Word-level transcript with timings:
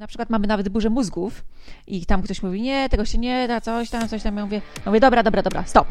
Na 0.00 0.06
przykład 0.06 0.30
mamy 0.30 0.46
nawet 0.46 0.68
burzę 0.68 0.90
mózgów 0.90 1.44
i 1.86 2.06
tam 2.06 2.22
ktoś 2.22 2.42
mówi, 2.42 2.62
nie, 2.62 2.88
tego 2.88 3.04
się 3.04 3.18
nie 3.18 3.48
da, 3.48 3.60
coś 3.60 3.90
tam, 3.90 4.08
coś 4.08 4.22
tam. 4.22 4.36
Ja 4.36 4.44
mówię, 4.44 4.62
ja 4.76 4.82
mówię 4.86 5.00
dobra, 5.00 5.22
dobra, 5.22 5.42
dobra, 5.42 5.64
stop. 5.66 5.88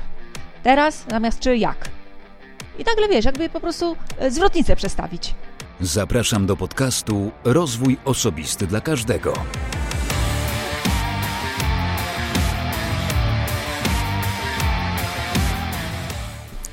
Teraz 0.63 1.05
zamiast 1.09 1.39
czy 1.39 1.57
jak. 1.57 1.89
I 2.79 2.83
nagle 2.83 3.07
wiesz, 3.07 3.25
jakby 3.25 3.49
po 3.49 3.59
prostu 3.59 3.95
e, 4.17 4.31
zwrotnicę 4.31 4.75
przestawić. 4.75 5.35
Zapraszam 5.81 6.45
do 6.45 6.55
podcastu 6.55 7.31
Rozwój 7.43 7.97
Osobisty 8.05 8.67
dla 8.67 8.81
Każdego. 8.81 9.33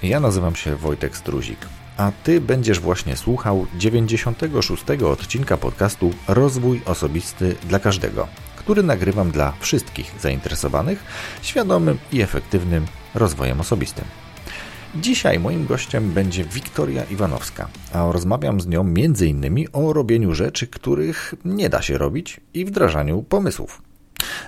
Ja 0.03 0.21
nazywam 0.21 0.57
się 0.57 0.77
Wojtek 0.77 1.17
Struzik, 1.17 1.59
a 1.97 2.13
Ty 2.25 2.41
będziesz 2.41 2.81
właśnie 2.81 3.17
słuchał 3.17 3.67
96. 3.79 4.85
odcinka 4.91 5.57
podcastu 5.57 6.11
Rozwój 6.29 6.81
Osobisty 6.85 7.57
dla 7.69 7.79
Każdego, 7.79 8.29
który 8.57 8.83
nagrywam 8.83 9.31
dla 9.31 9.53
wszystkich 9.61 10.15
zainteresowanych 10.21 11.05
świadomym 11.43 11.99
i 12.13 12.21
efektywnym 12.21 12.87
rozwojem 13.15 13.61
osobistym. 13.61 14.05
Dzisiaj 14.95 15.41
moim 15.41 15.67
gościem 15.67 16.11
będzie 16.11 16.45
Wiktoria 16.45 17.05
Iwanowska, 17.05 17.69
a 17.93 18.13
rozmawiam 18.13 18.61
z 18.61 18.67
nią 18.67 18.81
m.in. 18.81 19.67
o 19.73 19.93
robieniu 19.93 20.35
rzeczy, 20.35 20.67
których 20.67 21.35
nie 21.45 21.69
da 21.69 21.83
się 21.83 21.99
robić 21.99 22.41
i 22.55 22.65
wdrażaniu 22.65 23.23
pomysłów. 23.23 23.86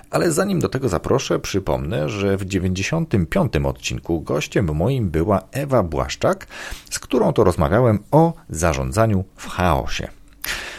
Ale 0.09 0.31
zanim 0.31 0.59
do 0.59 0.69
tego 0.69 0.89
zaproszę, 0.89 1.39
przypomnę, 1.39 2.09
że 2.09 2.37
w 2.37 2.45
95. 2.45 3.53
odcinku 3.65 4.21
gościem 4.21 4.75
moim 4.75 5.09
była 5.09 5.41
Ewa 5.51 5.83
Błaszczak, 5.83 6.47
z 6.89 6.99
którą 6.99 7.33
to 7.33 7.43
rozmawiałem 7.43 7.99
o 8.11 8.33
zarządzaniu 8.49 9.23
w 9.35 9.47
chaosie. 9.47 10.07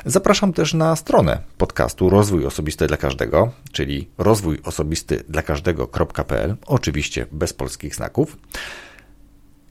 Zapraszam 0.07 0.53
też 0.53 0.75
na 0.75 0.97
stronę 0.97 1.39
podcastu 1.59 2.11
Rozwój 2.11 2.47
Osobisty 2.47 2.87
dla 2.87 2.97
Każdego, 2.97 3.53
czyli 3.73 4.09
rozwój 4.19 4.59
osobisty 4.65 5.25
dla 5.29 5.43
oczywiście 6.67 7.27
bez 7.33 7.53
polskich 7.53 7.95
znaków. 7.95 8.37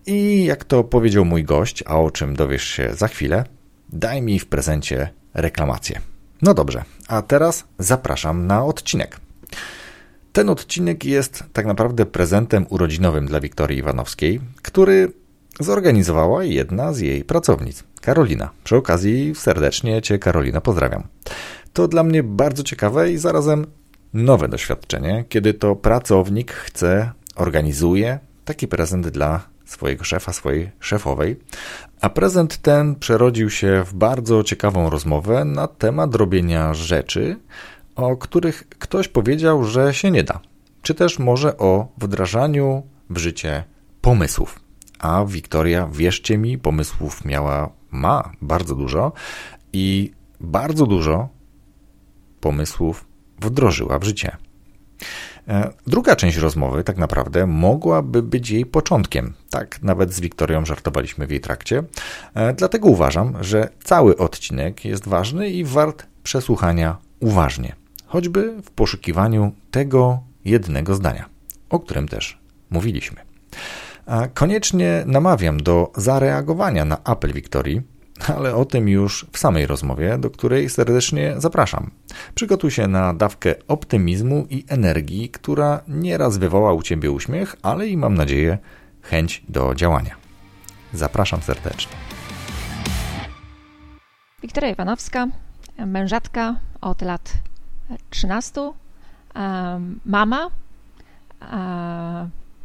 I 0.06 0.46
jak 0.46 0.64
to 0.64 0.84
powiedział 0.84 1.26
mój 1.26 1.44
gość, 1.44 1.84
a 1.88 2.00
o 2.00 2.12
czym 2.12 2.36
dowiesz 2.36 2.64
się 2.64 2.94
za 2.94 3.08
chwilę, 3.08 3.44
daj 3.90 4.22
mi 4.22 4.40
w 4.40 4.46
prezencie 4.46 5.10
reklamację. 5.34 6.02
No 6.42 6.54
dobrze, 6.54 6.84
a 7.10 7.22
teraz 7.22 7.64
zapraszam 7.80 8.48
na 8.48 8.66
odcinek. 8.66 9.20
Ten 10.34 10.50
odcinek 10.50 11.06
jest 11.06 11.44
tak 11.54 11.66
naprawdę 11.66 12.06
prezentem 12.06 12.66
urodzinowym 12.70 13.26
dla 13.26 13.40
Wiktorii 13.40 13.80
Iwanowskiej, 13.80 14.40
który 14.62 15.14
zorganizowała 15.60 16.44
jedna 16.44 16.94
z 16.94 17.00
jej 17.00 17.24
pracownic, 17.24 17.84
Karolina. 18.02 18.50
Przy 18.64 18.76
okazji 18.76 19.36
serdecznie 19.36 20.02
Cię, 20.02 20.20
Karolina, 20.20 20.62
pozdrawiam. 20.62 21.04
To 21.74 21.88
dla 21.88 22.04
mnie 22.04 22.24
bardzo 22.24 22.64
ciekawe 22.64 23.12
i 23.12 23.18
zarazem 23.18 23.66
nowe 24.14 24.48
doświadczenie, 24.48 25.26
kiedy 25.30 25.54
to 25.54 25.76
pracownik 25.76 26.52
chce, 26.52 27.12
organizuje 27.36 28.20
taki 28.46 28.68
prezent 28.68 29.08
dla 29.08 29.49
swojego 29.70 30.04
szefa, 30.04 30.34
swojej 30.34 30.72
szefowej. 30.80 31.40
A 32.02 32.10
prezent 32.10 32.58
ten 32.58 32.96
przerodził 32.96 33.50
się 33.50 33.84
w 33.86 33.94
bardzo 33.94 34.44
ciekawą 34.44 34.90
rozmowę 34.90 35.46
na 35.46 35.68
temat 35.68 36.16
robienia 36.16 36.74
rzeczy, 36.74 37.40
o 37.96 38.18
których 38.18 38.70
ktoś 38.70 39.08
powiedział, 39.08 39.64
że 39.64 39.94
się 39.94 40.12
nie 40.12 40.24
da. 40.24 40.40
Czy 40.82 40.96
też 40.96 41.20
może 41.20 41.58
o 41.58 41.88
wdrażaniu 41.98 42.84
w 43.10 43.18
życie 43.18 43.64
pomysłów. 44.02 44.60
A 45.00 45.26
Wiktoria, 45.26 45.90
wierzcie 45.92 46.38
mi, 46.38 46.58
pomysłów 46.58 47.26
miała, 47.26 47.70
ma 47.92 48.32
bardzo 48.42 48.76
dużo 48.76 49.12
i 49.74 50.12
bardzo 50.40 50.86
dużo 50.86 51.30
pomysłów 52.42 53.06
wdrożyła 53.40 54.00
w 54.00 54.04
życie. 54.04 54.38
E, 55.50 55.74
druga 55.88 56.16
część 56.16 56.38
rozmowy, 56.38 56.84
tak 56.84 56.98
naprawdę, 56.98 57.48
mogłaby 57.48 58.24
być 58.24 58.50
jej 58.50 58.66
początkiem. 58.66 59.34
Tak, 59.50 59.84
nawet 59.84 60.14
z 60.14 60.20
Wiktorią 60.20 60.66
żartowaliśmy 60.66 61.28
w 61.28 61.32
jej 61.32 61.40
trakcie. 61.40 61.84
E, 62.34 62.54
dlatego 62.54 62.88
uważam, 62.88 63.38
że 63.42 63.70
cały 63.84 64.18
odcinek 64.18 64.86
jest 64.86 65.08
ważny 65.08 65.50
i 65.50 65.64
wart 65.64 66.06
przesłuchania 66.24 66.98
uważnie, 67.20 67.76
choćby 68.06 68.54
w 68.64 68.72
poszukiwaniu 68.72 69.52
tego 69.72 70.20
jednego 70.46 70.96
zdania, 70.96 71.26
o 71.70 71.80
którym 71.80 72.08
też 72.08 72.40
mówiliśmy. 72.70 73.18
Koniecznie 74.34 75.04
namawiam 75.06 75.64
do 75.64 75.92
zareagowania 75.96 76.86
na 76.86 77.04
apel 77.04 77.34
Wiktorii, 77.34 77.82
ale 78.38 78.56
o 78.56 78.66
tym 78.66 78.90
już 78.90 79.26
w 79.32 79.38
samej 79.38 79.68
rozmowie, 79.68 80.18
do 80.18 80.30
której 80.30 80.70
serdecznie 80.70 81.34
zapraszam. 81.38 81.92
Przygotuj 82.36 82.72
się 82.72 82.88
na 82.88 83.14
dawkę 83.14 83.56
optymizmu 83.68 84.48
i 84.50 84.66
energii, 84.68 85.30
która 85.30 85.82
nieraz 85.88 86.38
wywoła 86.38 86.74
u 86.74 86.82
Ciebie 86.82 87.12
uśmiech, 87.12 87.56
ale 87.62 87.88
i 87.88 87.98
mam 87.98 88.16
nadzieję 88.16 88.58
chęć 89.02 89.44
do 89.50 89.76
działania. 89.76 90.16
Zapraszam 90.94 91.42
serdecznie. 91.42 91.94
Wiktoria 94.42 94.70
Iwanowska, 94.70 95.28
mężatka 95.78 96.56
od 96.82 97.02
lat 97.02 97.34
13, 98.10 98.72
mama, 100.06 100.50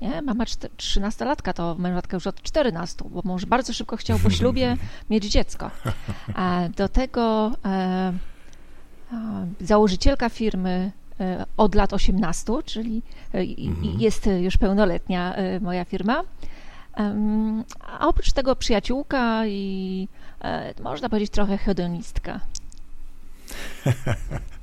nie? 0.01 0.23
Mama 0.23 0.45
13-latka 0.45 1.53
to 1.53 1.75
mężatka 1.79 2.17
już 2.17 2.27
od 2.27 2.43
14, 2.43 3.05
bo 3.11 3.21
mąż 3.25 3.45
bardzo 3.45 3.73
szybko 3.73 3.97
chciał 3.97 4.19
po 4.19 4.31
ślubie 4.31 4.77
mieć 5.11 5.25
dziecko. 5.25 5.71
A 6.35 6.61
do 6.77 6.89
tego 6.89 7.53
e, 7.65 8.13
założycielka 9.61 10.29
firmy 10.29 10.93
e, 11.21 11.47
od 11.57 11.75
lat 11.75 11.93
18, 11.93 12.53
czyli 12.65 13.03
e, 13.35 13.39
mhm. 13.41 14.01
jest 14.01 14.29
już 14.41 14.57
pełnoletnia 14.57 15.35
e, 15.35 15.61
moja 15.61 15.85
firma. 15.85 16.23
A 17.99 18.09
oprócz 18.09 18.33
tego 18.33 18.57
przyjaciółka 18.57 19.47
i 19.47 20.09
można 20.83 21.09
powiedzieć 21.09 21.31
trochę 21.31 21.59
hedonistka. 21.59 22.41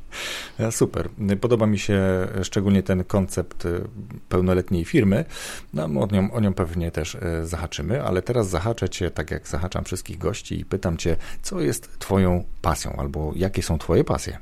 Super. 0.72 1.10
Podoba 1.42 1.68
mi 1.68 1.80
się 1.80 2.02
szczególnie 2.44 2.84
ten 2.84 3.04
koncept 3.04 3.66
y, 3.66 3.82
pełnoletniej 4.30 4.86
firmy. 4.86 5.26
No, 5.74 5.84
o, 5.84 6.08
nią, 6.12 6.32
o 6.32 6.40
nią 6.40 6.54
pewnie 6.54 6.92
też 6.92 7.16
y, 7.16 7.20
zahaczymy, 7.48 8.04
ale 8.04 8.22
teraz 8.22 8.50
zahaczę 8.50 8.90
Cię, 8.90 9.12
tak 9.12 9.32
jak 9.32 9.48
zahaczam 9.48 9.84
wszystkich 9.84 10.18
gości 10.18 10.60
i 10.60 10.66
pytam 10.66 10.98
Cię, 10.98 11.16
co 11.42 11.62
jest 11.62 12.00
Twoją 12.00 12.44
pasją 12.62 12.96
albo 12.98 13.32
jakie 13.36 13.64
są 13.64 13.78
Twoje 13.78 14.04
pasje? 14.04 14.38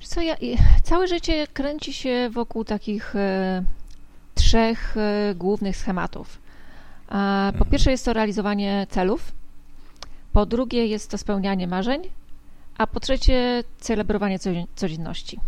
Co, 0.00 0.20
ja, 0.20 0.36
całe 0.82 1.08
życie 1.08 1.46
kręci 1.46 1.92
się 1.92 2.30
wokół 2.32 2.64
takich 2.64 3.16
e, 3.16 3.64
trzech 4.34 4.94
głównych 5.34 5.76
schematów. 5.76 6.38
Po 7.08 7.16
mhm. 7.16 7.70
pierwsze 7.70 7.90
jest 7.90 8.04
to 8.04 8.12
realizowanie 8.12 8.86
celów, 8.90 9.32
po 10.32 10.46
drugie 10.46 10.86
jest 10.86 11.10
to 11.10 11.18
spełnianie 11.18 11.66
marzeń, 11.66 12.02
a 12.78 12.86
po 12.86 13.00
trzecie 13.00 13.64
celebrowanie 13.78 14.38
codzienności. 14.74 15.40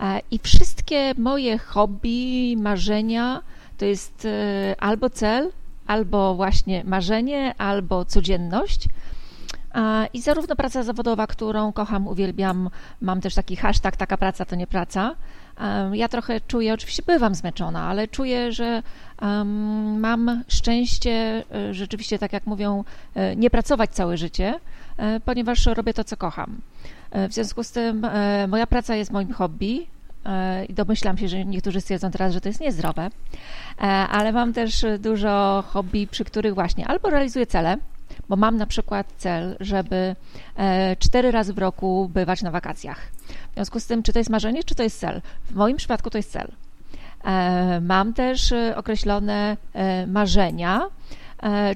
E, 0.00 0.20
I 0.30 0.38
wszystkie 0.38 1.14
moje 1.18 1.58
hobby, 1.58 2.54
marzenia 2.58 3.42
to 3.78 3.84
jest 3.84 4.24
e, 4.24 4.74
albo 4.80 5.10
cel, 5.10 5.50
albo 5.86 6.34
właśnie 6.34 6.84
marzenie, 6.84 7.54
albo 7.58 8.04
codzienność. 8.04 8.88
E, 9.74 10.06
I 10.12 10.20
zarówno 10.20 10.56
praca 10.56 10.82
zawodowa, 10.82 11.26
którą 11.26 11.72
kocham, 11.72 12.08
uwielbiam, 12.08 12.70
mam 13.00 13.20
też 13.20 13.34
taki 13.34 13.56
hashtag, 13.56 13.96
taka 13.96 14.16
praca 14.16 14.44
to 14.44 14.56
nie 14.56 14.66
praca. 14.66 15.14
Ja 15.92 16.08
trochę 16.08 16.40
czuję, 16.40 16.74
oczywiście 16.74 17.02
bywam 17.06 17.34
zmęczona, 17.34 17.82
ale 17.82 18.08
czuję, 18.08 18.52
że 18.52 18.82
mam 19.96 20.42
szczęście 20.48 21.44
rzeczywiście, 21.70 22.18
tak 22.18 22.32
jak 22.32 22.46
mówią, 22.46 22.84
nie 23.36 23.50
pracować 23.50 23.90
całe 23.90 24.16
życie, 24.16 24.54
E, 24.54 24.81
ponieważ 25.24 25.66
robię 25.66 25.94
to, 25.94 26.04
co 26.04 26.16
kocham. 26.16 26.60
E, 27.10 27.28
w 27.28 27.32
związku 27.32 27.64
z 27.64 27.70
tym 27.70 28.04
e, 28.04 28.46
moja 28.48 28.66
praca 28.66 28.96
jest 28.96 29.10
moim 29.10 29.32
hobby, 29.32 29.86
i 30.68 30.74
domyślam 30.74 31.18
się, 31.18 31.28
że 31.28 31.44
niektórzy 31.44 31.80
stwierdzą 31.80 32.10
teraz, 32.10 32.32
że 32.32 32.40
to 32.40 32.48
jest 32.48 32.60
niezdrowe, 32.60 33.10
ale 34.10 34.32
mam 34.32 34.52
też 34.52 34.84
dużo 34.98 35.64
hobby, 35.66 36.06
przy 36.06 36.24
których 36.24 36.54
właśnie 36.54 36.86
albo 36.86 37.10
realizuję 37.10 37.46
cele, 37.46 37.76
bo 38.28 38.36
mam 38.36 38.56
na 38.56 38.66
przykład 38.66 39.06
cel, 39.18 39.56
żeby 39.60 40.16
cztery 40.98 41.30
razy 41.30 41.52
w 41.54 41.58
roku 41.58 42.10
bywać 42.14 42.42
na 42.42 42.50
wakacjach. 42.50 42.98
W 43.50 43.54
związku 43.54 43.80
z 43.80 43.86
tym, 43.86 44.02
czy 44.02 44.12
to 44.12 44.18
jest 44.18 44.30
marzenie, 44.30 44.64
czy 44.64 44.74
to 44.74 44.82
jest 44.82 45.00
cel? 45.00 45.22
W 45.50 45.54
moim 45.54 45.76
przypadku 45.76 46.10
to 46.10 46.18
jest 46.18 46.32
cel. 46.32 46.52
Mam 47.80 48.14
też 48.14 48.54
określone 48.76 49.56
marzenia, 50.06 50.80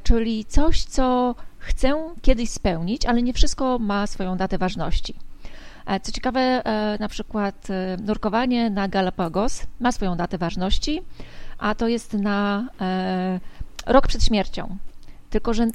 czyli 0.02 0.44
coś, 0.44 0.84
co 0.84 1.34
chcę 1.66 2.14
kiedyś 2.22 2.50
spełnić, 2.50 3.06
ale 3.06 3.22
nie 3.22 3.32
wszystko 3.32 3.78
ma 3.78 4.06
swoją 4.06 4.36
datę 4.36 4.58
ważności. 4.58 5.14
E, 5.86 6.00
co 6.00 6.12
ciekawe, 6.12 6.40
e, 6.40 6.96
na 7.00 7.08
przykład 7.08 7.70
e, 7.70 7.96
nurkowanie 8.02 8.70
na 8.70 8.88
Galapagos 8.88 9.66
ma 9.80 9.92
swoją 9.92 10.16
datę 10.16 10.38
ważności, 10.38 11.02
a 11.58 11.74
to 11.74 11.88
jest 11.88 12.12
na 12.12 12.68
rok 13.86 14.06
przed 14.06 14.24
śmiercią. 14.24 14.76
Tylko, 15.30 15.54
że 15.54 15.66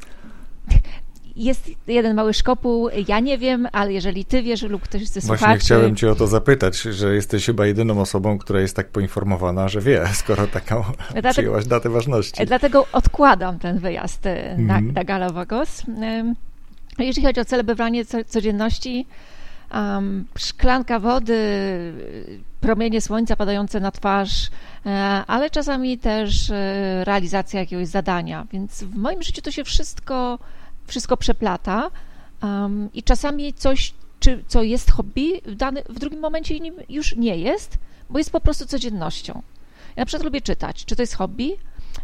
jest 1.36 1.70
jeden 1.88 2.16
mały 2.16 2.34
szkopuł, 2.34 2.90
ja 3.08 3.20
nie 3.20 3.38
wiem, 3.38 3.68
ale 3.72 3.94
jeżeli 3.94 4.26
ty 4.26 4.44
wiesz 4.44 4.62
lub 4.62 4.82
ktoś 4.82 5.08
ze 5.08 5.22
słuchaczy... 5.22 5.46
Właśnie 5.46 5.58
chciałem 5.58 5.96
cię 5.96 6.12
o 6.12 6.16
to 6.16 6.28
zapytać, 6.28 6.82
że 6.82 7.16
jesteś 7.16 7.46
chyba 7.46 7.66
jedyną 7.66 8.02
osobą, 8.02 8.38
która 8.38 8.60
jest 8.60 8.76
tak 8.76 8.90
poinformowana, 8.90 9.68
że 9.68 9.82
wie, 9.82 10.08
skoro 10.14 10.48
taką 10.48 10.84
dlatego, 11.12 11.30
przyjęłaś 11.32 11.66
datę 11.66 11.90
ważności. 11.90 12.46
Dlatego 12.46 12.86
odkładam 12.94 13.60
ten 13.60 13.80
wyjazd 13.80 14.24
na, 14.58 14.78
mm. 14.78 14.94
na 14.94 15.04
Galapagos. 15.04 15.84
Jeżeli 17.00 17.28
chodzi 17.28 17.40
o 17.40 17.46
celebrowanie 17.46 18.06
codzienności, 18.06 19.06
um, 19.74 20.26
szklanka 20.38 21.00
wody, 21.00 21.38
promienie 22.62 23.02
słońca 23.02 23.36
padające 23.36 23.80
na 23.80 23.92
twarz, 23.92 24.50
e, 24.86 24.90
ale 25.28 25.50
czasami 25.50 25.98
też 25.98 26.50
e, 26.50 27.04
realizacja 27.06 27.60
jakiegoś 27.60 27.88
zadania. 27.88 28.48
Więc 28.52 28.84
w 28.84 28.96
moim 28.96 29.24
życiu 29.24 29.42
to 29.42 29.52
się 29.52 29.64
wszystko, 29.64 30.40
wszystko 30.92 31.18
przeplata 31.18 31.92
um, 32.44 32.90
i 32.94 33.04
czasami 33.04 33.54
coś, 33.54 33.94
czy, 34.20 34.44
co 34.48 34.64
jest 34.64 34.92
hobby, 34.92 35.42
w, 35.46 35.56
dany, 35.56 35.84
w 35.90 36.00
drugim 36.00 36.20
momencie 36.20 36.56
już 36.90 37.16
nie 37.16 37.38
jest, 37.38 37.78
bo 38.10 38.18
jest 38.18 38.32
po 38.32 38.42
prostu 38.42 38.66
codziennością. 38.66 39.42
Ja 39.96 40.02
na 40.02 40.06
przykład 40.06 40.26
lubię 40.26 40.42
czytać. 40.42 40.86
Czy 40.86 40.96
to 40.96 41.04
jest 41.04 41.16
hobby? 41.16 41.58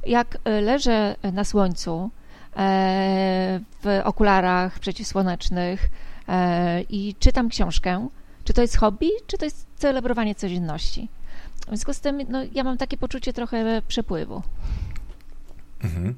Jak 0.06 0.38
e, 0.44 0.62
leżę 0.62 1.16
na 1.34 1.44
słońcu, 1.44 2.12
w 3.84 4.02
okularach 4.04 4.80
przeciwsłonecznych 4.80 5.90
i 6.90 7.16
czytam 7.20 7.50
książkę, 7.50 8.08
czy 8.44 8.54
to 8.54 8.62
jest 8.62 8.78
hobby, 8.78 9.10
czy 9.28 9.38
to 9.38 9.46
jest 9.46 9.68
celebrowanie 9.76 10.36
codzienności. 10.36 11.10
W 11.62 11.68
związku 11.68 11.94
z 11.94 12.00
tym 12.00 12.22
no, 12.30 12.40
ja 12.54 12.64
mam 12.64 12.78
takie 12.78 12.98
poczucie 12.98 13.34
trochę 13.34 13.82
przepływu. 13.88 14.42
Mhm. 15.84 16.16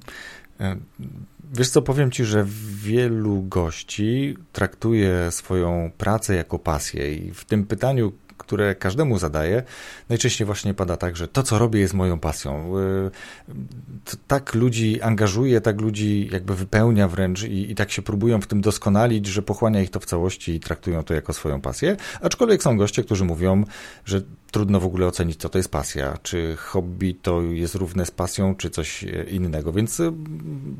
Wiesz 1.54 1.70
co, 1.70 1.82
powiem 1.82 2.12
ci, 2.12 2.26
że 2.26 2.46
wielu 2.84 3.42
gości 3.42 4.38
traktuje 4.52 5.32
swoją 5.32 5.92
pracę 5.98 6.36
jako 6.36 6.60
pasję 6.60 7.14
i 7.14 7.34
w 7.34 7.46
tym 7.46 7.66
pytaniu, 7.66 8.12
które 8.40 8.76
każdemu 8.76 9.20
zadaję, 9.20 9.64
najczęściej 10.10 10.46
właśnie 10.46 10.74
pada 10.74 10.98
tak, 10.98 11.18
że 11.18 11.28
to, 11.28 11.44
co 11.44 11.60
robię, 11.60 11.80
jest 11.80 11.94
moją 11.94 12.20
pasją. 12.20 12.78
Y, 12.78 14.18
tak 14.28 14.56
ludzi 14.56 15.02
angażuje, 15.02 15.62
tak 15.62 15.82
ludzi 15.82 16.30
jakby 16.32 16.56
wypełnia 16.56 17.08
wręcz 17.08 17.44
i, 17.44 17.72
i 17.72 17.76
tak 17.76 17.92
się 17.92 18.02
próbują 18.02 18.42
w 18.42 18.48
tym 18.48 18.62
doskonalić, 18.62 19.28
że 19.28 19.42
pochłania 19.42 19.82
ich 19.82 19.90
to 19.90 20.00
w 20.00 20.06
całości 20.06 20.52
i 20.52 20.60
traktują 20.60 21.04
to 21.04 21.14
jako 21.14 21.34
swoją 21.34 21.62
pasję. 21.62 21.96
Aczkolwiek 22.22 22.64
są 22.64 22.78
goście, 22.78 23.04
którzy 23.04 23.26
mówią, 23.26 23.64
że 24.06 24.22
trudno 24.52 24.80
w 24.80 24.86
ogóle 24.86 25.08
ocenić, 25.08 25.40
co 25.40 25.50
to 25.50 25.58
jest 25.60 25.72
pasja. 25.72 26.18
Czy 26.24 26.56
hobby 26.56 27.14
to 27.14 27.42
jest 27.42 27.76
równe 27.76 28.06
z 28.06 28.12
pasją, 28.12 28.56
czy 28.56 28.70
coś 28.70 29.06
innego. 29.32 29.72
Więc 29.72 30.00
y, 30.00 30.12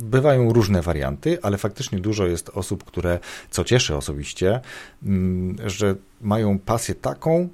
bywają 0.02 0.54
różne 0.54 0.82
warianty, 0.82 1.38
ale 1.42 1.58
faktycznie 1.58 2.00
dużo 2.00 2.28
jest 2.28 2.50
osób, 2.50 2.84
które, 2.84 3.20
co 3.50 3.64
cieszy 3.64 3.96
osobiście, 3.96 4.60
mm, 5.04 5.58
że 5.66 5.96
mają 6.22 6.60
pasję 6.60 6.96
taką, 6.96 7.49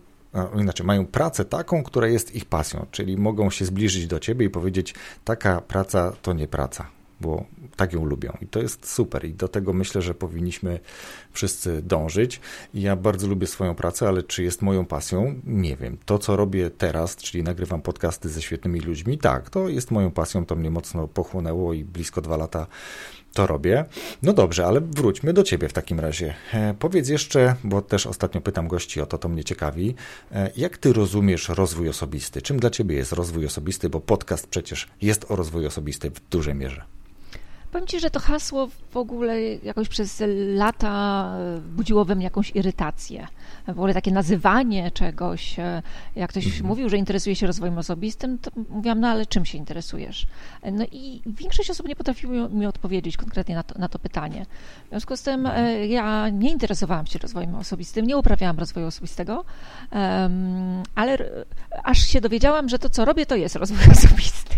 inaczej, 0.56 0.86
mają 0.86 1.06
pracę 1.06 1.46
taką, 1.46 1.84
która 1.84 2.08
jest 2.08 2.36
ich 2.36 2.46
pasją, 2.46 2.86
czyli 2.92 3.18
mogą 3.18 3.50
się 3.50 3.66
zbliżyć 3.66 4.08
do 4.08 4.20
ciebie 4.20 4.46
i 4.46 4.50
powiedzieć, 4.50 4.94
taka 5.24 5.62
praca 5.62 6.14
to 6.22 6.34
nie 6.34 6.48
praca, 6.48 6.88
bo 7.22 7.46
tak 7.76 7.94
ją 7.94 8.06
lubią. 8.06 8.38
I 8.42 8.48
to 8.48 8.62
jest 8.62 8.92
super. 8.92 9.26
I 9.26 9.34
do 9.34 9.48
tego 9.48 9.74
myślę, 9.74 10.02
że 10.02 10.14
powinniśmy 10.14 10.80
wszyscy 11.32 11.82
dążyć. 11.82 12.42
Ja 12.74 12.96
bardzo 12.96 13.28
lubię 13.28 13.48
swoją 13.48 13.76
pracę, 13.76 14.08
ale 14.08 14.24
czy 14.24 14.44
jest 14.44 14.62
moją 14.62 14.86
pasją? 14.86 15.42
Nie 15.44 15.76
wiem. 15.76 15.98
To, 16.06 16.20
co 16.20 16.36
robię 16.36 16.70
teraz, 16.70 17.16
czyli 17.16 17.44
nagrywam 17.44 17.82
podcasty 17.82 18.30
ze 18.30 18.42
świetnymi 18.42 18.80
ludźmi, 18.80 19.18
tak, 19.18 19.50
to 19.50 19.70
jest 19.70 19.92
moją 19.92 20.12
pasją. 20.12 20.46
To 20.46 20.56
mnie 20.56 20.72
mocno 20.72 21.08
pochłonęło 21.08 21.74
i 21.74 21.84
blisko 21.84 22.22
dwa 22.22 22.38
lata 22.38 22.68
to 23.36 23.48
robię. 23.48 23.86
No 24.22 24.34
dobrze, 24.34 24.66
ale 24.66 24.82
wróćmy 24.82 25.34
do 25.34 25.44
Ciebie 25.44 25.70
w 25.70 25.74
takim 25.74 26.00
razie. 26.00 26.34
E, 26.54 26.74
powiedz 26.80 27.10
jeszcze, 27.10 27.56
bo 27.64 27.82
też 27.82 28.08
ostatnio 28.08 28.42
pytam 28.42 28.68
gości 28.68 29.02
o 29.02 29.06
to, 29.06 29.18
to 29.18 29.30
mnie 29.30 29.44
ciekawi, 29.44 29.96
e, 30.32 30.52
jak 30.58 30.78
Ty 30.78 30.94
rozumiesz 30.94 31.50
rozwój 31.50 31.90
osobisty? 31.90 32.42
Czym 32.42 32.60
dla 32.60 32.70
Ciebie 32.70 32.96
jest 32.96 33.12
rozwój 33.12 33.46
osobisty? 33.46 33.90
Bo 33.90 34.00
podcast 34.00 34.48
przecież 34.48 34.88
jest 35.02 35.32
o 35.32 35.36
rozwoju 35.36 35.68
osobistym 35.68 36.14
w 36.14 36.30
dużej 36.30 36.56
mierze. 36.56 36.84
Powiem 37.72 37.88
Ci, 37.88 38.00
że 38.00 38.10
to 38.10 38.20
hasło 38.20 38.70
w 38.92 38.98
ogóle 38.98 39.42
jakoś 39.44 39.90
przez 39.90 40.24
lata 40.56 41.32
budziło 41.76 42.06
we 42.06 42.16
mnie 42.16 42.24
jakąś 42.24 42.56
irytację. 42.56 43.28
W 43.68 43.70
ogóle 43.70 43.94
takie 43.94 44.12
nazywanie 44.12 44.92
czegoś, 44.92 45.60
e, 45.60 45.82
jak 46.16 46.30
ktoś 46.30 46.46
mhm. 46.46 46.66
mówił, 46.66 46.90
że 46.90 46.98
interesuje 46.98 47.36
się 47.36 47.48
rozwojem 47.48 47.78
osobistym, 47.78 48.38
to 48.38 48.52
mówiłam, 48.70 49.00
no 49.00 49.08
ale 49.08 49.26
czym 49.26 49.46
się 49.46 49.58
interesujesz? 49.58 50.28
No 50.72 50.86
i 50.92 51.22
większość 51.26 51.70
osób 51.70 51.88
nie 51.88 51.96
potrafiło 51.96 52.50
mi 52.50 52.66
odpowiedzieć 52.66 53.18
konkretnie 53.18 53.56
na 53.56 53.64
to, 53.64 53.80
na 53.80 53.90
to 53.90 54.00
pytanie. 54.00 54.46
W 54.86 54.90
związku 54.90 55.18
z 55.18 55.22
tym 55.22 55.46
mhm. 55.46 55.66
e, 55.66 55.88
ja 55.88 56.30
nie 56.30 56.52
interesowałam 56.52 57.06
się 57.06 57.20
rozwojem 57.20 57.56
osobistym, 57.56 58.06
nie 58.06 58.18
uprawiałam 58.18 58.60
rozwoju 58.60 58.88
osobistego, 58.88 59.46
ale 60.96 61.18
aż 61.84 62.00
się 62.00 62.22
dowiedziałam, 62.22 62.70
że 62.70 62.80
to, 62.80 62.90
co 62.90 63.06
robię, 63.06 63.26
to 63.26 63.36
jest 63.36 63.56
rozwój 63.56 63.92
osobisty. 63.98 64.56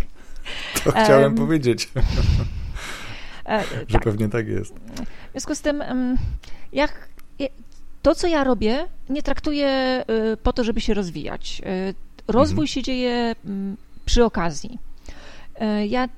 To 0.83 0.91
chciałem 0.91 1.35
powiedzieć. 1.35 1.89
E, 3.49 3.63
że 3.87 3.93
tak. 3.93 4.03
pewnie 4.03 4.29
tak 4.29 4.47
jest. 4.47 4.73
W 4.73 5.31
związku 5.31 5.55
z 5.55 5.61
tym, 5.61 5.83
jak 6.73 7.09
to, 8.07 8.15
co 8.15 8.27
ja 8.27 8.43
robię, 8.43 8.87
nie 9.09 9.23
traktuję 9.23 10.03
y, 10.33 10.37
po 10.37 10.53
to, 10.53 10.63
żeby 10.63 10.81
się 10.81 10.93
rozwijać. 10.93 11.61
Y, 11.65 11.95
rozwój 12.27 12.63
mhm. 12.63 12.67
się 12.67 12.83
dzieje 12.83 13.35
mm, 13.45 13.77
przy 14.05 14.25
okazji. 14.25 14.79
Y, 15.61 15.87
ja 15.87 16.09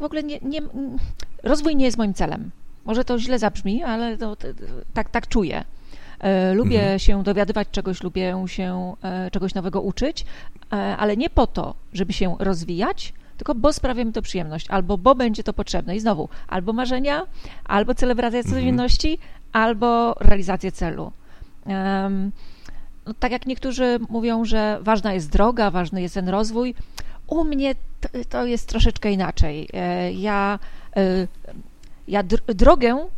w 0.00 0.02
ogóle 0.02 0.22
nie, 0.22 0.38
nie, 0.42 0.60
rozwój 1.42 1.76
nie 1.76 1.84
jest 1.84 1.98
moim 1.98 2.14
celem. 2.14 2.50
Może 2.84 3.04
to 3.04 3.18
źle 3.18 3.38
zabrzmi, 3.38 3.82
ale 3.82 4.18
to, 4.18 4.36
tak, 4.94 5.10
tak 5.10 5.28
czuję. 5.28 5.64
Lubię 6.54 6.80
mhm. 6.80 6.98
się 6.98 7.22
dowiadywać 7.22 7.68
czegoś, 7.70 8.02
lubię 8.02 8.44
się 8.46 8.94
czegoś 9.32 9.54
nowego 9.54 9.80
uczyć, 9.80 10.24
ale 10.70 11.16
nie 11.16 11.30
po 11.30 11.46
to, 11.46 11.74
żeby 11.92 12.12
się 12.12 12.36
rozwijać, 12.38 13.12
tylko 13.36 13.54
bo 13.54 13.72
sprawia 13.72 14.04
mi 14.04 14.12
to 14.12 14.22
przyjemność, 14.22 14.66
albo 14.70 14.98
bo 14.98 15.14
będzie 15.14 15.42
to 15.42 15.52
potrzebne. 15.52 15.96
I 15.96 16.00
znowu, 16.00 16.28
albo 16.48 16.72
marzenia, 16.72 17.26
albo 17.64 17.94
celebracja 17.94 18.38
mhm. 18.38 18.54
codzienności, 18.54 19.18
albo 19.52 20.14
realizacja 20.20 20.70
celu. 20.70 21.12
No, 23.06 23.14
tak 23.18 23.32
jak 23.32 23.46
niektórzy 23.46 23.98
mówią, 24.08 24.44
że 24.44 24.78
ważna 24.82 25.12
jest 25.12 25.30
droga, 25.30 25.70
ważny 25.70 26.02
jest 26.02 26.14
ten 26.14 26.28
rozwój, 26.28 26.74
u 27.26 27.44
mnie 27.44 27.74
to, 28.00 28.08
to 28.28 28.46
jest 28.46 28.68
troszeczkę 28.68 29.12
inaczej. 29.12 29.68
E, 29.72 30.12
ja, 30.12 30.58
e, 30.96 31.26
ja 32.08 32.22
drogę 32.46 33.08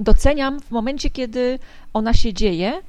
doceniam 0.00 0.60
w 0.60 0.70
momencie, 0.70 1.10
kiedy 1.10 1.58
ona 1.92 2.14
się 2.14 2.32
dzieje, 2.32 2.82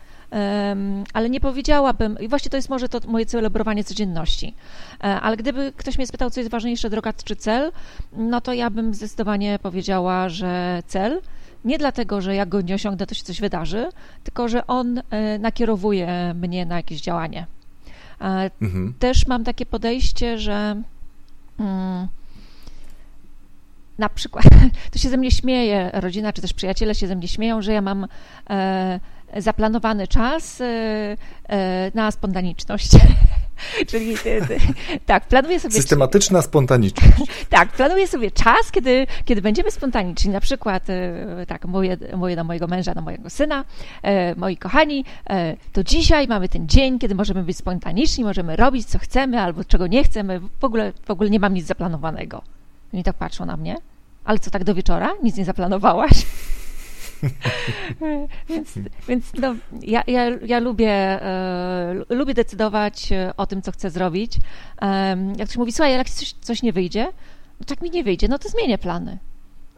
ale 1.13 1.30
nie 1.30 1.39
powiedziałabym, 1.39 2.18
i 2.20 2.27
właśnie 2.27 2.51
to 2.51 2.58
jest 2.58 2.70
może 2.70 2.89
to 2.89 3.00
moje 3.08 3.25
celebrowanie 3.25 3.84
codzienności, 3.84 4.56
e, 5.00 5.03
ale 5.03 5.38
gdyby 5.38 5.74
ktoś 5.77 5.98
mnie 5.98 6.08
spytał, 6.08 6.30
co 6.30 6.39
jest 6.39 6.51
ważniejsze, 6.51 6.89
droga 6.89 7.13
czy 7.13 7.36
cel, 7.36 7.72
no 8.13 8.41
to 8.41 8.53
ja 8.53 8.70
bym 8.70 8.94
zdecydowanie 8.94 9.60
powiedziała, 9.62 10.30
że 10.30 10.84
cel, 10.88 11.22
nie 11.65 11.77
dlatego, 11.77 12.22
że 12.22 12.36
jak 12.36 12.50
go 12.50 12.62
nie 12.62 12.75
osiągnę, 12.75 13.08
to 13.08 13.15
się 13.15 13.24
coś 13.24 13.41
wydarzy, 13.41 13.89
tylko 14.24 14.48
że 14.48 14.68
on 14.68 15.01
e, 15.10 15.39
nakierowuje 15.39 16.34
mnie 16.34 16.65
na 16.65 16.75
jakieś 16.75 17.01
działanie. 17.01 17.48
E, 18.22 18.51
mhm. 18.62 18.94
Też 19.00 19.27
mam 19.27 19.44
takie 19.44 19.65
podejście, 19.65 20.39
że 20.39 20.82
mm, 21.60 22.08
na 23.98 24.10
przykład, 24.10 24.46
to 24.91 25.00
się 25.00 25.10
ze 25.10 25.18
mnie 25.18 25.32
śmieje, 25.32 25.91
rodzina 25.94 26.34
czy 26.34 26.41
też 26.41 26.53
przyjaciele 26.53 26.96
się 26.96 27.08
ze 27.08 27.15
mnie 27.15 27.27
śmieją, 27.27 27.62
że 27.62 27.74
ja 27.74 27.82
mam 27.82 28.08
zaplanowany 29.38 30.08
czas 30.08 30.62
e, 30.62 30.65
e, 31.50 31.91
na 31.94 32.12
spontaniczność. 32.12 32.91
Czyli 33.89 34.15
tak, 35.06 35.25
planuję 35.27 35.60
sobie. 35.60 35.75
Systematyczna 35.75 36.41
spontaniczność. 36.51 37.13
tak, 37.50 37.72
planuję 37.72 38.08
sobie 38.08 38.32
czas, 38.32 38.72
kiedy, 38.72 39.08
kiedy 39.25 39.41
będziemy 39.41 39.72
spontaniczni. 39.72 40.32
Na 40.32 40.39
przykład, 40.39 40.89
e, 40.89 41.46
tak, 41.48 41.65
mówię, 41.65 41.98
mówię 42.18 42.36
do 42.36 42.44
mojego 42.44 42.68
męża, 42.68 42.94
do 42.94 43.01
mojego 43.01 43.30
syna, 43.30 43.65
moi 44.38 44.58
kochani, 44.58 45.06
to 45.74 45.84
dzisiaj 45.84 46.27
mamy 46.27 46.50
ten 46.50 46.68
dzień, 46.68 47.00
kiedy 47.00 47.15
możemy 47.15 47.44
być 47.44 47.58
spontaniczni, 47.58 48.24
możemy 48.24 48.56
robić 48.56 48.88
co 48.88 49.00
chcemy 49.00 49.41
albo 49.41 49.63
czego 49.63 49.88
nie 49.88 50.03
chcemy. 50.03 50.39
W 50.39 50.63
ogóle, 50.63 50.94
w 51.06 51.12
ogóle 51.12 51.30
nie 51.30 51.39
mam 51.39 51.53
nic 51.53 51.65
zaplanowanego. 51.65 52.41
Oni 52.94 53.03
tak 53.03 53.15
patrzą 53.15 53.46
na 53.46 53.58
mnie. 53.58 53.75
Ale 54.24 54.39
co, 54.39 54.51
tak 54.51 54.63
do 54.63 54.75
wieczora? 54.75 55.10
Nic 55.24 55.38
nie 55.38 55.46
zaplanowałaś? 55.46 56.25
więc 58.50 58.74
więc 59.08 59.34
no, 59.34 59.56
ja, 59.82 60.04
ja, 60.08 60.30
ja 60.30 60.60
lubię, 60.60 60.92
e, 60.92 61.96
lubię 62.10 62.34
decydować 62.34 63.12
e, 63.12 63.34
o 63.38 63.46
tym, 63.46 63.62
co 63.62 63.72
chcę 63.72 63.90
zrobić. 63.90 64.38
E, 64.82 65.18
jak 65.38 65.48
ktoś 65.48 65.58
mówi, 65.58 65.72
słuchaj, 65.72 65.94
jak 65.94 66.10
coś, 66.10 66.34
coś 66.42 66.63
nie 66.63 66.74
wyjdzie, 66.74 67.12
no 67.60 67.66
tak 67.66 67.82
mi 67.82 67.90
nie 67.90 68.04
wyjdzie, 68.04 68.28
no 68.28 68.40
to 68.40 68.50
zmienię 68.50 68.78
plany. 68.78 69.18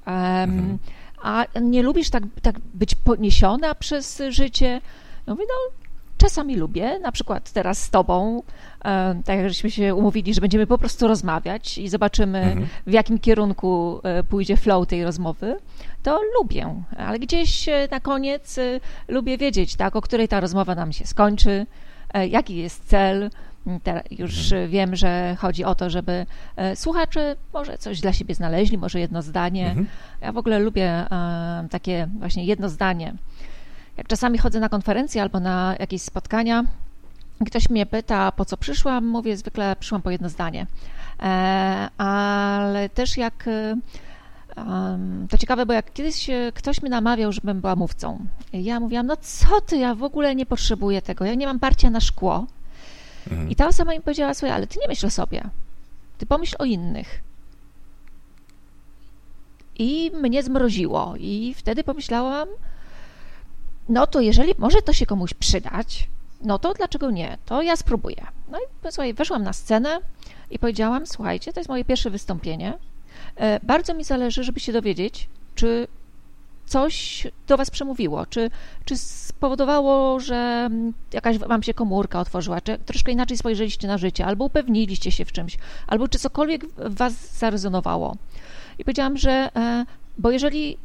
Mhm. 0.06 0.78
A 1.22 1.46
nie 1.62 1.84
lubisz 1.84 2.10
tak, 2.10 2.24
tak 2.42 2.56
być 2.74 2.96
poniesiona 2.96 3.76
przez 3.76 4.22
życie? 4.30 4.82
Ja 5.28 5.34
mówię, 5.34 5.46
no 5.48 5.83
czasami 6.24 6.56
lubię, 6.56 7.00
na 7.00 7.12
przykład 7.12 7.51
teraz 7.51 7.82
z 7.84 7.89
Tobą, 7.89 8.44
e, 8.86 9.22
tak 9.25 9.38
jak 9.38 9.50
żeśmy 9.50 9.72
się 9.72 9.96
umówili, 9.96 10.34
że 10.34 10.42
będziemy 10.42 10.68
po 10.68 10.77
prostu 10.77 11.08
rozmawiać 11.08 11.77
i 11.77 11.89
zobaczymy, 11.89 12.39
mhm. 12.39 12.68
w 12.88 12.92
jakim 12.92 13.20
kierunku 13.20 14.00
e, 14.03 14.24
pójdzie 14.24 14.58
flow 14.58 14.88
tej 14.88 15.03
rozmowy, 15.03 15.58
to 16.03 16.20
lubię, 16.39 16.84
ale 16.98 17.20
gdzieś 17.20 17.70
na 17.92 18.00
koniec 18.00 18.60
lubię 19.08 19.38
wiedzieć, 19.38 19.75
tak, 19.75 19.96
o 19.96 20.01
której 20.01 20.27
ta 20.27 20.39
rozmowa 20.39 20.75
nam 20.75 20.94
się 20.94 21.06
skończy, 21.06 21.65
jaki 22.30 22.56
jest 22.56 22.86
cel, 22.86 23.30
już 24.12 24.51
mhm. 24.51 24.72
wiem, 24.72 24.96
że 24.96 25.36
chodzi 25.39 25.63
o 25.63 25.75
to, 25.75 25.89
żeby 25.89 26.25
e, 26.56 26.75
słuchacze 26.75 27.36
może 27.53 27.77
coś 27.77 28.01
dla 28.01 28.13
siebie 28.13 28.36
znaleźli, 28.36 28.77
może 28.77 29.00
jedno 29.00 29.22
zdanie. 29.22 29.68
Mhm. 29.68 29.88
Ja 30.22 30.32
w 30.32 30.38
ogóle 30.38 30.60
lubię 30.60 30.89
e, 30.89 31.68
takie 31.72 32.08
właśnie 32.20 32.46
jedno 32.46 32.70
zdanie. 32.70 33.13
Jak 33.98 34.08
czasami 34.08 34.38
chodzę 34.38 34.60
na 34.60 34.70
konferencje 34.70 35.22
albo 35.22 35.40
na 35.40 35.76
jakieś 35.80 36.02
spotkania, 36.02 36.64
ktoś 37.46 37.70
mnie 37.70 37.86
pyta, 37.86 38.32
po 38.32 38.46
co 38.46 38.58
przyszłam, 38.58 39.08
mówię 39.08 39.38
zwykle 39.38 39.76
przyszłam 39.80 40.02
po 40.02 40.12
jedno 40.12 40.30
zdanie. 40.30 40.68
E, 41.24 41.90
ale 41.98 42.90
też 42.90 43.18
jak 43.18 43.50
to 45.30 45.38
ciekawe, 45.38 45.66
bo 45.66 45.74
jak 45.74 45.94
kiedyś 45.94 46.30
ktoś 46.54 46.82
mi 46.82 46.90
namawiał, 46.90 47.32
żebym 47.32 47.62
była 47.62 47.76
mówcą, 47.76 48.20
ja 48.54 48.80
mówiłam, 48.80 49.06
no 49.06 49.18
co 49.18 49.62
ty, 49.62 49.78
ja 49.78 49.96
w 49.96 50.04
ogóle 50.04 50.36
nie 50.36 50.46
potrzebuję 50.46 51.02
tego, 51.02 51.26
ja 51.26 51.36
nie 51.36 51.46
mam 51.48 51.60
parcia 51.60 51.90
na 51.90 52.00
szkło, 52.00 52.48
Mhm. 53.32 53.50
I 53.50 53.56
ta 53.56 53.68
osoba 53.68 53.92
mi 53.92 54.02
powiedziała, 54.02 54.34
słuchaj, 54.34 54.56
ale 54.56 54.68
ty 54.68 54.80
nie 54.80 54.88
myśl 54.88 55.06
o 55.06 55.10
sobie, 55.10 55.44
ty 56.18 56.26
pomyśl 56.26 56.56
o 56.60 56.66
innych. 56.66 57.22
I 59.80 60.12
mnie 60.22 60.44
zmroziło. 60.44 61.14
I 61.20 61.54
wtedy 61.58 61.84
pomyślałam, 61.84 62.48
no 63.90 64.08
to 64.08 64.22
jeżeli 64.22 64.54
może 64.58 64.82
to 64.82 64.94
się 64.94 65.06
komuś 65.06 65.34
przydać, 65.34 66.10
no 66.42 66.60
to 66.60 66.74
dlaczego 66.74 67.12
nie? 67.12 67.38
To 67.46 67.62
ja 67.62 67.75
spróbuję. 67.75 68.25
No 68.52 68.58
i 68.60 68.92
słuchaj, 68.92 69.13
weszłam 69.13 69.44
na 69.44 69.54
scenę 69.54 70.00
i 70.52 70.60
powiedziałam, 70.60 71.08
słuchajcie, 71.08 71.54
to 71.54 71.60
jest 71.60 71.70
moje 71.70 71.86
pierwsze 71.86 72.10
wystąpienie. 72.10 72.74
E, 73.36 73.60
bardzo 73.63 73.94
mi 73.94 74.04
zależy, 74.04 74.44
żeby 74.44 74.60
się 74.60 74.74
dowiedzieć, 74.74 75.30
czy 75.56 75.88
coś 76.66 77.28
do 77.48 77.58
Was 77.58 77.72
przemówiło? 77.72 78.25
Czy, 78.25 78.50
czy 78.86 78.98
spowodowało, 78.98 80.20
że 80.20 80.70
jakaś 81.13 81.38
Wam 81.38 81.63
się 81.63 81.74
komórka 81.74 82.20
otworzyła, 82.20 82.62
czy 82.62 82.78
troszkę 82.86 83.12
inaczej 83.12 83.38
spojrzeliście 83.38 83.88
na 83.88 83.98
życie, 83.98 84.25
albo 84.25 84.46
upewniliście 84.46 85.12
się 85.12 85.25
w 85.25 85.32
czymś, 85.32 85.58
albo 85.88 86.08
czy 86.08 86.20
cokolwiek 86.20 86.66
w 86.66 86.96
Was 86.96 87.38
zarezonowało? 87.38 88.16
I 88.80 88.84
powiedziałam, 88.84 89.18
że, 89.18 89.50
e, 89.56 89.86
bo 90.18 90.32
jeżeli 90.32 90.78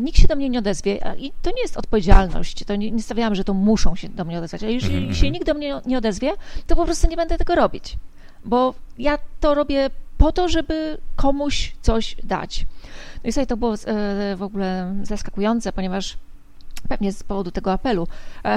nikt 0.00 0.18
się 0.18 0.28
do 0.28 0.36
mnie 0.36 0.48
nie 0.48 0.58
odezwie, 0.58 0.98
i 1.18 1.32
to 1.42 1.50
nie 1.50 1.62
jest 1.62 1.76
odpowiedzialność, 1.76 2.64
to 2.64 2.76
nie, 2.76 2.90
nie 2.90 3.02
stawiałam, 3.02 3.34
że 3.34 3.44
to 3.44 3.54
muszą 3.54 3.96
się 3.96 4.08
do 4.08 4.24
mnie 4.24 4.38
odezwać, 4.38 4.62
ale 4.62 4.72
jeżeli 4.72 4.96
mm 4.96 5.10
-hmm. 5.10 5.14
się 5.14 5.30
nikt 5.30 5.46
do 5.46 5.54
mnie 5.54 5.80
nie 5.86 5.98
odezwie, 5.98 6.32
to 6.66 6.76
po 6.76 6.84
prostu 6.84 7.08
nie 7.08 7.16
będę 7.16 7.38
tego 7.38 7.54
robić, 7.54 7.96
bo 8.44 8.74
ja 8.98 9.18
to 9.40 9.54
robię 9.54 9.90
po 10.18 10.32
to, 10.32 10.48
żeby 10.48 10.98
komuś 11.16 11.72
coś 11.82 12.16
dać. 12.24 12.66
No 13.24 13.28
i 13.28 13.32
sobie 13.32 13.46
to 13.46 13.56
było 13.56 13.74
e, 13.74 14.36
w 14.36 14.42
ogóle 14.42 14.94
zaskakujące, 15.02 15.72
ponieważ 15.72 16.16
pewnie 16.88 17.12
z 17.12 17.22
powodu 17.22 17.50
tego 17.50 17.72
apelu, 17.72 18.06
e, 18.44 18.56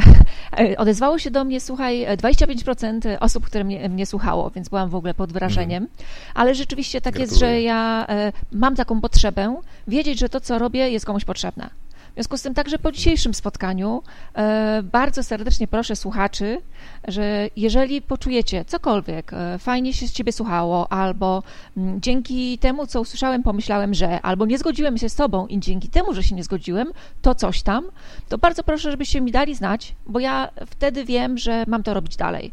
e, 0.57 0.77
odezwało 0.77 1.19
się 1.19 1.31
do 1.31 1.43
mnie, 1.43 1.61
słuchaj, 1.61 2.07
25% 2.17 3.17
osób, 3.19 3.45
które 3.45 3.63
mnie, 3.63 3.89
mnie 3.89 4.05
słuchało, 4.05 4.49
więc 4.49 4.69
byłam 4.69 4.89
w 4.89 4.95
ogóle 4.95 5.13
pod 5.13 5.33
wrażeniem, 5.33 5.83
mm. 5.83 5.95
ale 6.33 6.55
rzeczywiście 6.55 7.01
tak 7.01 7.13
Gratuluję. 7.13 7.31
jest, 7.31 7.39
że 7.39 7.61
ja 7.61 8.07
mam 8.51 8.75
taką 8.75 9.01
potrzebę 9.01 9.55
wiedzieć, 9.87 10.19
że 10.19 10.29
to, 10.29 10.41
co 10.41 10.59
robię, 10.59 10.89
jest 10.89 11.05
komuś 11.05 11.25
potrzebne. 11.25 11.69
W 12.13 12.15
związku 12.15 12.37
z 12.37 12.41
tym 12.41 12.53
także 12.53 12.79
po 12.79 12.91
dzisiejszym 12.91 13.33
spotkaniu 13.33 14.03
e, 14.35 14.83
bardzo 14.83 15.23
serdecznie 15.23 15.67
proszę 15.67 15.95
słuchaczy, 15.95 16.61
że 17.07 17.49
jeżeli 17.55 18.01
poczujecie 18.01 18.65
cokolwiek, 18.65 19.33
e, 19.33 19.59
fajnie 19.59 19.93
się 19.93 20.07
z 20.07 20.11
ciebie 20.11 20.31
słuchało, 20.31 20.91
albo 20.91 21.43
mm, 21.77 22.01
dzięki 22.01 22.57
temu, 22.57 22.87
co 22.87 23.01
usłyszałem, 23.01 23.43
pomyślałem, 23.43 23.93
że, 23.93 24.21
albo 24.21 24.45
nie 24.45 24.57
zgodziłem 24.57 24.97
się 24.97 25.09
z 25.09 25.15
tobą 25.15 25.47
i 25.47 25.59
dzięki 25.59 25.89
temu, 25.89 26.13
że 26.13 26.23
się 26.23 26.35
nie 26.35 26.43
zgodziłem, 26.43 26.91
to 27.21 27.35
coś 27.35 27.61
tam, 27.63 27.85
to 28.29 28.37
bardzo 28.37 28.63
proszę, 28.63 28.91
żebyście 28.91 29.21
mi 29.21 29.31
dali 29.31 29.55
znać, 29.55 29.95
bo 30.05 30.19
ja 30.19 30.49
wtedy 30.65 31.05
wiem, 31.05 31.37
że 31.37 31.63
mam 31.67 31.83
to 31.83 31.93
robić 31.93 32.15
dalej. 32.15 32.51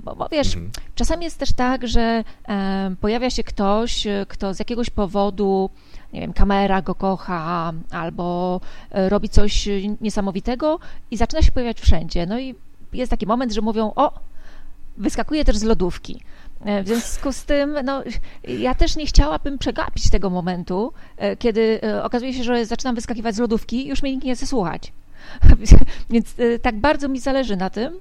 Bo, 0.00 0.16
bo, 0.16 0.28
wiesz, 0.32 0.54
mhm. 0.54 0.70
czasami 0.94 1.24
jest 1.24 1.38
też 1.38 1.52
tak, 1.52 1.88
że 1.88 2.24
e, 2.48 2.94
pojawia 3.00 3.30
się 3.30 3.42
ktoś, 3.42 4.06
kto 4.28 4.54
z 4.54 4.58
jakiegoś 4.58 4.90
powodu 4.90 5.70
nie 6.14 6.20
wiem, 6.20 6.32
kamera 6.32 6.82
go 6.82 6.94
kocha, 6.94 7.72
albo 7.90 8.60
e, 8.90 9.08
robi 9.08 9.28
coś 9.28 9.68
niesamowitego 10.00 10.78
i 11.10 11.16
zaczyna 11.16 11.42
się 11.42 11.52
pojawiać 11.52 11.80
wszędzie. 11.80 12.26
No 12.26 12.38
i 12.38 12.54
jest 12.92 13.10
taki 13.10 13.26
moment, 13.26 13.52
że 13.52 13.60
mówią, 13.60 13.92
o, 13.96 14.12
wyskakuje 14.96 15.44
też 15.44 15.56
z 15.56 15.62
lodówki. 15.62 16.20
E, 16.64 16.82
w 16.82 16.88
związku 16.88 17.32
z 17.32 17.44
tym, 17.44 17.76
no, 17.84 18.02
ja 18.48 18.74
też 18.74 18.96
nie 18.96 19.06
chciałabym 19.06 19.58
przegapić 19.58 20.10
tego 20.10 20.30
momentu, 20.30 20.92
e, 21.16 21.36
kiedy 21.36 21.80
okazuje 22.02 22.34
się, 22.34 22.44
że 22.44 22.66
zaczynam 22.66 22.94
wyskakiwać 22.94 23.34
z 23.34 23.38
lodówki 23.38 23.86
i 23.86 23.88
już 23.88 24.02
mnie 24.02 24.12
nikt 24.12 24.24
nie 24.24 24.34
chce 24.34 24.46
słuchać. 24.46 24.92
Więc 26.10 26.34
tak 26.62 26.80
bardzo 26.80 27.08
mi 27.08 27.20
zależy 27.20 27.56
na 27.56 27.70
tym, 27.70 28.00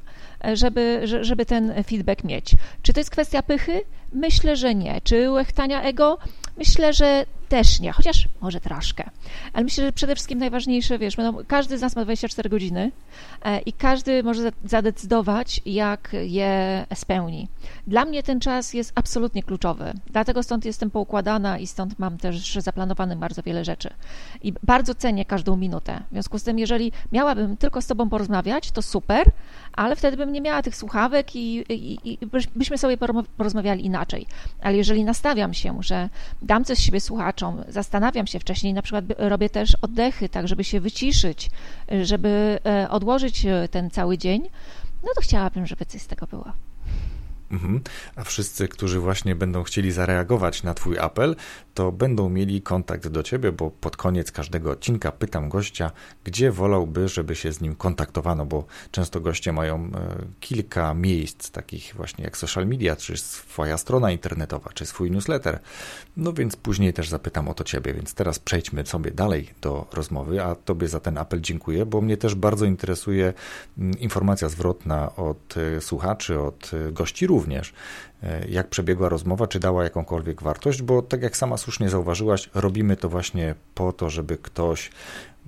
żeby, 0.54 1.02
żeby 1.22 1.46
ten 1.46 1.84
feedback 1.84 2.24
mieć. 2.24 2.56
Czy 2.82 2.94
to 2.94 3.00
jest 3.00 3.10
kwestia 3.10 3.44
pychy? 3.44 3.82
Myślę, 4.14 4.56
że 4.56 4.76
nie. 4.76 5.02
Czy 5.02 5.32
łechtania 5.32 5.82
ego? 5.82 6.18
Myślę, 6.58 6.94
że 6.94 7.26
też 7.54 7.80
nie, 7.80 7.92
chociaż 7.92 8.28
może 8.42 8.60
troszkę. 8.60 9.10
Ale 9.54 9.64
myślę, 9.64 9.86
że 9.86 9.92
przede 9.92 10.16
wszystkim 10.16 10.40
najważniejsze, 10.40 11.00
wiesz, 11.00 11.16
każdy 11.48 11.78
z 11.78 11.82
nas 11.82 11.96
ma 11.96 12.04
24 12.04 12.50
godziny 12.50 12.92
e, 13.46 13.60
i 13.60 13.74
każdy 13.74 14.24
może 14.24 14.52
zadecydować, 14.66 15.62
jak 15.66 16.10
je 16.14 16.86
spełni. 16.94 17.48
Dla 17.88 18.06
mnie 18.06 18.24
ten 18.24 18.40
czas 18.40 18.74
jest 18.74 18.92
absolutnie 18.96 19.44
kluczowy, 19.44 19.94
dlatego 20.12 20.44
stąd 20.44 20.66
jestem 20.66 20.92
poukładana 20.92 21.58
i 21.58 21.68
stąd 21.68 22.00
mam 22.00 22.18
też 22.18 22.54
zaplanowanych 22.54 23.18
bardzo 23.18 23.44
wiele 23.44 23.66
rzeczy. 23.66 23.90
I 24.44 24.54
bardzo 24.64 24.96
cenię 24.96 25.26
każdą 25.26 25.56
minutę. 25.56 26.04
W 26.10 26.14
związku 26.14 26.40
z 26.40 26.44
tym, 26.44 26.60
jeżeli 26.60 26.92
miałabym 27.12 27.58
tylko 27.58 27.82
z 27.82 27.88
Tobą 27.88 28.10
porozmawiać, 28.10 28.72
to 28.72 28.82
super, 28.82 29.32
ale 29.74 29.96
wtedy 29.96 30.18
bym 30.18 30.32
nie 30.32 30.42
miała 30.42 30.62
tych 30.62 30.76
słuchawek 30.76 31.36
i, 31.36 31.74
i, 31.74 32.10
i 32.14 32.18
byśmy 32.56 32.78
sobie 32.78 32.98
porozmawiali 33.38 33.86
inaczej. 33.86 34.26
Ale 34.62 34.78
jeżeli 34.78 35.04
nastawiam 35.04 35.54
się, 35.54 35.78
że 35.82 36.10
dam 36.42 36.66
coś 36.66 36.78
z 36.78 36.82
siebie 36.82 37.02
słuchaczom, 37.02 37.64
zastanawiam 37.68 38.28
się 38.28 38.40
wcześniej, 38.40 38.74
na 38.74 38.82
przykład 38.82 39.06
robię 39.18 39.50
też 39.50 39.78
oddechy, 39.82 40.30
tak, 40.30 40.48
żeby 40.48 40.64
się 40.64 40.80
wyciszyć, 40.80 41.50
żeby 42.02 42.60
e, 42.66 42.90
odłożyć 42.90 43.46
e, 43.46 43.68
ten 43.72 43.90
cały 43.90 44.18
dzień, 44.18 44.50
no 45.04 45.10
to 45.16 45.22
chciałabym, 45.22 45.68
żeby 45.68 45.86
coś 45.86 46.02
z 46.02 46.08
tego 46.08 46.28
było. 46.28 46.54
Mhm. 47.54 47.82
A 48.16 48.24
wszyscy, 48.24 48.68
którzy 48.68 49.00
właśnie 49.00 49.36
będą 49.36 49.64
chcieli 49.64 49.92
zareagować 49.92 50.64
na 50.64 50.74
Twój 50.74 51.00
apel, 51.00 51.36
to 51.74 51.92
będą 51.92 52.30
mieli 52.30 52.62
kontakt 52.62 53.08
do 53.08 53.24
Ciebie, 53.24 53.52
bo 53.52 53.72
pod 53.72 53.98
koniec 53.98 54.32
każdego 54.32 54.72
odcinka 54.72 55.12
pytam 55.12 55.50
gościa, 55.50 55.92
gdzie 56.24 56.52
wolałby, 56.52 57.08
żeby 57.08 57.36
się 57.36 57.54
z 57.54 57.62
nim 57.62 57.76
kontaktowano, 57.76 58.46
bo 58.46 58.66
często 58.92 59.22
goście 59.22 59.54
mają 59.54 59.76
e, 59.76 59.90
kilka 60.40 60.94
miejsc, 60.94 61.52
takich 61.52 61.94
właśnie 61.96 62.24
jak 62.24 62.38
social 62.38 62.68
media, 62.68 62.96
czy 62.96 63.18
swoja 63.18 63.78
strona 63.78 64.12
internetowa, 64.12 64.70
czy 64.74 64.86
swój 64.86 65.12
newsletter. 65.12 65.60
No 66.18 66.34
więc 66.34 66.56
później 66.56 66.94
też 66.94 67.10
zapytam 67.10 67.48
o 67.48 67.54
to 67.54 67.64
Ciebie, 67.64 67.94
więc 67.94 68.14
teraz 68.14 68.40
przejdźmy 68.40 68.86
sobie 68.86 69.12
dalej 69.12 69.50
do 69.62 69.88
rozmowy, 69.94 70.44
a 70.44 70.56
Tobie 70.56 70.88
za 70.88 71.00
ten 71.00 71.18
apel 71.18 71.42
dziękuję, 71.42 71.86
bo 71.86 72.02
mnie 72.02 72.18
też 72.18 72.36
bardzo 72.36 72.66
interesuje 72.66 73.34
mm, 73.78 74.00
informacja 74.00 74.50
zwrotna 74.50 75.16
od 75.16 75.56
e, 75.58 75.82
słuchaczy, 75.82 76.40
od 76.40 76.72
e, 76.74 76.92
gości 76.92 77.28
również 77.28 77.43
również, 77.44 77.74
e, 78.24 78.48
jak 78.48 78.68
przebiegła 78.68 79.10
rozmowa, 79.10 79.48
czy 79.48 79.60
dała 79.60 79.84
jakąkolwiek 79.84 80.42
wartość, 80.42 80.82
bo 80.82 81.02
tak 81.02 81.22
jak 81.22 81.38
sama 81.38 81.58
słusznie 81.58 81.90
zauważyłaś, 81.90 82.50
robimy 82.54 82.98
to 82.98 83.10
właśnie 83.10 83.56
po 83.76 83.94
to, 83.94 84.10
żeby 84.10 84.38
ktoś 84.38 84.92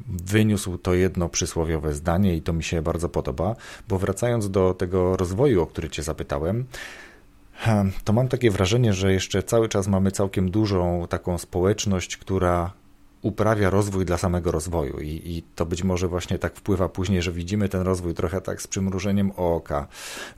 wyniósł 0.08 0.78
to 0.78 0.94
jedno 0.94 1.30
przysłowiowe 1.30 1.94
zdanie 1.94 2.36
i 2.36 2.42
to 2.42 2.54
mi 2.54 2.64
się 2.64 2.82
bardzo 2.82 3.10
podoba, 3.10 3.56
bo 3.88 4.00
wracając 4.00 4.50
do 4.50 4.74
tego 4.74 5.18
rozwoju, 5.18 5.62
o 5.62 5.66
który 5.66 5.90
Cię 5.90 6.04
zapytałem, 6.04 6.66
to 8.04 8.14
mam 8.14 8.28
takie 8.28 8.52
wrażenie, 8.52 8.94
że 8.94 9.14
jeszcze 9.14 9.44
cały 9.44 9.70
czas 9.70 9.88
mamy 9.88 10.12
całkiem 10.12 10.52
dużą 10.52 11.08
taką 11.10 11.38
społeczność, 11.38 12.18
która 12.18 12.74
uprawia 13.26 13.70
rozwój 13.70 14.06
dla 14.06 14.18
samego 14.18 14.52
rozwoju 14.52 15.00
I, 15.00 15.10
i 15.26 15.44
to 15.56 15.66
być 15.66 15.84
może 15.84 16.08
właśnie 16.08 16.40
tak 16.40 16.56
wpływa 16.56 16.90
później, 16.90 17.22
że 17.22 17.32
widzimy 17.32 17.70
ten 17.70 17.82
rozwój 17.82 18.14
trochę 18.14 18.42
tak 18.42 18.62
z 18.62 18.68
przymrużeniem 18.68 19.32
oka. 19.32 19.88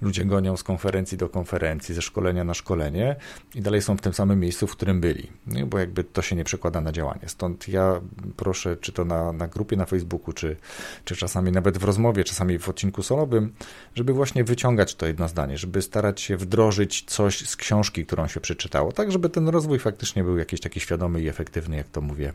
Ludzie 0.02 0.26
gonią 0.26 0.58
z 0.58 0.64
konferencji 0.64 1.18
do 1.18 1.30
konferencji, 1.30 1.96
ze 1.96 2.02
szkolenia 2.02 2.44
na 2.44 2.54
szkolenie 2.54 3.16
i 3.56 3.62
dalej 3.62 3.82
są 3.82 3.98
w 3.98 4.02
tym 4.02 4.14
samym 4.14 4.40
miejscu, 4.40 4.68
w 4.68 4.72
którym 4.72 5.02
byli, 5.02 5.30
bo 5.68 5.80
jakby 5.80 6.04
to 6.04 6.22
się 6.22 6.36
nie 6.36 6.44
przekłada 6.44 6.82
na 6.82 6.92
działanie. 6.92 7.22
Stąd 7.26 7.68
ja 7.68 8.02
proszę, 8.36 8.78
czy 8.78 8.92
to 8.92 9.06
na, 9.06 9.32
na 9.34 9.48
grupie 9.48 9.78
na 9.78 9.86
Facebooku, 9.86 10.34
czy, 10.34 10.56
czy 11.06 11.16
czasami 11.16 11.52
nawet 11.52 11.78
w 11.78 11.84
rozmowie, 11.84 12.24
czasami 12.24 12.60
w 12.60 12.70
odcinku 12.70 13.04
solowym, 13.04 13.54
żeby 13.96 14.14
właśnie 14.14 14.44
wyciągać 14.44 14.96
to 14.96 15.08
jedno 15.08 15.28
zdanie, 15.28 15.58
żeby 15.58 15.82
starać 15.82 16.22
się 16.22 16.38
wdrożyć 16.38 17.04
coś 17.08 17.50
z 17.50 17.56
książki, 17.56 18.06
którą 18.06 18.28
się 18.28 18.40
przeczytało, 18.40 18.92
tak 18.92 19.12
żeby 19.12 19.30
ten 19.30 19.50
rozwój 19.50 19.80
faktycznie 19.80 20.24
był 20.24 20.38
jakiś 20.38 20.62
taki 20.62 20.80
świadomy 20.80 21.22
i 21.22 21.28
efektywny, 21.28 21.78
jak 21.78 21.88
to 21.88 22.02
mówię 22.02 22.34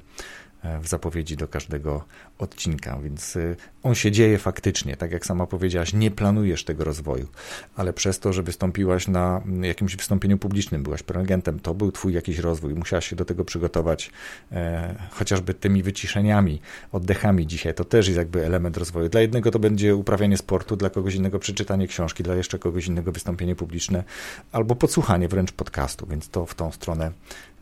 w 0.82 0.88
zapowiedzi 0.88 1.36
do 1.36 1.48
każdego 1.48 2.04
odcinka, 2.38 2.98
więc 3.02 3.36
e, 3.36 3.56
on 3.82 3.94
się 3.94 4.10
dzieje 4.10 4.38
faktycznie, 4.38 4.96
tak 4.96 5.12
jak 5.12 5.26
sama 5.26 5.46
powiedziałaś, 5.46 5.92
nie 5.92 6.10
planujesz 6.10 6.64
tego 6.64 6.84
rozwoju, 6.84 7.28
ale 7.76 7.92
przez 7.92 8.18
to, 8.18 8.32
że 8.32 8.42
wystąpiłaś 8.42 9.08
na 9.08 9.42
jakimś 9.62 9.96
wystąpieniu 9.96 10.38
publicznym, 10.38 10.82
byłaś 10.82 11.02
prelegentem, 11.02 11.60
to 11.60 11.74
był 11.74 11.92
twój 11.92 12.14
jakiś 12.14 12.38
rozwój, 12.38 12.74
musiałaś 12.74 13.08
się 13.08 13.16
do 13.16 13.24
tego 13.24 13.44
przygotować 13.44 14.10
e, 14.52 14.94
chociażby 15.10 15.54
tymi 15.54 15.82
wyciszeniami, 15.82 16.60
oddechami 16.92 17.46
dzisiaj, 17.46 17.74
to 17.74 17.84
też 17.84 18.06
jest 18.06 18.18
jakby 18.18 18.46
element 18.46 18.76
rozwoju. 18.76 19.08
Dla 19.08 19.20
jednego 19.20 19.50
to 19.50 19.58
będzie 19.58 19.96
uprawianie 19.96 20.36
sportu, 20.36 20.76
dla 20.76 20.90
kogoś 20.90 21.14
innego 21.14 21.38
przeczytanie 21.38 21.88
książki, 21.88 22.22
dla 22.22 22.34
jeszcze 22.34 22.58
kogoś 22.58 22.86
innego 22.86 23.12
wystąpienie 23.12 23.56
publiczne 23.56 24.04
albo 24.52 24.76
podsłuchanie 24.76 25.28
wręcz 25.28 25.52
podcastu, 25.52 26.06
więc 26.06 26.28
to 26.28 26.46
w 26.46 26.54
tą 26.54 26.72
stronę 26.72 27.12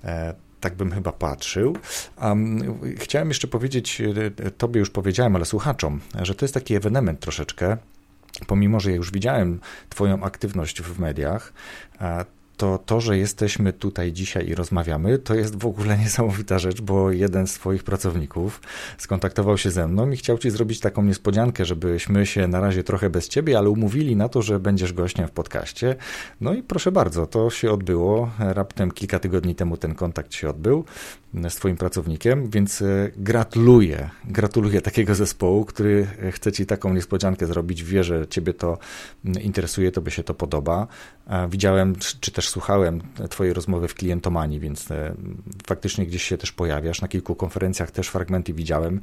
e, 0.05 0.50
tak 0.61 0.75
bym 0.75 0.93
chyba 0.93 1.13
patrzył. 1.13 1.77
Um, 2.23 2.81
chciałem 2.97 3.29
jeszcze 3.29 3.49
powiedzieć, 3.49 4.03
e, 4.47 4.51
tobie 4.51 4.79
już 4.79 4.91
powiedziałem, 4.91 5.37
ale 5.37 5.45
słuchaczom, 5.45 6.01
że 6.23 6.35
to 6.35 6.45
jest 6.45 6.55
taki 6.55 6.75
ewenement 6.75 7.21
troszeczkę, 7.21 7.77
pomimo, 8.47 8.81
że 8.81 8.91
ja 8.91 8.97
już 8.97 9.11
widziałem 9.11 9.61
Twoją 9.89 10.23
aktywność 10.23 10.83
w 10.83 10.99
mediach, 10.99 11.53
to 12.61 12.79
to, 12.79 13.01
że 13.01 13.19
jesteśmy 13.19 13.73
tutaj 13.73 14.13
dzisiaj 14.13 14.49
i 14.49 14.55
rozmawiamy, 14.55 15.19
to 15.19 15.35
jest 15.35 15.57
w 15.57 15.67
ogóle 15.67 15.99
niesamowita 15.99 16.59
rzecz, 16.59 16.81
bo 16.81 17.11
jeden 17.11 17.47
z 17.47 17.55
Twoich 17.55 17.85
pracowników 17.85 18.61
skontaktował 18.99 19.59
się 19.59 19.71
ze 19.71 19.89
mną 19.89 20.11
i 20.11 20.17
chciał 20.17 20.39
Ci 20.39 20.51
zrobić 20.51 20.81
taką 20.81 21.03
niespodziankę, 21.03 21.65
żebyśmy 21.65 22.27
się 22.27 22.49
na 22.49 22.61
razie 22.61 22.85
trochę 22.85 23.11
bez 23.11 23.29
Ciebie, 23.29 23.59
ale 23.59 23.71
umówili 23.71 24.17
na 24.17 24.29
to, 24.29 24.43
że 24.43 24.61
będziesz 24.61 24.93
gościem 24.93 25.29
w 25.29 25.31
podcaście. 25.31 25.97
No 26.41 26.55
i 26.55 26.63
proszę 26.63 26.93
bardzo, 26.93 27.27
to 27.27 27.51
się 27.51 27.73
odbyło. 27.73 28.31
Raptem 28.39 28.91
kilka 28.91 29.19
tygodni 29.19 29.55
temu 29.55 29.77
ten 29.77 29.95
kontakt 29.95 30.35
się 30.35 30.51
odbył 30.51 30.85
z 31.49 31.55
Twoim 31.55 31.77
pracownikiem, 31.77 32.51
więc 32.51 32.83
e, 32.83 33.11
gratuluję, 33.17 34.11
gratuluję 34.25 34.81
takiego 34.81 35.15
zespołu, 35.15 35.65
który 35.65 36.07
chce 36.33 36.53
Ci 36.53 36.67
taką 36.67 36.95
niespodziankę 36.95 37.47
zrobić. 37.47 37.85
Wie, 37.85 38.05
że 38.05 38.27
Ciebie 38.29 38.55
to 38.55 38.79
interesuje, 39.25 39.93
Tobie 39.93 40.11
się 40.11 40.23
to 40.23 40.35
podoba. 40.35 40.87
Widziałem, 41.51 41.97
czy 42.21 42.31
też 42.31 42.49
słuchałem 42.49 43.03
Twojej 43.31 43.53
rozmowy 43.53 43.89
w 43.89 43.95
klientomanii, 43.95 44.61
więc 44.61 44.91
e, 44.91 45.15
faktycznie 45.67 46.07
gdzieś 46.07 46.23
się 46.23 46.39
też 46.39 46.53
pojawiasz. 46.53 47.03
Na 47.03 47.09
kilku 47.09 47.35
konferencjach 47.35 47.91
też 47.91 48.09
fragmenty 48.09 48.55
widziałem 48.55 49.01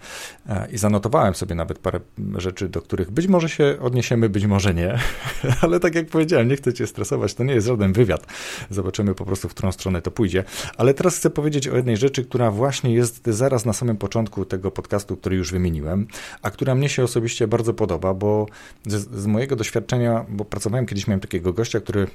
e, 0.49 0.67
i 0.71 0.77
zanotowałem 0.77 1.35
sobie 1.35 1.55
nawet 1.55 1.79
parę 1.79 1.99
rzeczy, 2.35 2.69
do 2.69 2.81
których 2.81 3.11
być 3.11 3.27
może 3.27 3.49
się 3.49 3.77
odniesiemy, 3.81 4.29
być 4.29 4.45
może 4.45 4.73
nie, 4.73 4.99
ale 5.61 5.79
tak 5.79 5.95
jak 5.95 6.07
powiedziałem, 6.07 6.47
nie 6.47 6.55
chcę 6.55 6.73
Cię 6.73 6.87
stresować, 6.87 7.33
to 7.33 7.43
nie 7.43 7.53
jest 7.53 7.67
żaden 7.67 7.93
wywiad. 7.93 8.27
Zobaczymy 8.69 9.15
po 9.15 9.25
prostu, 9.25 9.49
w 9.49 9.51
którą 9.51 9.71
stronę 9.71 10.01
to 10.01 10.11
pójdzie. 10.11 10.43
Ale 10.77 10.93
teraz 10.93 11.17
chcę 11.17 11.29
powiedzieć 11.29 11.67
o 11.67 11.75
jednej 11.75 11.97
rzeczy, 11.97 12.16
która 12.23 12.51
właśnie 12.51 12.93
jest 12.93 13.25
zaraz 13.25 13.65
na 13.65 13.73
samym 13.73 13.97
początku 13.97 14.45
tego 14.45 14.71
podcastu, 14.71 15.17
który 15.17 15.35
już 15.35 15.51
wymieniłem, 15.51 16.07
a 16.41 16.51
która 16.51 16.75
mnie 16.75 16.89
się 16.89 17.03
osobiście 17.03 17.47
bardzo 17.47 17.73
podoba, 17.73 18.13
bo 18.13 18.45
z, 18.85 19.21
z 19.21 19.25
mojego 19.25 19.55
doświadczenia, 19.55 20.25
bo 20.29 20.45
pracowałem 20.45 20.85
kiedyś, 20.85 21.07
miałem 21.07 21.19
takiego 21.19 21.53
gościa, 21.53 21.79
który, 21.79 22.07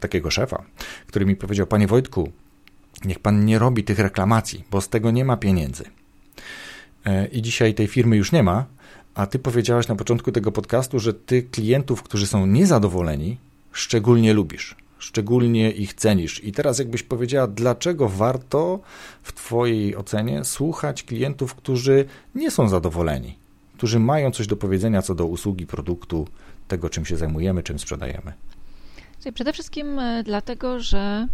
takiego 0.00 0.30
szefa, 0.30 0.62
który 1.06 1.26
mi 1.26 1.36
powiedział: 1.36 1.66
Panie 1.66 1.86
Wojtku, 1.86 2.32
niech 3.04 3.18
pan 3.18 3.44
nie 3.44 3.58
robi 3.58 3.84
tych 3.84 3.98
reklamacji, 3.98 4.64
bo 4.70 4.80
z 4.80 4.88
tego 4.88 5.10
nie 5.10 5.24
ma 5.24 5.36
pieniędzy. 5.36 5.84
E, 7.04 7.26
I 7.26 7.42
dzisiaj 7.42 7.74
tej 7.74 7.86
firmy 7.86 8.16
już 8.16 8.32
nie 8.32 8.42
ma, 8.42 8.66
a 9.14 9.26
ty 9.26 9.38
powiedziałaś 9.38 9.88
na 9.88 9.96
początku 9.96 10.32
tego 10.32 10.52
podcastu, 10.52 10.98
że 10.98 11.14
ty 11.14 11.42
klientów, 11.42 12.02
którzy 12.02 12.26
są 12.26 12.46
niezadowoleni, 12.46 13.38
szczególnie 13.72 14.34
lubisz, 14.34 14.76
szczególnie 15.02 15.70
ich 15.70 15.94
cenisz. 15.94 16.44
I 16.44 16.52
teraz, 16.52 16.78
jakbyś 16.78 17.02
powiedziała, 17.02 17.46
dlaczego 17.46 18.08
warto 18.08 18.80
w 19.22 19.32
Twojej 19.32 19.96
ocenie 19.96 20.44
słuchać 20.44 21.02
klientów, 21.02 21.54
którzy 21.54 22.04
nie 22.34 22.50
są 22.50 22.68
zadowoleni, 22.68 23.38
którzy 23.76 23.98
mają 23.98 24.30
coś 24.30 24.46
do 24.46 24.56
powiedzenia 24.56 25.02
co 25.02 25.14
do 25.14 25.26
usługi, 25.26 25.66
produktu, 25.66 26.28
tego, 26.68 26.90
czym 26.90 27.04
się 27.04 27.16
zajmujemy, 27.16 27.62
czym 27.62 27.78
sprzedajemy? 27.78 28.32
Przede 29.34 29.52
wszystkim 29.52 29.98
e, 29.98 30.22
dlatego, 30.22 30.80
że, 30.80 31.28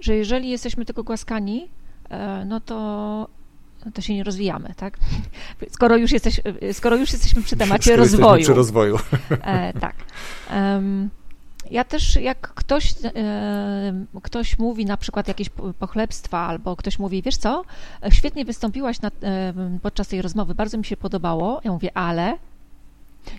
że 0.00 0.16
jeżeli 0.16 0.48
jesteśmy 0.48 0.84
tylko 0.84 1.04
głaskani, 1.04 1.68
e, 2.10 2.44
no 2.44 2.60
to 2.60 3.28
to 3.94 4.02
się 4.02 4.14
nie 4.14 4.24
rozwijamy, 4.24 4.74
tak? 4.76 4.98
Skoro 5.74 5.96
już, 5.96 6.12
jesteś, 6.12 6.40
e, 6.62 6.74
skoro 6.74 6.96
już 6.96 7.12
jesteśmy 7.12 7.42
przy 7.42 7.56
temacie 7.56 7.90
skoro 7.90 7.96
rozwoju. 7.96 8.42
Przy 8.42 8.54
rozwoju. 8.54 8.98
E, 9.30 9.72
tak. 9.80 9.94
Um, 10.50 11.10
ja 11.70 11.84
też, 11.84 12.16
jak 12.16 12.40
ktoś, 12.40 12.94
e, 13.04 14.04
ktoś 14.22 14.58
mówi 14.58 14.84
na 14.86 14.96
przykład 14.96 15.28
jakieś 15.28 15.48
pochlebstwa, 15.78 16.38
albo 16.38 16.76
ktoś 16.76 16.98
mówi, 16.98 17.22
wiesz 17.22 17.36
co, 17.36 17.64
świetnie 18.10 18.44
wystąpiłaś 18.44 19.00
na, 19.00 19.08
e, 19.08 19.52
podczas 19.82 20.08
tej 20.08 20.22
rozmowy, 20.22 20.54
bardzo 20.54 20.78
mi 20.78 20.84
się 20.84 20.96
podobało. 20.96 21.60
Ja 21.64 21.72
mówię, 21.72 21.96
ale 21.96 22.38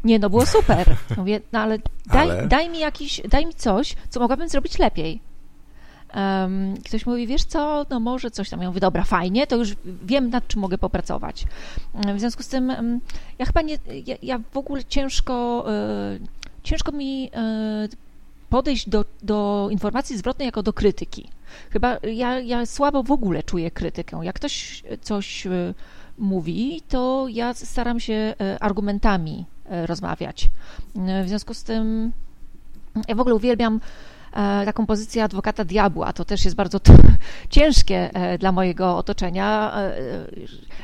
nie, 0.03 0.19
no 0.19 0.29
było 0.29 0.45
super. 0.45 0.95
Mówię, 1.17 1.41
no 1.51 1.59
ale 1.59 1.77
daj, 2.05 2.31
ale... 2.31 2.47
daj 2.47 2.69
mi 2.69 2.79
jakiś, 2.79 3.21
daj 3.29 3.45
mi 3.45 3.53
coś, 3.53 3.95
co 4.09 4.19
mogłabym 4.19 4.49
zrobić 4.49 4.79
lepiej. 4.79 5.19
Um, 6.15 6.77
ktoś 6.85 7.05
mówi, 7.05 7.27
wiesz 7.27 7.43
co, 7.43 7.85
no 7.89 7.99
może 7.99 8.31
coś 8.31 8.49
tam. 8.49 8.61
Ja 8.61 8.67
mówię, 8.67 8.79
dobra, 8.79 9.03
fajnie, 9.03 9.47
to 9.47 9.55
już 9.55 9.75
wiem, 10.03 10.29
nad 10.29 10.47
czym 10.47 10.61
mogę 10.61 10.77
popracować. 10.77 11.45
W 12.15 12.19
związku 12.19 12.43
z 12.43 12.47
tym, 12.47 12.73
ja 13.39 13.45
chyba 13.45 13.61
nie, 13.61 13.77
ja, 14.05 14.15
ja 14.21 14.39
w 14.51 14.57
ogóle 14.57 14.85
ciężko, 14.85 15.65
y, 16.15 16.19
ciężko 16.63 16.91
mi 16.91 17.25
y, 17.25 18.06
podejść 18.49 18.89
do, 18.89 19.05
do 19.23 19.67
informacji 19.71 20.17
zwrotnej 20.17 20.45
jako 20.45 20.63
do 20.63 20.73
krytyki. 20.73 21.29
Chyba 21.69 21.97
ja, 22.13 22.39
ja 22.39 22.65
słabo 22.65 23.03
w 23.03 23.11
ogóle 23.11 23.43
czuję 23.43 23.71
krytykę. 23.71 24.19
Jak 24.23 24.35
ktoś 24.35 24.83
coś 25.01 25.45
y, 25.45 25.73
mówi, 26.17 26.81
to 26.89 27.25
ja 27.29 27.53
staram 27.53 27.99
się 27.99 28.33
argumentami 28.59 29.45
E, 29.69 29.87
rozmawiać. 29.87 30.49
E, 31.07 31.23
w 31.23 31.27
związku 31.27 31.53
z 31.53 31.63
tym 31.63 32.11
ja 33.07 33.15
w 33.15 33.19
ogóle 33.19 33.35
uwielbiam 33.35 33.79
e, 34.33 34.65
taką 34.65 34.85
pozycję 34.85 35.23
adwokata 35.23 35.65
diabła. 35.65 36.13
To 36.13 36.25
też 36.25 36.45
jest 36.45 36.57
bardzo 36.57 36.79
ciężkie 37.49 38.09
dla 38.39 38.51
mojego 38.51 38.97
otoczenia, 38.97 39.73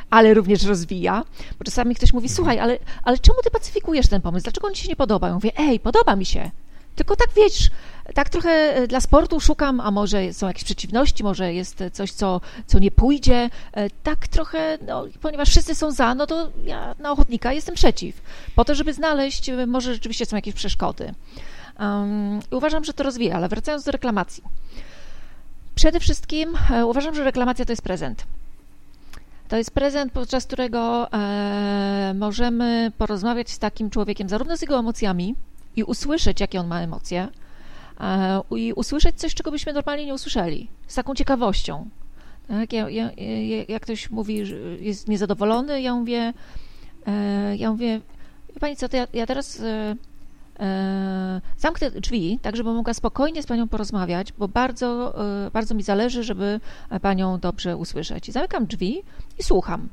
ale 0.10 0.34
również 0.34 0.63
rozwija. 0.63 1.23
Bo 1.60 1.65
czasami 1.65 1.95
ktoś 1.95 2.13
mówi, 2.13 2.30
słuchaj, 2.30 2.60
ale, 2.60 2.78
ale 3.04 3.17
czemu 3.17 3.38
ty 3.43 3.52
pacyfikujesz 3.52 4.08
ten 4.08 4.21
pomysł? 4.21 4.43
Dlaczego 4.43 4.67
on 4.67 4.73
ci 4.73 4.84
się 4.84 4.89
nie 4.89 4.95
podoba? 4.95 5.28
Ja 5.28 5.34
mówię, 5.34 5.52
ej, 5.58 5.80
podoba 5.80 6.15
mi 6.15 6.26
się. 6.26 6.52
Tylko 6.95 7.15
tak 7.15 7.27
wiesz, 7.36 7.69
tak 8.13 8.29
trochę 8.29 8.49
e, 8.49 8.88
dla 8.88 9.01
sportu 9.01 9.39
szukam, 9.39 9.79
a 9.79 9.91
może 9.91 10.34
są 10.34 10.47
jakieś 10.47 10.63
przeciwności, 10.63 11.23
może 11.23 11.53
jest 11.53 11.84
coś, 11.93 12.12
co, 12.12 12.41
co 12.67 12.79
nie 12.79 12.91
pójdzie. 12.91 13.49
E, 13.73 13.89
tak 13.89 14.27
trochę, 14.27 14.77
no, 14.88 15.06
ponieważ 15.21 15.49
wszyscy 15.49 15.75
są 15.75 15.91
za, 15.91 16.15
no 16.15 16.27
to 16.27 16.49
ja 16.65 16.95
na 16.99 17.12
ochotnika 17.12 17.53
jestem 17.53 17.75
przeciw. 17.75 18.21
Po 18.56 18.65
to, 18.65 18.75
żeby 18.75 18.93
znaleźć, 18.93 19.49
e, 19.49 19.67
może 19.67 19.93
rzeczywiście 19.93 20.25
są 20.25 20.36
jakieś 20.36 20.53
przeszkody. 20.53 21.13
Um, 21.79 22.39
uważam, 22.51 22.84
że 22.84 22.93
to 22.93 23.03
rozwija, 23.03 23.36
ale 23.36 23.49
wracając 23.49 23.84
do 23.84 23.91
reklamacji. 23.91 24.43
Przede 25.75 25.99
wszystkim 25.99 26.58
uważam, 26.86 27.15
że 27.15 27.23
reklamacja 27.23 27.65
to 27.65 27.71
jest 27.71 27.82
prezent. 27.82 28.25
To 29.47 29.58
jest 29.58 29.71
prezent, 29.71 30.13
podczas 30.13 30.45
którego 30.45 31.12
e, 31.13 32.13
możemy 32.15 32.91
porozmawiać 32.97 33.49
z 33.49 33.60
takim 33.60 33.89
człowiekiem, 33.89 34.29
zarówno 34.29 34.58
z 34.58 34.62
jego 34.62 34.79
emocjami, 34.79 35.36
i 35.75 35.83
usłyszeć, 35.83 36.39
jakie 36.39 36.59
on 36.59 36.67
ma 36.67 36.81
emocje, 36.81 37.27
e, 37.99 38.41
i 38.57 38.73
usłyszeć 38.73 39.15
coś, 39.15 39.33
czego 39.33 39.51
byśmy 39.51 39.73
normalnie 39.73 40.05
nie 40.05 40.13
usłyszeli, 40.13 40.67
z 40.88 40.95
taką 40.95 41.15
ciekawością. 41.15 41.89
Tak? 42.47 42.73
Ja, 42.73 42.89
ja, 42.89 43.12
jak 43.67 43.83
ktoś 43.83 44.09
mówi, 44.09 44.45
że 44.45 44.55
jest 44.79 45.07
niezadowolony, 45.07 45.81
ja 45.81 45.95
mówię, 45.95 46.33
e, 47.07 47.55
ja 47.55 47.71
mówię, 47.71 48.01
pani 48.59 48.75
co, 48.75 48.89
to 48.89 48.97
ja, 48.97 49.07
ja 49.13 49.25
teraz 49.25 49.59
e, 49.59 49.95
zamknę 51.57 51.91
drzwi, 51.91 52.39
tak 52.41 52.55
żeby 52.55 52.73
mogła 52.73 52.93
spokojnie 52.93 53.43
z 53.43 53.45
panią 53.45 53.67
porozmawiać, 53.67 54.33
bo 54.33 54.47
bardzo, 54.47 55.15
bardzo 55.53 55.75
mi 55.75 55.83
zależy, 55.83 56.23
żeby 56.23 56.59
panią 57.01 57.39
dobrze 57.39 57.77
usłyszeć. 57.77 58.31
zamykam 58.31 58.65
drzwi 58.65 59.03
i 59.39 59.43
słucham. 59.43 59.89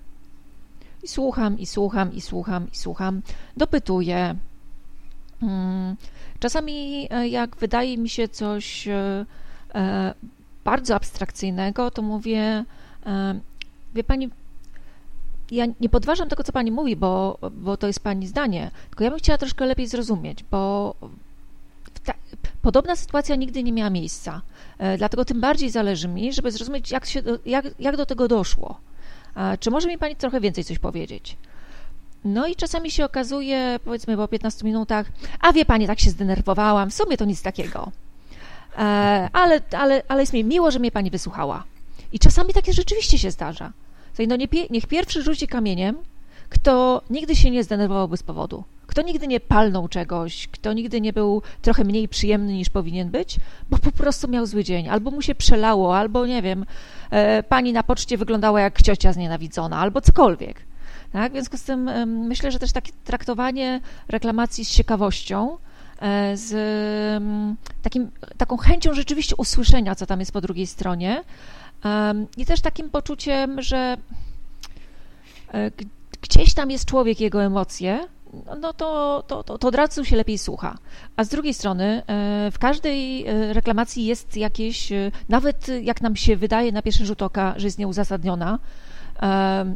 I 1.02 1.08
słucham, 1.08 1.58
i 1.58 1.66
słucham, 1.66 2.12
i 2.12 2.20
słucham, 2.20 2.66
i 2.72 2.76
słucham. 2.76 3.22
Dopytuję, 3.56 4.34
czasami, 6.40 7.08
e, 7.10 7.28
jak 7.28 7.56
wydaje 7.56 7.98
mi 7.98 8.08
się 8.08 8.28
coś 8.28 8.88
e, 8.88 9.26
e, 9.74 10.14
bardzo 10.64 10.94
abstrakcyjnego, 10.94 11.90
to 11.90 12.02
mówię, 12.02 12.64
wie 13.94 14.04
pani, 14.04 14.30
ja 15.50 15.64
nie 15.80 15.88
podważam 15.88 16.28
tego, 16.28 16.44
co 16.44 16.52
pani 16.52 16.70
mówi, 16.70 16.96
bo, 16.96 17.38
bo 17.52 17.76
to 17.76 17.86
jest 17.86 18.00
pani 18.00 18.26
zdanie, 18.26 18.70
tylko 18.88 19.04
ja 19.04 19.10
bym 19.10 19.18
chciała 19.18 19.38
troszkę 19.38 19.66
lepiej 19.66 19.86
zrozumieć, 19.86 20.44
bo 20.50 20.94
ta, 22.04 22.14
podobna 22.62 22.96
sytuacja 22.96 23.36
nigdy 23.36 23.62
nie 23.62 23.72
miała 23.72 23.90
miejsca. 23.90 24.42
Dlatego 24.98 25.24
tym 25.24 25.40
bardziej 25.40 25.70
zależy 25.70 26.08
mi, 26.08 26.32
żeby 26.32 26.50
zrozumieć, 26.52 26.90
jak, 26.90 27.06
się, 27.06 27.22
jak, 27.46 27.64
jak 27.78 27.96
do 27.96 28.06
tego 28.06 28.28
doszło. 28.28 28.80
Czy 29.60 29.70
może 29.70 29.88
mi 29.88 29.98
pani 29.98 30.16
trochę 30.16 30.40
więcej 30.40 30.64
coś 30.64 30.78
powiedzieć? 30.78 31.36
No 32.24 32.46
i 32.46 32.56
czasami 32.56 32.90
się 32.90 33.04
okazuje, 33.04 33.80
powiedzmy 33.84 34.16
po 34.16 34.28
15 34.28 34.64
minutach, 34.64 35.06
a 35.40 35.52
wie 35.52 35.64
pani, 35.64 35.86
tak 35.86 36.00
się 36.00 36.10
zdenerwowałam, 36.10 36.90
w 36.90 36.94
sumie 36.94 37.16
to 37.16 37.24
nic 37.24 37.42
takiego. 37.42 37.92
E, 38.78 39.28
ale, 39.32 39.60
ale, 39.72 40.02
ale 40.08 40.22
jest 40.22 40.32
mi 40.32 40.44
miło, 40.44 40.70
że 40.70 40.78
mnie 40.78 40.90
pani 40.90 41.10
wysłuchała. 41.10 41.64
I 42.12 42.18
czasami 42.18 42.52
takie 42.52 42.72
rzeczywiście 42.72 43.18
się 43.18 43.30
zdarza. 43.30 43.72
No 44.28 44.36
nie, 44.36 44.48
niech 44.70 44.86
pierwszy 44.86 45.22
rzuci 45.22 45.46
kamieniem, 45.46 45.96
kto 46.48 47.02
nigdy 47.10 47.36
się 47.36 47.50
nie 47.50 47.64
zdenerwował 47.64 48.08
bez 48.08 48.22
powodu, 48.22 48.64
kto 48.86 49.02
nigdy 49.02 49.26
nie 49.26 49.40
palnął 49.40 49.88
czegoś, 49.88 50.48
kto 50.48 50.72
nigdy 50.72 51.00
nie 51.00 51.12
był 51.12 51.42
trochę 51.62 51.84
mniej 51.84 52.08
przyjemny 52.08 52.52
niż 52.52 52.68
powinien 52.68 53.10
być, 53.10 53.36
bo 53.70 53.78
po 53.78 53.92
prostu 53.92 54.28
miał 54.28 54.46
zły 54.46 54.64
dzień, 54.64 54.88
albo 54.88 55.10
mu 55.10 55.22
się 55.22 55.34
przelało, 55.34 55.96
albo 55.96 56.26
nie 56.26 56.42
wiem, 56.42 56.66
e, 57.10 57.42
pani 57.42 57.72
na 57.72 57.82
poczcie 57.82 58.18
wyglądała 58.18 58.60
jak 58.60 58.82
ciocia 58.82 59.12
znienawidzona, 59.12 59.78
albo 59.78 60.00
cokolwiek. 60.00 60.69
Tak? 61.12 61.32
W 61.32 61.34
związku 61.34 61.56
z 61.56 61.62
tym 61.62 61.84
myślę, 62.28 62.52
że 62.52 62.58
też 62.58 62.72
takie 62.72 62.92
traktowanie 63.04 63.80
reklamacji 64.08 64.64
z 64.64 64.70
ciekawością, 64.70 65.58
e, 66.00 66.36
z 66.36 66.52
takim, 67.82 68.10
taką 68.36 68.56
chęcią 68.56 68.94
rzeczywiście 68.94 69.36
usłyszenia, 69.36 69.94
co 69.94 70.06
tam 70.06 70.20
jest 70.20 70.32
po 70.32 70.40
drugiej 70.40 70.66
stronie 70.66 71.22
i 72.36 72.46
też 72.46 72.60
takim 72.60 72.90
poczuciem, 72.90 73.62
że 73.62 73.96
e, 75.54 75.70
gdzieś 76.22 76.54
tam 76.54 76.70
jest 76.70 76.84
człowiek, 76.84 77.20
jego 77.20 77.42
emocje, 77.42 78.06
no 78.60 78.72
to, 78.72 79.22
to, 79.26 79.42
to, 79.42 79.58
to 79.58 79.68
od 79.68 79.74
razu 79.74 80.04
się 80.04 80.16
lepiej 80.16 80.38
słucha. 80.38 80.78
A 81.16 81.24
z 81.24 81.28
drugiej 81.28 81.54
strony, 81.54 82.02
e, 82.06 82.50
w 82.50 82.58
każdej 82.58 83.24
reklamacji 83.52 84.06
jest 84.06 84.36
jakieś, 84.36 84.92
nawet 85.28 85.68
jak 85.82 86.00
nam 86.00 86.16
się 86.16 86.36
wydaje 86.36 86.72
na 86.72 86.82
pierwszy 86.82 87.06
rzut 87.06 87.22
oka, 87.22 87.54
że 87.56 87.66
jest 87.66 87.78
nieuzasadniona, 87.78 88.58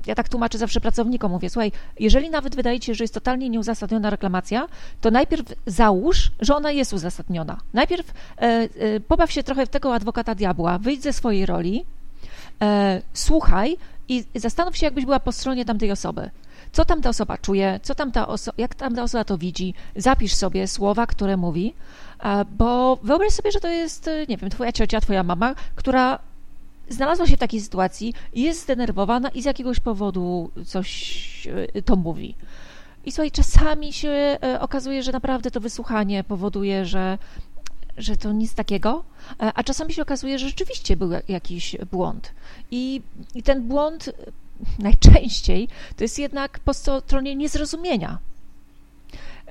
ja 0.07 0.15
tak 0.15 0.29
tłumaczę 0.29 0.59
zawsze 0.59 0.81
pracownikom, 0.81 1.33
mówię, 1.33 1.51
słuchaj, 1.51 1.73
jeżeli 2.01 2.31
nawet 2.31 2.57
wydaje 2.57 2.81
ci 2.81 2.87
się, 2.87 2.95
że 2.95 3.05
jest 3.05 3.15
totalnie 3.15 3.49
nieuzasadniona 3.49 4.11
reklamacja, 4.11 4.67
to 5.01 5.11
najpierw 5.11 5.45
załóż, 5.67 6.31
że 6.41 6.57
ona 6.57 6.71
jest 6.73 6.93
uzasadniona. 6.93 7.61
Najpierw 7.73 8.07
e, 8.11 8.43
e, 8.43 9.01
pobaw 9.01 9.33
się 9.33 9.43
trochę 9.43 9.67
w 9.67 9.69
tego 9.69 9.95
adwokata 9.95 10.35
diabła, 10.35 10.79
wyjdź 10.79 11.03
ze 11.03 11.13
swojej 11.13 11.47
roli, 11.47 11.85
e, 12.63 13.03
słuchaj 13.13 13.77
i 14.09 14.25
zastanów 14.35 14.77
się, 14.77 14.87
jakbyś 14.87 15.05
była 15.05 15.21
po 15.21 15.33
stronie 15.33 15.65
tamtej 15.65 15.93
osoby 15.93 16.31
co 16.73 16.85
tam 16.85 17.03
ta 17.03 17.09
osoba 17.09 17.39
czuje, 17.39 17.81
co 17.83 17.95
tam 17.95 18.13
ta 18.13 18.27
oso- 18.27 18.53
jak 18.59 18.75
tam 18.75 18.95
ta 18.95 19.03
osoba 19.03 19.25
to 19.25 19.39
widzi, 19.39 19.75
zapisz 19.97 20.35
sobie 20.35 20.69
słowa, 20.69 21.07
które 21.07 21.37
mówi, 21.37 21.75
bo 22.59 22.97
wyobraź 23.03 23.33
sobie, 23.33 23.53
że 23.53 23.61
to 23.61 23.69
jest, 23.69 24.11
nie 24.29 24.37
wiem, 24.37 24.51
twoja 24.51 24.73
ciocia, 24.73 25.01
twoja 25.01 25.23
mama, 25.23 25.55
która 25.75 26.19
znalazła 26.88 27.27
się 27.27 27.37
w 27.37 27.40
takiej 27.40 27.61
sytuacji, 27.61 28.14
jest 28.35 28.62
zdenerwowana 28.62 29.29
i 29.29 29.42
z 29.42 29.44
jakiegoś 29.44 29.81
powodu 29.81 30.51
coś 30.66 31.49
e, 31.75 31.83
to 31.83 31.97
mówi. 31.97 32.35
I 33.05 33.12
słuchaj, 33.12 33.31
czasami 33.31 33.92
się 33.92 34.09
e, 34.09 34.61
okazuje, 34.61 35.03
że 35.03 35.12
naprawdę 35.12 35.51
to 35.51 35.61
wysłuchanie 35.61 36.25
powoduje, 36.25 36.87
że, 36.87 37.18
że 37.97 38.16
to 38.16 38.33
nic 38.33 38.55
takiego, 38.55 39.05
e, 39.42 39.53
a 39.55 39.62
czasami 39.62 39.92
się 39.92 40.03
okazuje, 40.03 40.38
że 40.38 40.47
rzeczywiście 40.47 40.97
był 40.97 41.11
jakiś 41.29 41.77
błąd. 41.92 42.33
I, 42.70 43.03
i 43.35 43.42
ten 43.42 43.68
błąd 43.68 44.11
najczęściej 44.79 45.68
to 45.97 46.05
jest 46.05 46.18
jednak 46.18 46.59
po 46.59 46.75
stronie 46.75 47.37
niezrozumienia 47.37 48.18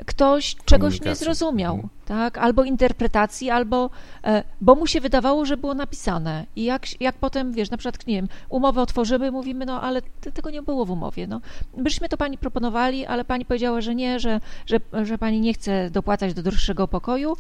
ktoś 0.06 0.56
czegoś 0.66 1.02
nie 1.02 1.16
zrozumiał, 1.16 1.74
mhm. 1.74 1.90
tak? 2.06 2.38
Albo 2.38 2.64
interpretacji, 2.64 3.50
albo 3.50 3.90
e, 4.24 4.44
bo 4.62 4.76
mu 4.76 4.88
się 4.88 5.02
wydawało, 5.02 5.46
że 5.46 5.58
było 5.58 5.74
napisane. 5.74 6.46
I 6.56 6.64
jak, 6.64 7.02
jak 7.02 7.16
potem, 7.16 7.52
wiesz, 7.52 7.72
na 7.72 7.78
przykład, 7.78 8.08
nie 8.08 8.16
wiem, 8.16 8.28
umowę 8.50 8.82
otworzymy, 8.82 9.32
mówimy, 9.32 9.66
no 9.66 9.82
ale 9.82 10.02
tego 10.34 10.50
nie 10.50 10.62
było 10.62 10.86
w 10.86 10.92
umowie, 10.92 11.28
no. 11.28 11.42
Byśmy 11.78 12.10
to 12.10 12.18
pani 12.18 12.38
proponowali, 12.38 13.06
ale 13.06 13.26
pani 13.26 13.46
powiedziała, 13.46 13.82
że 13.82 13.96
nie, 13.96 14.20
że, 14.20 14.40
że, 14.66 14.80
że 15.04 15.18
pani 15.18 15.42
nie 15.42 15.54
chce 15.54 15.90
dopłacać 15.90 16.34
do 16.34 16.44
droższego 16.44 16.88
pokoju, 16.88 17.38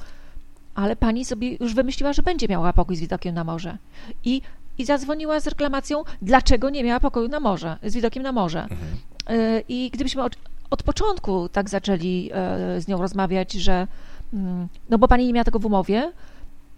ale 0.75 0.95
pani 0.95 1.25
sobie 1.25 1.55
już 1.59 1.73
wymyśliła, 1.73 2.13
że 2.13 2.23
będzie 2.23 2.47
miała 2.47 2.73
pokój 2.73 2.95
z 2.95 2.99
widokiem 2.99 3.35
na 3.35 3.43
morze. 3.43 3.77
I 4.23 4.41
i 4.77 4.85
zadzwoniła 4.85 5.39
z 5.39 5.47
reklamacją, 5.47 6.03
dlaczego 6.21 6.69
nie 6.69 6.83
miała 6.83 6.99
pokoju 6.99 7.27
na 7.27 7.39
morze, 7.39 7.77
z 7.83 7.95
widokiem 7.95 8.23
na 8.23 8.31
morze. 8.31 8.61
Mhm. 8.61 8.79
E, 9.27 9.61
I 9.67 9.89
gdybyśmy 9.93 10.23
od 10.73 10.83
początku 10.83 11.49
tak 11.49 11.69
zaczęli 11.69 12.29
e, 12.33 12.81
z 12.81 12.87
nią 12.87 12.97
rozmawiać, 12.97 13.53
że 13.53 13.87
mm, 14.33 14.67
no 14.89 14.97
bo 14.97 15.07
pani 15.07 15.27
nie 15.27 15.33
miała 15.33 15.43
tego 15.43 15.59
w 15.59 15.65
umowie, 15.65 16.11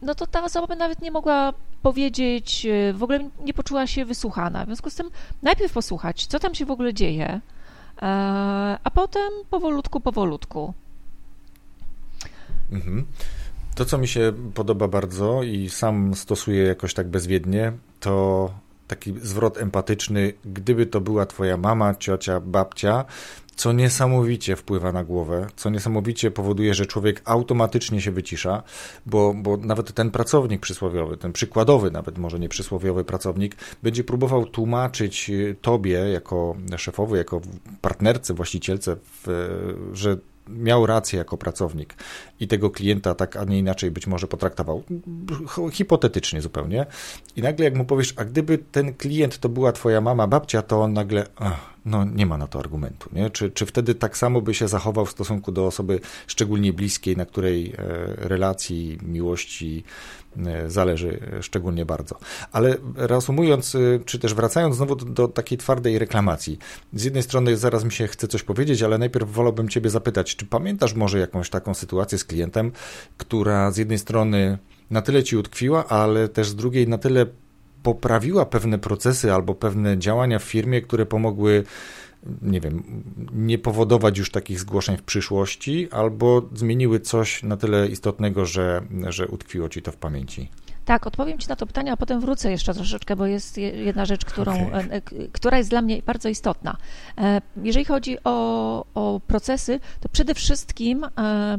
no 0.02 0.16
to 0.16 0.28
ta 0.28 0.44
osoba 0.44 0.68
by 0.68 0.76
nawet 0.76 1.02
nie 1.02 1.12
mogła 1.12 1.54
powiedzieć, 1.82 2.66
e, 2.66 2.94
w 2.94 3.04
ogóle 3.04 3.30
nie 3.46 3.54
poczuła 3.54 3.88
się 3.88 4.06
wysłuchana. 4.06 4.64
W 4.64 4.68
związku 4.68 4.90
z 4.90 4.96
tym 4.96 5.10
najpierw 5.44 5.74
posłuchać, 5.74 6.26
co 6.26 6.40
tam 6.40 6.56
się 6.56 6.66
w 6.66 6.72
ogóle 6.72 6.94
dzieje, 6.94 7.28
e, 7.28 7.42
a 8.84 8.92
potem 8.94 9.32
powolutku, 9.50 10.00
powolutku. 10.00 10.74
Mhm. 12.72 13.06
To, 13.76 13.86
co 13.86 13.98
mi 13.98 14.08
się 14.08 14.34
podoba 14.54 14.88
bardzo 14.88 15.44
i 15.44 15.70
sam 15.70 16.16
stosuję 16.16 16.64
jakoś 16.64 16.94
tak 16.94 17.08
bezwiednie, 17.08 17.72
to 18.00 18.50
taki 18.88 19.14
zwrot 19.22 19.58
empatyczny, 19.58 20.34
gdyby 20.46 20.86
to 20.86 21.02
była 21.02 21.26
twoja 21.26 21.58
mama, 21.58 21.96
ciocia, 21.96 22.40
babcia, 22.40 23.06
co 23.56 23.74
niesamowicie 23.74 24.56
wpływa 24.56 24.92
na 24.92 25.04
głowę, 25.04 25.48
co 25.56 25.70
niesamowicie 25.70 26.32
powoduje, 26.32 26.74
że 26.74 26.86
człowiek 26.86 27.22
automatycznie 27.26 28.02
się 28.02 28.12
wycisza, 28.12 28.64
bo, 29.06 29.34
bo 29.34 29.58
nawet 29.58 29.94
ten 29.94 30.12
pracownik 30.12 30.62
przysłowiowy, 30.62 31.18
ten 31.18 31.34
przykładowy, 31.34 31.92
nawet 31.92 32.18
może 32.18 32.40
nie 32.40 32.50
przysłowiowy 32.50 33.04
pracownik, 33.04 33.56
będzie 33.84 34.04
próbował 34.04 34.46
tłumaczyć 34.46 35.32
tobie, 35.62 35.94
jako 35.94 36.56
szefowy, 36.78 37.18
jako 37.18 37.42
partnerce, 37.82 38.34
właścicielce, 38.34 38.96
że 39.94 40.18
miał 40.50 40.86
rację 40.86 41.20
jako 41.20 41.38
pracownik 41.38 41.96
i 42.40 42.48
tego 42.48 42.70
klienta 42.70 43.16
tak, 43.16 43.36
a 43.36 43.44
nie 43.44 43.60
inaczej 43.60 43.92
być 43.92 44.08
może 44.08 44.28
potraktował, 44.28 44.84
hipotetycznie 45.72 46.42
zupełnie. 46.42 46.86
I 47.36 47.42
nagle 47.42 47.66
jak 47.66 47.76
mu 47.76 47.86
powiesz, 47.86 48.14
a 48.18 48.26
gdyby 48.26 48.58
ten 48.58 48.94
klient 48.94 49.40
to 49.40 49.50
była 49.50 49.72
twoja 49.72 50.02
mama, 50.02 50.28
babcia, 50.28 50.62
to 50.62 50.82
on 50.82 50.94
nagle, 50.94 51.28
ach, 51.36 51.76
no 51.86 52.06
nie 52.06 52.26
ma 52.26 52.38
na 52.38 52.48
to 52.48 52.60
argumentu. 52.60 53.10
Nie? 53.14 53.30
Czy, 53.30 53.52
czy 53.52 53.66
wtedy 53.66 53.96
tak 53.96 54.18
samo 54.18 54.42
by 54.42 54.54
się 54.54 54.68
zachował 54.68 55.06
w 55.06 55.12
stosunku 55.12 55.52
do 55.52 55.66
osoby 55.66 56.00
szczególnie 56.28 56.74
bliskiej, 56.74 57.18
na 57.18 57.26
której 57.26 57.74
e, 57.74 57.74
relacji, 58.16 58.98
miłości 59.02 59.84
zależy 60.68 61.20
szczególnie 61.42 61.86
bardzo. 61.86 62.20
Ale 62.52 62.78
reasumując, 62.96 63.76
e, 63.76 63.80
czy 64.06 64.20
też 64.20 64.34
wracając 64.34 64.76
znowu 64.76 64.96
do, 64.96 65.06
do, 65.06 65.28
takiej 65.28 65.58
twardej 65.58 66.00
reklamacji. 66.00 66.60
Z 66.94 67.04
jednej 67.04 67.24
strony 67.24 67.58
zaraz 67.58 67.84
mi 67.84 67.92
się 67.92 68.08
chce 68.08 68.28
coś 68.28 68.44
powiedzieć, 68.44 68.82
ale 68.82 68.98
najpierw 68.98 69.32
wolałbym 69.32 69.70
Ciebie 69.70 69.90
zapytać, 69.90 70.36
czy 70.36 70.46
pamiętasz 70.46 70.94
może 70.94 71.20
jakąś 71.20 71.50
taką 71.50 71.74
sytuację 71.74 72.18
z 72.18 72.26
klientem, 72.26 72.72
która 73.18 73.72
z 73.72 73.78
jednej 73.78 74.00
strony 74.00 74.58
na 74.90 75.02
tyle 75.02 75.24
Ci 75.24 75.38
utkwiła, 75.38 75.88
ale 75.88 76.30
też 76.30 76.50
z 76.50 76.56
drugiej 76.56 76.88
na 76.88 76.98
tyle 76.98 77.26
poprawiła 77.84 78.46
pewne 78.46 78.80
procesy 78.80 79.34
albo 79.34 79.56
pewne 79.56 79.98
działania 79.98 80.40
w 80.40 80.44
firmie, 80.44 80.82
które 80.82 81.06
pomogły 81.06 81.64
nie 82.42 82.62
wiem, 82.62 83.04
nie 83.34 83.58
powodować 83.58 84.18
już 84.18 84.32
takich 84.32 84.60
zgłoszeń 84.60 84.98
w 84.98 85.04
przyszłości, 85.04 85.88
albo 85.92 86.42
zmieniły 86.54 87.00
coś 87.00 87.44
na 87.44 87.58
tyle 87.58 87.88
istotnego, 87.88 88.46
że, 88.46 88.82
że 89.10 89.28
utkwiło 89.28 89.70
ci 89.70 89.82
to 89.82 89.92
w 89.92 89.98
pamięci? 89.98 90.50
Tak, 90.86 91.08
odpowiem 91.08 91.38
Ci 91.38 91.50
na 91.50 91.56
to 91.56 91.66
pytanie, 91.66 91.92
a 91.92 91.98
potem 91.98 92.22
wrócę 92.22 92.52
jeszcze 92.52 92.74
troszeczkę, 92.74 93.16
bo 93.16 93.26
jest 93.26 93.58
jedna 93.58 94.06
rzecz, 94.06 94.26
którą, 94.26 94.68
okay. 94.68 94.90
E, 94.92 95.02
która 95.32 95.58
jest 95.58 95.70
dla 95.70 95.82
mnie 95.82 96.02
bardzo 96.06 96.30
istotna. 96.30 96.78
E, 97.18 97.42
jeżeli 97.64 97.86
chodzi 97.86 98.18
o, 98.24 98.86
o 98.94 99.22
procesy, 99.28 99.80
to 100.00 100.10
przede 100.10 100.36
wszystkim 100.36 101.04
e, 101.04 101.58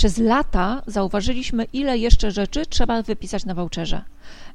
przez 0.00 0.18
lata 0.18 0.82
zauważyliśmy, 0.86 1.64
ile 1.72 1.98
jeszcze 1.98 2.30
rzeczy 2.30 2.66
trzeba 2.66 3.02
wypisać 3.02 3.44
na 3.44 3.54
voucherze. 3.54 4.02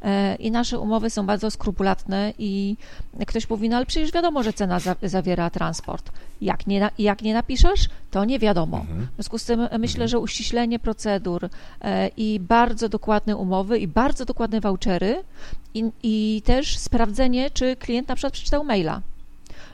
E, 0.01 0.35
I 0.35 0.51
nasze 0.51 0.79
umowy 0.79 1.09
są 1.09 1.25
bardzo 1.25 1.51
skrupulatne 1.51 2.33
i 2.39 2.77
ktoś 3.27 3.49
mówi, 3.49 3.69
no 3.69 3.77
ale 3.77 3.85
przecież 3.85 4.11
wiadomo, 4.11 4.43
że 4.43 4.53
cena 4.53 4.79
za, 4.79 4.95
zawiera 5.03 5.49
transport. 5.49 6.11
Jak 6.41 6.67
nie, 6.67 6.89
jak 6.99 7.21
nie 7.21 7.33
napiszesz, 7.33 7.89
to 8.11 8.25
nie 8.25 8.39
wiadomo. 8.39 8.77
Mhm. 8.77 9.07
W 9.11 9.15
związku 9.15 9.37
z 9.37 9.45
tym 9.45 9.67
myślę, 9.79 10.07
że 10.07 10.19
uściślenie 10.19 10.79
procedur 10.79 11.49
e, 11.81 12.07
i 12.17 12.39
bardzo 12.39 12.89
dokładne 12.89 13.35
umowy 13.35 13.79
i 13.79 13.87
bardzo 13.87 14.25
dokładne 14.25 14.61
vouchery 14.61 15.23
i, 15.73 15.91
i 16.03 16.41
też 16.45 16.77
sprawdzenie, 16.77 17.51
czy 17.51 17.75
klient 17.75 18.07
na 18.07 18.15
przykład 18.15 18.33
przeczytał 18.33 18.63
maila 18.63 19.01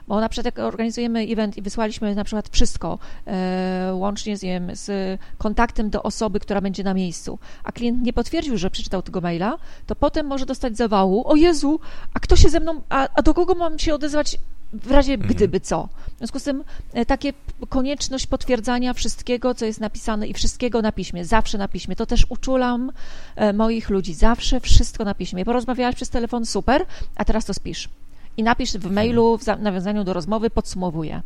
bo 0.08 0.20
na 0.20 0.28
przykład 0.28 0.44
jak 0.44 0.66
organizujemy 0.66 1.20
event 1.20 1.56
i 1.56 1.62
wysłaliśmy 1.62 2.14
na 2.14 2.24
przykład 2.24 2.48
wszystko, 2.48 2.98
e, 3.26 3.90
łącznie 3.94 4.36
z, 4.36 4.42
wiem, 4.42 4.70
z 4.72 5.20
kontaktem 5.38 5.90
do 5.90 6.02
osoby, 6.02 6.40
która 6.40 6.60
będzie 6.60 6.84
na 6.84 6.94
miejscu, 6.94 7.38
a 7.64 7.72
klient 7.72 8.02
nie 8.02 8.12
potwierdził, 8.12 8.56
że 8.56 8.70
przeczytał 8.70 9.02
tego 9.02 9.20
maila, 9.20 9.58
to 9.86 9.96
potem 9.96 10.26
może 10.26 10.46
dostać 10.46 10.76
zawału, 10.76 11.28
o 11.28 11.36
Jezu, 11.36 11.80
a 12.14 12.20
kto 12.20 12.36
się 12.36 12.48
ze 12.48 12.60
mną, 12.60 12.80
a, 12.88 13.08
a 13.14 13.22
do 13.22 13.34
kogo 13.34 13.54
mam 13.54 13.78
się 13.78 13.94
odezwać 13.94 14.38
w 14.72 14.90
razie 14.90 15.12
mhm. 15.14 15.34
gdyby 15.34 15.60
co. 15.60 15.88
W 16.14 16.18
związku 16.18 16.38
z 16.38 16.42
tym 16.42 16.64
e, 16.92 17.06
takie 17.06 17.32
konieczność 17.68 18.26
potwierdzania 18.26 18.94
wszystkiego, 18.94 19.54
co 19.54 19.66
jest 19.66 19.80
napisane 19.80 20.26
i 20.28 20.34
wszystkiego 20.34 20.82
na 20.82 20.92
piśmie, 20.92 21.24
zawsze 21.24 21.58
na 21.58 21.68
piśmie. 21.68 21.96
To 21.96 22.06
też 22.06 22.26
uczulam 22.28 22.92
e, 23.36 23.52
moich 23.52 23.90
ludzi, 23.90 24.14
zawsze 24.14 24.60
wszystko 24.60 25.04
na 25.04 25.14
piśmie. 25.14 25.44
Porozmawiałaś 25.44 25.94
przez 25.94 26.10
telefon, 26.10 26.46
super, 26.46 26.86
a 27.16 27.24
teraz 27.24 27.44
to 27.44 27.54
spisz 27.54 27.88
i 28.36 28.42
napisz 28.42 28.72
w 28.72 28.90
mailu, 28.90 29.38
w 29.38 29.46
nawiązaniu 29.58 30.04
do 30.04 30.12
rozmowy, 30.12 30.50
podsumowuję. 30.50 31.22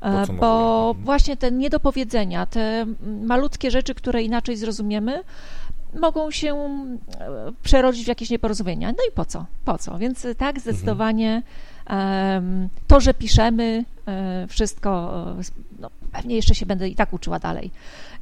E, 0.00 0.26
bo 0.40 0.94
właśnie 0.94 1.36
te 1.36 1.52
niedopowiedzenia, 1.52 2.46
te 2.46 2.86
malutkie 3.22 3.70
rzeczy, 3.70 3.94
które 3.94 4.22
inaczej 4.22 4.56
zrozumiemy, 4.56 5.22
mogą 6.00 6.30
się 6.30 6.54
e, 6.54 7.52
przerodzić 7.62 8.04
w 8.04 8.08
jakieś 8.08 8.30
nieporozumienia. 8.30 8.88
No 8.88 9.04
i 9.08 9.12
po 9.12 9.24
co? 9.24 9.46
Po 9.64 9.78
co? 9.78 9.98
Więc 9.98 10.26
tak, 10.38 10.56
mhm. 10.56 11.44
To, 12.86 13.00
że 13.00 13.14
piszemy 13.14 13.84
wszystko, 14.48 15.24
no, 15.78 15.90
pewnie 16.12 16.36
jeszcze 16.36 16.54
się 16.54 16.66
będę 16.66 16.88
i 16.88 16.94
tak 16.94 17.12
uczyła 17.12 17.38
dalej. 17.38 17.70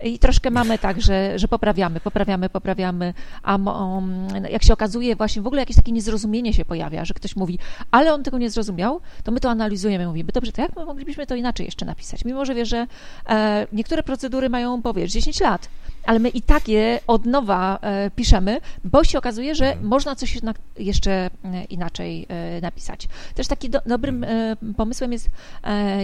I 0.05 0.19
troszkę 0.19 0.51
mamy 0.51 0.79
tak, 0.79 1.01
że, 1.01 1.39
że 1.39 1.49
poprawiamy, 1.49 2.01
poprawiamy, 2.01 2.49
poprawiamy, 2.49 3.15
a 3.43 3.57
um, 3.57 4.29
jak 4.51 4.63
się 4.63 4.73
okazuje, 4.73 5.17
właśnie 5.17 5.43
w 5.43 5.47
ogóle 5.47 5.63
jakieś 5.63 5.77
takie 5.77 5.93
niezrozumienie 5.93 6.55
się 6.55 6.65
pojawia, 6.65 7.05
że 7.05 7.15
ktoś 7.15 7.37
mówi, 7.37 7.59
ale 7.91 8.15
on 8.15 8.23
tego 8.23 8.39
nie 8.39 8.51
zrozumiał, 8.51 9.01
to 9.25 9.33
my 9.33 9.41
to 9.41 9.51
analizujemy, 9.51 10.07
mówimy, 10.07 10.33
dobrze, 10.33 10.53
to 10.53 10.63
jak 10.63 10.77
my 10.77 10.85
moglibyśmy 10.85 11.27
to 11.27 11.35
inaczej 11.35 11.67
jeszcze 11.67 11.85
napisać? 11.87 12.25
Mimo, 12.25 12.45
że 12.45 12.55
wiesz, 12.55 12.69
że 12.69 12.87
e, 13.29 13.67
niektóre 13.73 14.03
procedury 14.03 14.49
mają, 14.49 14.83
powiesz, 14.83 15.13
10 15.13 15.41
lat, 15.41 15.69
ale 16.07 16.19
my 16.19 16.29
i 16.29 16.43
tak 16.43 16.69
je 16.69 17.01
od 17.07 17.27
nowa 17.27 17.79
e, 17.83 18.11
piszemy, 18.11 18.61
bo 18.85 19.05
się 19.05 19.19
okazuje, 19.19 19.55
że 19.55 19.67
mhm. 19.67 19.87
można 19.87 20.17
coś 20.17 20.39
jeszcze 20.79 21.11
e, 21.13 21.65
inaczej 21.65 22.27
e, 22.29 22.61
napisać. 22.61 23.09
Też 23.35 23.47
taki 23.47 23.71
do, 23.71 23.81
dobrym 23.87 24.25
e, 24.25 24.57
pomysłem 24.77 25.13
jest, 25.13 25.31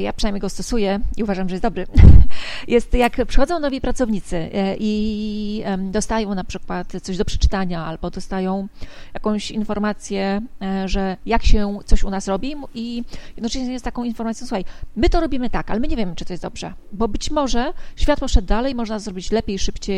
ja 0.01 0.13
przynajmniej 0.13 0.41
go 0.41 0.49
stosuję 0.49 1.01
i 1.17 1.23
uważam, 1.23 1.49
że 1.49 1.55
jest 1.55 1.63
dobry, 1.63 1.87
jest 2.69 2.95
jak 2.95 3.27
przychodzą 3.27 3.59
nowi 3.59 3.81
pracownicy 3.81 4.51
i 4.79 5.65
dostają 5.79 6.35
na 6.35 6.45
przykład 6.45 6.93
coś 7.03 7.17
do 7.17 7.25
przeczytania 7.25 7.85
albo 7.85 8.11
dostają 8.11 8.69
jakąś 9.15 9.51
informację, 9.51 10.43
że 10.85 11.17
jak 11.27 11.45
się 11.45 11.79
coś 11.85 12.05
u 12.05 12.11
nas 12.11 12.29
robi 12.29 12.55
i 12.75 13.05
jednocześnie 13.37 13.73
jest 13.73 13.85
taką 13.85 14.05
informacją, 14.05 14.47
słuchaj, 14.47 14.65
my 14.97 15.09
to 15.09 15.21
robimy 15.21 15.51
tak, 15.51 15.71
ale 15.71 15.81
my 15.81 15.89
nie 15.89 15.97
wiemy, 15.97 16.15
czy 16.17 16.25
to 16.25 16.33
jest 16.33 16.43
dobrze, 16.43 16.73
bo 16.93 17.09
być 17.09 17.31
może 17.31 17.73
świat 17.97 18.21
poszedł 18.21 18.47
dalej, 18.47 18.75
można 18.75 18.99
zrobić 18.99 19.31
lepiej, 19.33 19.59
szybciej, 19.59 19.90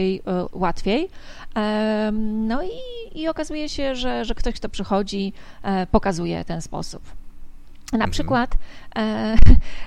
łatwiej. 0.52 1.09
No 2.22 2.62
i, 2.62 2.70
i 3.20 3.28
okazuje 3.28 3.68
się, 3.68 3.94
że, 3.94 4.24
że 4.24 4.35
ktoś, 4.35 4.55
kto 4.55 4.68
przychodzi, 4.68 5.33
pokazuje 5.90 6.44
ten 6.44 6.62
sposób. 6.62 7.02
Na 7.92 7.96
mhm. 7.96 8.11
przykład 8.11 8.55
e, 8.96 9.37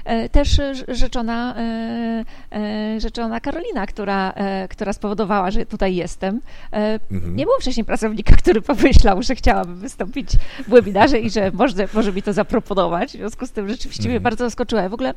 e, 0.06 0.30
też 0.30 0.62
rzeczona, 0.88 1.56
e, 1.56 2.26
e, 2.52 3.00
rzeczona 3.00 3.40
Karolina, 3.40 3.88
która, 3.88 4.32
e, 4.32 4.68
która 4.68 4.94
spowodowała, 4.94 5.52
że 5.52 5.66
tutaj 5.66 5.96
jestem. 5.96 6.42
E, 6.74 7.00
mhm. 7.12 7.36
Nie 7.36 7.46
było 7.46 7.60
wcześniej 7.60 7.86
pracownika, 7.86 8.36
który 8.36 8.62
pomyślał, 8.62 9.24
że 9.24 9.36
chciałabym 9.36 9.76
wystąpić 9.76 10.30
w 10.68 10.70
webinarze 10.70 11.20
i 11.20 11.30
że 11.30 11.52
może, 11.52 11.88
może 11.94 12.14
mi 12.14 12.22
to 12.22 12.34
zaproponować. 12.34 13.10
W 13.10 13.12
związku 13.12 13.48
z 13.48 13.52
tym 13.52 13.70
rzeczywiście 13.70 14.04
mhm. 14.04 14.12
mnie 14.12 14.20
bardzo 14.20 14.46
zaskoczyła. 14.46 14.90
W 14.90 14.94
ogóle 14.94 15.14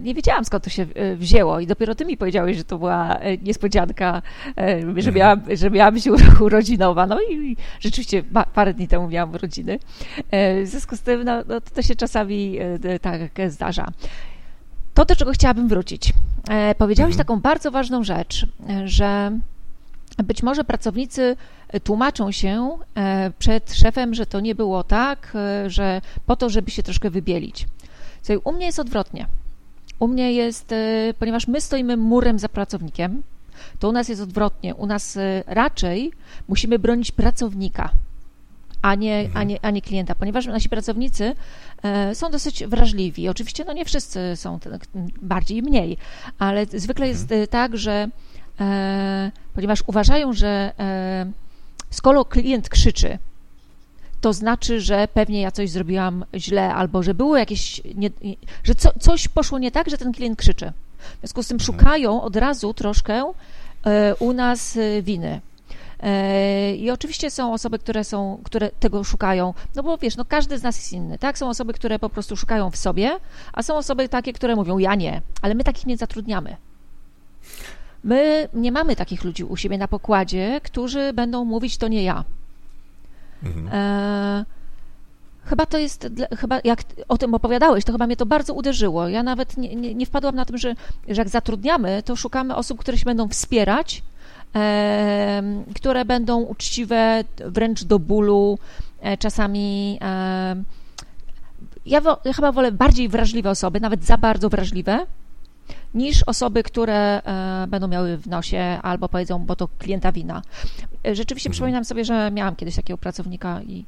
nie 0.00 0.14
wiedziałam, 0.14 0.44
skąd 0.44 0.64
to 0.64 0.70
się 0.70 0.86
wzięło 1.16 1.60
i 1.60 1.66
dopiero 1.66 1.94
ty 1.94 2.04
mi 2.04 2.16
powiedziałeś, 2.16 2.56
że 2.56 2.64
to 2.64 2.78
była 2.78 3.18
niespodzianka, 3.42 4.22
że, 4.56 5.10
mhm. 5.10 5.14
miałam, 5.14 5.40
że 5.54 5.70
miałam 5.70 6.00
się 6.00 6.12
urodzinowa. 6.40 7.06
No 7.06 7.22
i 7.22 7.56
rzeczywiście 7.80 8.22
parę 8.54 8.74
dni 8.74 8.88
temu 8.88 9.08
miałam 9.08 9.34
urodziny. 9.34 9.78
W 10.32 10.64
związku 10.64 10.96
z 10.96 11.00
tym 11.00 11.24
no, 11.24 11.42
no 11.48 11.60
to 11.60 11.82
się 11.82 11.96
czasami 12.06 12.58
e, 12.84 12.98
tak 12.98 13.30
zdarza. 13.48 13.86
To, 14.94 15.04
do 15.04 15.16
czego 15.16 15.32
chciałabym 15.32 15.68
wrócić. 15.68 16.12
E, 16.48 16.74
powiedziałeś 16.74 17.12
mhm. 17.12 17.26
taką 17.26 17.40
bardzo 17.40 17.70
ważną 17.70 18.04
rzecz, 18.04 18.46
że 18.84 19.38
być 20.24 20.42
może 20.42 20.64
pracownicy 20.64 21.36
tłumaczą 21.84 22.32
się 22.32 22.78
e, 22.94 23.30
przed 23.38 23.74
szefem, 23.74 24.14
że 24.14 24.26
to 24.26 24.40
nie 24.40 24.54
było 24.54 24.84
tak, 24.84 25.32
że 25.66 26.00
po 26.26 26.36
to, 26.36 26.50
żeby 26.50 26.70
się 26.70 26.82
troszkę 26.82 27.10
wybielić. 27.10 27.66
Słuchaj, 28.22 28.42
u 28.44 28.52
mnie 28.52 28.66
jest 28.66 28.78
odwrotnie. 28.78 29.26
U 29.98 30.08
mnie 30.08 30.32
jest, 30.32 30.74
ponieważ 31.18 31.48
my 31.48 31.60
stoimy 31.60 31.96
murem 31.96 32.38
za 32.38 32.48
pracownikiem, 32.48 33.22
to 33.78 33.88
u 33.88 33.92
nas 33.92 34.08
jest 34.08 34.22
odwrotnie. 34.22 34.74
U 34.74 34.86
nas 34.86 35.18
raczej 35.46 36.12
musimy 36.48 36.78
bronić 36.78 37.12
pracownika, 37.12 37.90
a 38.82 38.94
nie, 38.94 39.18
mhm. 39.18 39.36
a, 39.36 39.44
nie, 39.44 39.58
a 39.62 39.70
nie 39.70 39.82
klienta, 39.82 40.14
ponieważ 40.14 40.46
nasi 40.46 40.68
pracownicy 40.68 41.24
e, 41.24 41.34
są 42.14 42.30
dosyć 42.30 42.64
wrażliwi. 42.64 43.28
Oczywiście 43.28 43.64
no 43.64 43.72
nie 43.72 43.84
wszyscy 43.84 44.36
są 44.36 44.58
bardziej 45.22 45.58
i 45.58 45.62
mniej, 45.62 45.96
ale 46.38 46.66
zwykle 46.66 47.08
jest 47.08 47.22
mhm. 47.22 47.46
tak, 47.46 47.76
że 47.76 48.08
e, 48.60 49.32
ponieważ 49.54 49.82
uważają, 49.86 50.32
że 50.32 50.72
e, 50.78 51.26
skoro 51.90 52.24
klient 52.24 52.68
krzyczy, 52.68 53.18
to 54.20 54.32
znaczy, 54.32 54.80
że 54.80 55.08
pewnie 55.14 55.40
ja 55.40 55.50
coś 55.50 55.70
zrobiłam 55.70 56.24
źle, 56.34 56.74
albo 56.74 57.02
że 57.02 57.14
było 57.14 57.36
jakieś, 57.36 57.82
nie, 57.94 58.10
że 58.64 58.74
co, 58.74 58.90
coś 59.00 59.28
poszło 59.28 59.58
nie 59.58 59.70
tak, 59.70 59.90
że 59.90 59.98
ten 59.98 60.12
klient 60.12 60.38
krzyczy. 60.38 60.72
W 61.16 61.18
związku 61.20 61.42
z 61.42 61.48
tym 61.48 61.54
mhm. 61.54 61.66
szukają 61.66 62.22
od 62.22 62.36
razu 62.36 62.74
troszkę 62.74 63.32
u 64.18 64.32
nas 64.32 64.78
winy. 65.02 65.40
E, 66.00 66.74
I 66.74 66.90
oczywiście 66.90 67.30
są 67.30 67.52
osoby, 67.52 67.78
które 67.78 68.04
są, 68.04 68.40
które 68.44 68.70
tego 68.70 69.04
szukają, 69.04 69.54
no 69.74 69.82
bo 69.82 69.98
wiesz, 69.98 70.16
no 70.16 70.24
każdy 70.24 70.58
z 70.58 70.62
nas 70.62 70.76
jest 70.76 70.92
inny, 70.92 71.18
tak? 71.18 71.38
Są 71.38 71.48
osoby, 71.48 71.72
które 71.72 71.98
po 71.98 72.08
prostu 72.08 72.36
szukają 72.36 72.70
w 72.70 72.76
sobie, 72.76 73.18
a 73.52 73.62
są 73.62 73.74
osoby 73.74 74.08
takie, 74.08 74.32
które 74.32 74.56
mówią, 74.56 74.78
ja 74.78 74.94
nie, 74.94 75.22
ale 75.42 75.54
my 75.54 75.64
takich 75.64 75.86
nie 75.86 75.96
zatrudniamy. 75.96 76.56
My 78.04 78.48
nie 78.54 78.72
mamy 78.72 78.96
takich 78.96 79.24
ludzi 79.24 79.44
u 79.44 79.56
siebie 79.56 79.78
na 79.78 79.88
pokładzie, 79.88 80.60
którzy 80.64 81.12
będą 81.12 81.44
mówić, 81.44 81.76
to 81.78 81.88
nie 81.88 82.02
ja. 82.02 82.24
Mhm. 83.42 83.68
E, 83.72 84.44
chyba 85.44 85.66
to 85.66 85.78
jest, 85.78 86.08
chyba 86.38 86.60
jak 86.64 86.82
o 87.08 87.18
tym 87.18 87.34
opowiadałeś, 87.34 87.84
to 87.84 87.92
chyba 87.92 88.06
mnie 88.06 88.16
to 88.16 88.26
bardzo 88.26 88.54
uderzyło. 88.54 89.08
Ja 89.08 89.22
nawet 89.22 89.56
nie, 89.56 89.76
nie, 89.76 89.94
nie 89.94 90.06
wpadłam 90.06 90.34
na 90.34 90.44
tym, 90.44 90.58
że, 90.58 90.74
że 91.08 91.20
jak 91.20 91.28
zatrudniamy, 91.28 92.02
to 92.02 92.16
szukamy 92.16 92.56
osób, 92.56 92.78
które 92.78 92.98
się 92.98 93.04
będą 93.04 93.28
wspierać, 93.28 94.02
które 95.74 96.04
będą 96.04 96.40
uczciwe 96.42 97.24
wręcz 97.46 97.84
do 97.84 97.98
bólu, 97.98 98.58
e, 99.00 99.16
czasami 99.16 99.98
ja, 101.86 102.02
ja, 102.24 102.32
chyba 102.32 102.52
wolę 102.52 102.72
bardziej 102.72 103.08
wrażliwe 103.08 103.50
osoby, 103.50 103.80
nawet 103.80 104.04
za 104.04 104.16
bardzo 104.18 104.48
wrażliwe, 104.48 105.06
niż 105.94 106.22
osoby, 106.22 106.62
które 106.62 107.22
e, 107.22 107.66
będą 107.68 107.88
miały 107.88 108.16
w 108.16 108.26
nosie 108.26 108.78
albo 108.82 109.08
powiedzą, 109.08 109.38
bo 109.38 109.56
to 109.56 109.68
klienta 109.78 110.12
wina. 110.12 110.42
E, 111.06 111.14
rzeczywiście 111.14 111.48
mhm. 111.48 111.52
przypominam 111.52 111.84
sobie, 111.84 112.04
że 112.04 112.30
miałam 112.30 112.56
kiedyś 112.56 112.76
takiego 112.76 112.98
pracownika 112.98 113.62
i 113.62 113.84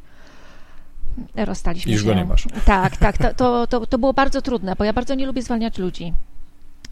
rozstaliśmy 1.36 1.92
Już 1.92 2.00
się. 2.00 2.06
go 2.06 2.14
nie 2.14 2.24
masz. 2.24 2.46
Tak, 2.64 2.96
tak. 2.96 3.18
To, 3.18 3.34
to, 3.34 3.66
to, 3.66 3.86
to 3.86 3.98
było 3.98 4.12
bardzo 4.12 4.42
trudne, 4.42 4.74
bo 4.78 4.84
ja 4.84 4.92
bardzo 4.92 5.14
nie 5.14 5.26
lubię 5.26 5.42
zwalniać 5.42 5.78
ludzi. 5.78 6.12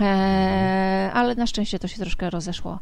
E, 0.01 1.11
ale 1.15 1.35
na 1.35 1.47
szczęście 1.47 1.79
to 1.79 1.89
się 1.89 1.97
troszkę 1.97 2.31
rozeszło 2.31 2.79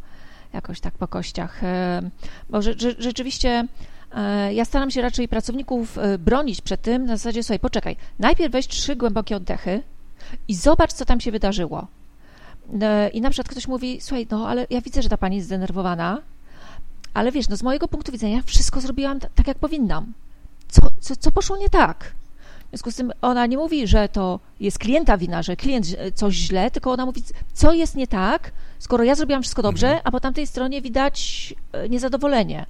jakoś 0.55 0.81
tak 0.81 0.95
po 0.95 1.09
kościach. 1.09 1.65
E, 1.65 2.03
bo 2.51 2.63
rzeczywiście 2.99 3.67
e, 4.15 4.55
ja 4.55 4.65
staram 4.65 4.91
się 4.91 5.03
raczej 5.03 5.29
pracowników 5.29 5.99
e, 5.99 6.19
bronić 6.19 6.61
przed 6.61 6.83
tym 6.83 7.07
na 7.07 7.17
zasadzie, 7.17 7.43
słuchaj, 7.43 7.59
poczekaj, 7.59 7.97
najpierw 8.19 8.53
weź 8.53 8.69
trzy 8.69 8.97
głębokie 8.97 9.37
oddechy 9.37 9.83
i 10.49 10.55
zobacz, 10.55 10.93
co 10.93 11.05
tam 11.05 11.21
się 11.21 11.33
wydarzyło. 11.33 11.87
I 13.13 13.21
na 13.21 13.31
przykład 13.31 13.49
ktoś 13.49 13.69
mówi, 13.69 14.01
słuchaj, 14.01 14.27
no 14.31 14.49
ale 14.49 14.67
ja 14.71 14.81
widzę, 14.81 15.03
że 15.03 15.09
ta 15.09 15.17
pani 15.17 15.37
jest 15.37 15.49
zdenerwowana, 15.49 16.23
ale 17.15 17.33
wiesz, 17.33 17.49
no 17.49 17.57
z 17.57 17.63
mojego 17.63 17.89
punktu 17.89 18.13
widzenia 18.13 18.43
wszystko 18.47 18.81
zrobiłam 18.81 19.21
tak, 19.21 19.47
jak 19.47 19.59
powinnam. 19.59 20.13
Co, 20.69 20.83
co, 21.01 21.17
co 21.17 21.31
poszło 21.31 21.57
nie 21.57 21.71
tak? 21.71 22.15
W 22.67 22.71
związku 22.71 22.91
z 22.91 22.97
tym 22.97 23.13
ona 23.23 23.47
nie 23.47 23.57
mówi, 23.57 23.87
że 23.87 24.09
to 24.09 24.41
jest 24.61 24.79
klienta 24.79 25.19
wina, 25.19 25.43
że 25.43 25.57
klient 25.57 25.87
coś 26.15 26.35
źle, 26.35 26.71
tylko 26.71 26.93
ona 26.93 27.07
mówi, 27.07 27.23
co 27.53 27.73
jest 27.73 27.97
nie 27.97 28.07
tak, 28.07 28.53
skoro 28.85 29.05
ja 29.05 29.15
zrobiłam 29.15 29.43
wszystko 29.43 29.63
dobrze, 29.63 29.87
mhm. 29.87 30.03
a 30.05 30.11
po 30.11 30.21
tamtej 30.21 30.47
stronie 30.47 30.83
widać 30.83 31.55
e, 31.73 31.89
niezadowolenie. 31.89 32.67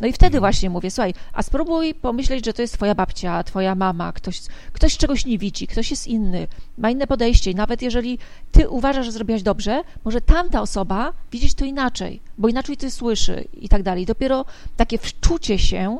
No 0.00 0.06
i 0.06 0.12
wtedy 0.12 0.36
mhm. 0.36 0.40
właśnie 0.40 0.70
mówię, 0.70 0.90
słuchaj, 0.90 1.14
a 1.32 1.42
spróbuj 1.42 1.94
pomyśleć, 1.94 2.44
że 2.44 2.52
to 2.52 2.62
jest 2.62 2.74
twoja 2.74 2.94
babcia, 2.94 3.44
twoja 3.44 3.74
mama, 3.74 4.12
ktoś, 4.12 4.42
ktoś 4.72 4.96
czegoś 4.96 5.26
nie 5.26 5.38
widzi, 5.38 5.66
ktoś 5.66 5.90
jest 5.90 6.06
inny, 6.06 6.46
ma 6.78 6.90
inne 6.90 7.06
podejście 7.06 7.50
i 7.50 7.54
nawet 7.54 7.82
jeżeli 7.82 8.18
ty 8.52 8.68
uważasz, 8.68 9.06
że 9.06 9.12
zrobiłaś 9.12 9.42
dobrze, 9.42 9.82
może 10.04 10.20
tamta 10.20 10.60
osoba 10.60 11.12
widzieć 11.32 11.54
to 11.54 11.64
inaczej, 11.64 12.20
bo 12.38 12.48
inaczej 12.48 12.76
ty 12.76 12.90
słyszy 12.90 13.48
i 13.60 13.68
tak 13.68 13.82
dalej. 13.82 14.06
Dopiero 14.06 14.44
takie 14.76 14.98
wczucie 14.98 15.58
się 15.58 15.98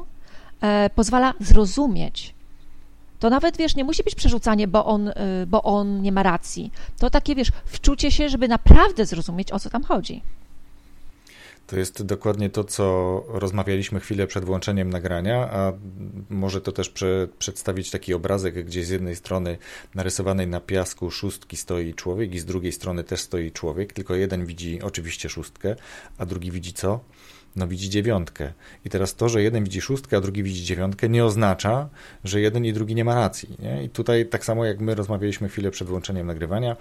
e, 0.61 0.90
pozwala 0.94 1.35
zrozumieć 1.40 2.36
to 3.18 3.31
nawet, 3.31 3.57
wiesz, 3.57 3.76
nie 3.76 3.85
musi 3.85 4.02
być 4.02 4.14
przerzucanie, 4.14 4.68
bo 4.68 4.87
on, 4.87 5.09
y, 5.09 5.14
bo 5.46 5.62
on 5.62 6.02
nie 6.02 6.12
ma 6.12 6.22
racji. 6.22 6.72
To 6.98 7.11
takie, 7.11 7.35
wiesz, 7.35 7.48
wczucie 7.64 8.11
się, 8.11 8.29
żeby 8.29 8.48
naprawdę 8.48 9.07
zrozumieć, 9.07 9.52
o 9.52 9.61
co 9.61 9.70
tam 9.70 9.83
chodzi. 9.83 10.22
To 11.66 11.76
jest 11.76 12.02
dokładnie 12.02 12.50
to, 12.50 12.64
co 12.64 13.24
rozmawialiśmy 13.29 14.00
chwilę 14.00 14.26
przed 14.26 14.44
włączeniem 14.44 14.90
nagrania, 14.90 15.50
a 15.52 15.72
może 16.31 16.61
to 16.61 16.72
też 16.72 16.88
prze, 16.88 17.29
przedstawić 17.38 17.90
taki 17.90 18.14
obrazek, 18.14 18.64
gdzie 18.64 18.85
z 18.85 18.88
jednej 18.88 19.16
strony 19.16 19.59
narysowanej 19.94 20.46
na 20.46 20.61
piasku 20.61 21.11
szóstki 21.11 21.57
stoi 21.57 21.94
człowiek 21.94 22.35
i 22.35 22.38
z 22.38 22.44
drugiej 22.44 22.72
strony 22.72 23.05
też 23.05 23.20
stoi 23.20 23.52
człowiek, 23.52 23.92
tylko 23.92 24.14
jeden 24.14 24.46
widzi 24.46 24.83
oczywiście 24.83 25.29
szóstkę, 25.29 25.76
a 26.18 26.26
drugi 26.26 26.50
widzi 26.50 26.72
co? 26.72 27.00
No 27.57 27.69
widzi 27.69 27.90
dziewiątkę. 27.90 28.53
I 28.85 28.90
teraz 28.90 29.14
to, 29.14 29.29
że 29.29 29.42
jeden 29.42 29.64
widzi 29.64 29.81
szóstkę, 29.81 30.16
a 30.16 30.21
drugi 30.21 30.42
widzi 30.42 30.64
dziewiątkę, 30.64 31.09
nie 31.09 31.25
oznacza, 31.25 31.88
że 32.25 32.40
jeden 32.40 32.64
i 32.64 32.73
drugi 32.73 32.95
nie 32.95 33.05
ma 33.05 33.14
racji. 33.14 33.57
Nie? 33.59 33.85
I 33.85 33.88
tutaj 33.88 34.27
tak 34.27 34.45
samo 34.45 34.64
jak 34.64 34.81
my 34.81 34.95
rozmawialiśmy 34.95 35.49
chwilę 35.49 35.71
przed 35.71 35.88
włączeniem 35.88 36.27
nagrywania, 36.27 36.77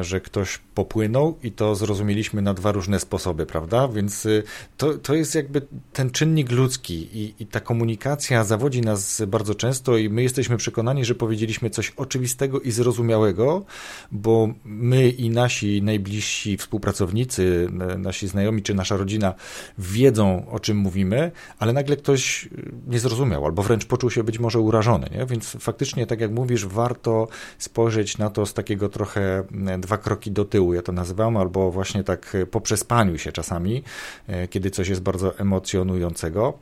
że 0.00 0.20
ktoś 0.20 0.58
popłynął 0.74 1.38
i 1.42 1.52
to 1.52 1.74
zrozumieliśmy 1.74 2.42
na 2.42 2.54
dwa 2.54 2.72
różne 2.72 3.00
sposoby, 3.00 3.46
prawda? 3.46 3.88
Więc 3.88 4.26
y, 4.26 4.42
to, 4.76 4.94
to 4.94 5.14
jest 5.14 5.34
jakby 5.34 5.62
ten 5.92 6.10
czynnik 6.10 6.50
ludzki 6.50 6.94
i, 6.94 7.34
i 7.38 7.46
ta 7.46 7.60
komunikacja 7.60 8.44
zawodzi 8.44 8.80
nas 8.80 9.22
bardzo 9.26 9.54
często 9.54 9.96
i 9.96 10.08
my 10.10 10.22
jesteśmy 10.22 10.56
przekonani, 10.56 11.04
że 11.04 11.14
powiedzieliśmy 11.14 11.70
coś 11.70 11.90
oczywistego 11.90 12.60
i 12.60 12.70
zrozumiałego, 12.70 13.64
bo 14.12 14.48
my 14.64 15.10
i 15.10 15.30
nasi 15.30 15.82
najbliżsi 15.82 16.56
współpracownicy, 16.56 17.68
nasi 17.98 18.28
znajomi 18.28 18.62
czy 18.62 18.74
nasza 18.74 18.96
rodzina 18.96 19.34
wiedzą, 19.78 20.01
o 20.50 20.60
czym 20.60 20.76
mówimy, 20.76 21.30
ale 21.58 21.72
nagle 21.72 21.96
ktoś 21.96 22.48
nie 22.86 22.98
zrozumiał 22.98 23.46
albo 23.46 23.62
wręcz 23.62 23.84
poczuł 23.84 24.10
się 24.10 24.24
być 24.24 24.38
może 24.38 24.60
urażony. 24.60 25.08
Nie? 25.14 25.26
Więc 25.26 25.56
faktycznie, 25.60 26.06
tak 26.06 26.20
jak 26.20 26.30
mówisz, 26.30 26.66
warto 26.66 27.28
spojrzeć 27.58 28.18
na 28.18 28.30
to 28.30 28.46
z 28.46 28.54
takiego 28.54 28.88
trochę 28.88 29.44
dwa 29.78 29.98
kroki 29.98 30.30
do 30.30 30.44
tyłu, 30.44 30.74
ja 30.74 30.82
to 30.82 30.92
nazywam, 30.92 31.36
albo 31.36 31.70
właśnie 31.70 32.04
tak 32.04 32.36
po 32.50 32.60
przespaniu 32.60 33.18
się 33.18 33.32
czasami, 33.32 33.82
e, 34.26 34.48
kiedy 34.48 34.70
coś 34.70 34.88
jest 34.88 35.02
bardzo 35.02 35.38
emocjonującego. 35.38 36.58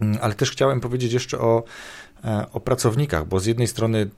Mm, 0.00 0.18
ale 0.20 0.34
też 0.34 0.50
chciałem 0.50 0.80
powiedzieć 0.80 1.12
jeszcze 1.12 1.38
o 1.38 1.62
o 2.52 2.60
pracownikach, 2.60 3.28
bo 3.28 3.40
z 3.40 3.46
jednej 3.46 3.66
strony 3.66 4.10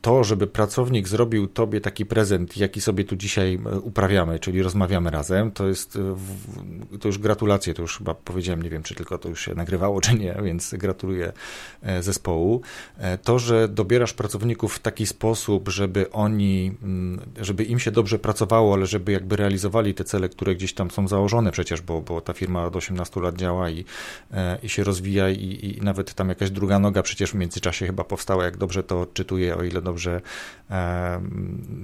to, 0.00 0.24
żeby 0.24 0.46
pracownik 0.46 1.08
zrobił 1.08 1.46
tobie 1.46 1.80
taki 1.80 2.06
prezent, 2.06 2.56
jaki 2.56 2.80
sobie 2.80 3.04
tu 3.04 3.16
dzisiaj 3.16 3.58
e, 3.66 3.80
uprawiamy, 3.80 4.38
czyli 4.38 4.62
rozmawiamy 4.62 5.10
razem, 5.10 5.50
to 5.50 5.68
jest, 5.68 5.98
e, 6.92 6.98
to 6.98 7.08
już 7.08 7.18
gratulacje, 7.18 7.74
to 7.74 7.82
już 7.82 7.98
chyba 7.98 8.14
powiedziałem, 8.14 8.62
nie 8.62 8.70
wiem, 8.70 8.82
czy 8.82 8.94
tylko 8.94 9.18
to 9.18 9.28
już 9.28 9.44
się 9.44 9.54
nagrywało, 9.54 10.00
czy 10.00 10.14
nie, 10.14 10.36
więc 10.44 10.74
gratuluję 10.78 11.32
zespołu. 12.00 12.60
To, 13.24 13.38
że 13.38 13.68
dobierasz 13.68 14.12
pracowników 14.12 14.74
w 14.74 14.78
taki 14.78 15.06
sposób, 15.06 15.68
żeby 15.68 16.10
oni, 16.10 16.74
mm, 16.82 17.20
żeby 17.40 17.64
im 17.64 17.78
się 17.78 17.90
dobrze 17.90 18.18
pracowało, 18.18 18.74
ale 18.74 18.86
żeby 18.86 19.12
jakby 19.12 19.36
realizowali 19.36 19.94
te 19.94 20.04
cele, 20.04 20.28
które 20.28 20.54
gdzieś 20.54 20.74
tam 20.74 20.90
są 20.90 21.08
założone 21.08 21.52
przecież, 21.52 21.80
bo, 21.80 22.00
bo 22.00 22.20
ta 22.20 22.32
firma 22.32 22.64
od 22.64 22.76
18 22.76 23.20
lat 23.20 23.36
działa 23.36 23.70
i, 23.70 23.84
i 24.62 24.68
się 24.68 24.84
rozwija 24.84 25.30
i, 25.30 25.76
i 25.78 25.84
nawet 25.84 26.14
tam 26.14 26.28
jakaś 26.28 26.50
druga 26.50 26.78
noga 26.78 27.02
przecież 27.02 27.29
w 27.30 27.34
międzyczasie 27.34 27.86
chyba 27.86 28.04
powstała, 28.04 28.44
jak 28.44 28.56
dobrze 28.56 28.82
to 28.82 29.00
odczytuję, 29.00 29.56
o 29.56 29.62
ile 29.62 29.82
dobrze 29.82 30.20
e, 30.70 31.20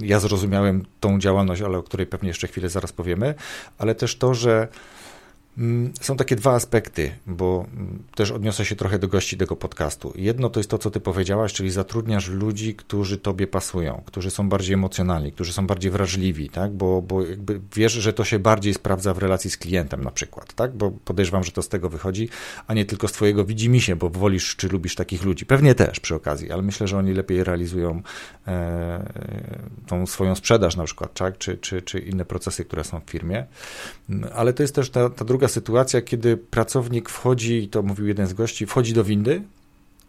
ja 0.01 0.21
zrozumiałem 0.21 0.85
tą 1.01 1.19
działalność, 1.19 1.63
ale 1.63 1.79
o 1.79 1.83
której 1.83 2.07
pewnie 2.07 2.29
jeszcze 2.29 2.49
chwilę 2.49 2.69
zaraz 2.69 2.93
powiemy, 2.93 3.35
ale 3.79 3.95
też 3.95 4.17
to, 4.17 4.35
że 4.35 4.69
są 6.01 6.17
takie 6.17 6.37
dwa 6.37 6.55
aspekty, 6.55 7.13
bo 7.27 7.67
mm, 7.73 8.03
też 8.15 8.31
odniosę 8.31 8.65
się 8.65 8.77
trochę 8.77 8.99
do 8.99 9.09
gości 9.09 9.37
tego 9.37 9.57
podcastu. 9.57 10.13
Jedno 10.17 10.51
to 10.51 10.61
jest 10.61 10.71
to, 10.71 10.79
co 10.79 10.91
ty 10.91 11.01
powiedziałaś, 11.01 11.53
czyli 11.53 11.71
zatrudniasz 11.71 12.29
ludzi, 12.29 12.75
którzy 12.75 13.19
tobie 13.19 13.47
pasują, 13.47 14.03
którzy 14.07 14.31
są 14.31 14.49
bardziej 14.49 14.75
emocjonalni, 14.75 15.33
którzy 15.33 15.53
są 15.53 15.67
bardziej 15.67 15.91
wrażliwi, 15.91 16.51
tak? 16.51 16.73
bo, 16.73 17.03
bo 17.03 17.27
jakby 17.27 17.61
wiesz, 17.75 17.93
że 17.93 18.13
to 18.13 18.25
się 18.25 18.39
bardziej 18.39 18.75
sprawdza 18.75 19.15
w 19.15 19.19
relacji 19.19 19.51
z 19.51 19.57
klientem 19.57 20.05
na 20.05 20.11
przykład, 20.11 20.55
tak? 20.55 20.77
bo 20.77 20.91
podejrzewam, 20.91 21.45
że 21.45 21.53
to 21.53 21.63
z 21.63 21.69
tego 21.69 21.89
wychodzi, 21.89 22.29
a 22.67 22.75
nie 22.75 22.85
tylko 22.85 23.09
z 23.09 23.13
twojego 23.13 23.45
widzimisię, 23.45 23.97
bo 23.97 24.11
wolisz 24.11 24.57
czy 24.57 24.69
lubisz 24.69 24.95
takich 24.95 25.25
ludzi. 25.25 25.47
Pewnie 25.47 25.75
też 25.75 26.01
przy 26.01 26.15
okazji, 26.15 26.53
ale 26.53 26.63
myślę, 26.63 26.89
że 26.89 26.99
oni 26.99 27.13
lepiej 27.13 27.45
realizują 27.45 28.03
e, 28.47 29.13
tą 29.87 30.07
swoją 30.07 30.35
sprzedaż 30.35 30.77
na 30.77 30.85
przykład, 30.85 31.15
tak? 31.15 31.39
czy, 31.39 31.59
czy, 31.59 31.83
czy 31.83 31.99
inne 31.99 32.25
procesy, 32.25 32.65
które 32.65 32.85
są 32.85 33.01
w 33.01 33.11
firmie. 33.11 33.47
Mm, 34.11 34.31
ale 34.35 34.53
to 34.53 34.63
jest 34.63 34.75
też 34.75 34.91
ta, 34.91 35.11
ta 35.11 35.25
druga 35.25 35.46
sytuacja, 35.49 36.03
kiedy 36.03 36.37
pracownik 36.37 37.09
wchodzi, 37.09 37.69
to 37.69 37.83
mówił 37.83 38.07
jeden 38.07 38.27
z 38.27 38.35
gości, 38.35 38.67
wchodzi 38.67 38.93
do 38.93 39.05
windy 39.05 39.43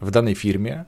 w 0.00 0.10
danej 0.10 0.34
firmie 0.34 0.84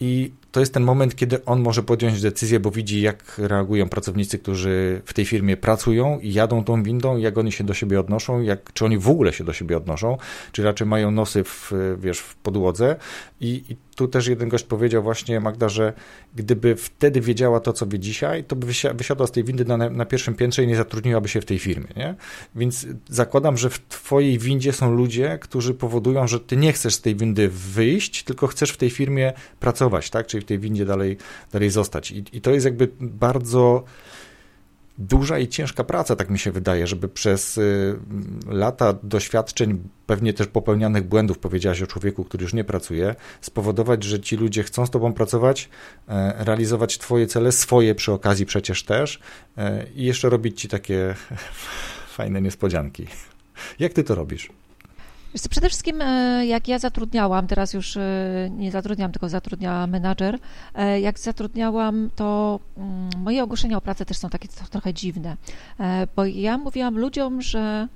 i 0.00 0.32
to 0.52 0.60
jest 0.60 0.74
ten 0.74 0.82
moment, 0.82 1.16
kiedy 1.16 1.44
on 1.44 1.60
może 1.60 1.82
podjąć 1.82 2.20
decyzję, 2.20 2.60
bo 2.60 2.70
widzi, 2.70 3.00
jak 3.00 3.38
reagują 3.38 3.88
pracownicy, 3.88 4.38
którzy 4.38 5.02
w 5.04 5.14
tej 5.14 5.24
firmie 5.24 5.56
pracują 5.56 6.18
i 6.18 6.32
jadą 6.32 6.64
tą 6.64 6.82
windą, 6.82 7.16
jak 7.16 7.38
oni 7.38 7.52
się 7.52 7.64
do 7.64 7.74
siebie 7.74 8.00
odnoszą, 8.00 8.40
jak, 8.40 8.72
czy 8.72 8.84
oni 8.84 8.98
w 8.98 9.08
ogóle 9.08 9.32
się 9.32 9.44
do 9.44 9.52
siebie 9.52 9.76
odnoszą, 9.76 10.16
czy 10.52 10.62
raczej 10.62 10.86
mają 10.86 11.10
nosy 11.10 11.44
w, 11.44 11.72
wiesz, 11.98 12.18
w 12.18 12.36
podłodze. 12.36 12.96
I, 13.40 13.64
I 13.68 13.76
tu 13.98 14.08
też 14.08 14.26
jeden 14.26 14.48
gość 14.48 14.64
powiedział 14.64 15.02
właśnie, 15.02 15.40
Magda, 15.40 15.68
że 15.68 15.92
gdyby 16.34 16.76
wtedy 16.76 17.20
wiedziała 17.20 17.60
to, 17.60 17.72
co 17.72 17.86
wie 17.86 17.98
dzisiaj, 17.98 18.44
to 18.44 18.56
by 18.56 18.66
wysiadła 18.94 19.26
z 19.26 19.30
tej 19.32 19.44
windy 19.44 19.64
na, 19.64 19.76
na 19.76 20.04
pierwszym 20.04 20.34
piętrze 20.34 20.64
i 20.64 20.66
nie 20.66 20.76
zatrudniłaby 20.76 21.28
się 21.28 21.40
w 21.40 21.44
tej 21.44 21.58
firmie, 21.58 21.88
nie? 21.96 22.14
Więc 22.54 22.86
zakładam, 23.08 23.56
że 23.56 23.70
w 23.70 23.88
twojej 23.88 24.38
windzie 24.38 24.72
są 24.72 24.92
ludzie, 24.92 25.38
którzy 25.40 25.74
powodują, 25.74 26.26
że 26.28 26.40
ty 26.40 26.56
nie 26.56 26.72
chcesz 26.72 26.94
z 26.94 27.00
tej 27.00 27.16
windy 27.16 27.48
wyjść, 27.48 28.22
tylko 28.22 28.46
chcesz 28.46 28.70
w 28.70 28.76
tej 28.76 28.90
firmie 28.90 29.32
pracować, 29.60 30.10
tak? 30.10 30.26
Czyli 30.26 30.42
w 30.42 30.46
tej 30.46 30.58
windzie 30.58 30.84
dalej, 30.84 31.16
dalej 31.52 31.70
zostać. 31.70 32.10
I, 32.10 32.24
I 32.32 32.40
to 32.40 32.50
jest 32.50 32.64
jakby 32.64 32.88
bardzo 33.00 33.84
duża 34.98 35.38
i 35.38 35.48
ciężka 35.48 35.84
praca, 35.84 36.16
tak 36.16 36.30
mi 36.30 36.38
się 36.38 36.52
wydaje, 36.52 36.86
żeby 36.86 37.08
przez 37.08 37.58
y, 37.58 37.98
lata 38.46 38.94
doświadczeń, 39.02 39.88
pewnie 40.06 40.32
też 40.32 40.46
popełnianych 40.46 41.04
błędów, 41.04 41.38
powiedziałaś 41.38 41.82
o 41.82 41.86
człowieku, 41.86 42.24
który 42.24 42.42
już 42.42 42.54
nie 42.54 42.64
pracuje, 42.64 43.14
spowodować, 43.40 44.04
że 44.04 44.20
ci 44.20 44.36
ludzie 44.36 44.62
chcą 44.62 44.86
z 44.86 44.90
tobą 44.90 45.12
pracować, 45.12 45.68
e, 46.08 46.44
realizować 46.44 46.98
twoje 46.98 47.26
cele, 47.26 47.52
swoje 47.52 47.94
przy 47.94 48.12
okazji 48.12 48.46
przecież 48.46 48.82
też 48.82 49.20
e, 49.56 49.86
i 49.94 50.04
jeszcze 50.04 50.28
robić 50.28 50.60
ci 50.60 50.68
takie 50.68 51.14
fajne 52.16 52.42
niespodzianki. 52.42 53.06
Jak 53.78 53.92
ty 53.92 54.04
to 54.04 54.14
robisz? 54.14 54.48
Wiesz 55.34 55.48
przede 55.48 55.68
wszystkim 55.68 56.02
e, 56.02 56.46
jak 56.46 56.68
ja 56.68 56.78
zatrudniałam, 56.78 57.46
teraz 57.46 57.74
już 57.74 57.96
e, 57.96 58.50
nie 58.50 58.70
zatrudniam, 58.70 59.12
tylko 59.12 59.28
zatrudniała 59.28 59.86
menadżer, 59.86 60.38
e, 60.74 61.00
jak 61.00 61.18
zatrudniałam, 61.18 62.10
to 62.16 62.60
mm, 62.76 63.10
moje 63.18 63.42
ogłoszenia 63.42 63.76
o 63.76 63.80
pracę 63.80 64.04
też 64.04 64.16
są 64.16 64.30
takie 64.30 64.48
trochę 64.48 64.94
dziwne, 64.94 65.36
bo 66.16 66.24
ja 66.24 66.58
mówiłam 66.58 66.98
ludziom, 66.98 67.42
że 67.42 67.88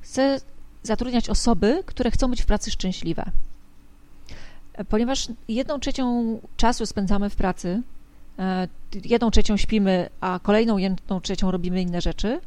chcę 0.00 0.40
zatrudniać 0.82 1.30
osoby, 1.30 1.82
które 1.86 2.10
chcą 2.10 2.28
być 2.28 2.42
w 2.42 2.46
pracy 2.46 2.70
szczęśliwe. 2.70 3.24
Ponieważ 4.88 5.28
jedną 5.48 5.80
trzecią 5.80 6.38
czasu 6.56 6.86
spędzamy 6.86 7.30
w 7.30 7.36
pracy, 7.36 7.82
jedną 9.04 9.30
trzecią 9.30 9.56
śpimy, 9.56 10.08
a 10.20 10.40
kolejną 10.42 10.78
jedną 10.78 11.20
trzecią 11.20 11.50
robimy 11.50 11.82
inne 11.82 12.00
rzeczy, 12.00 12.40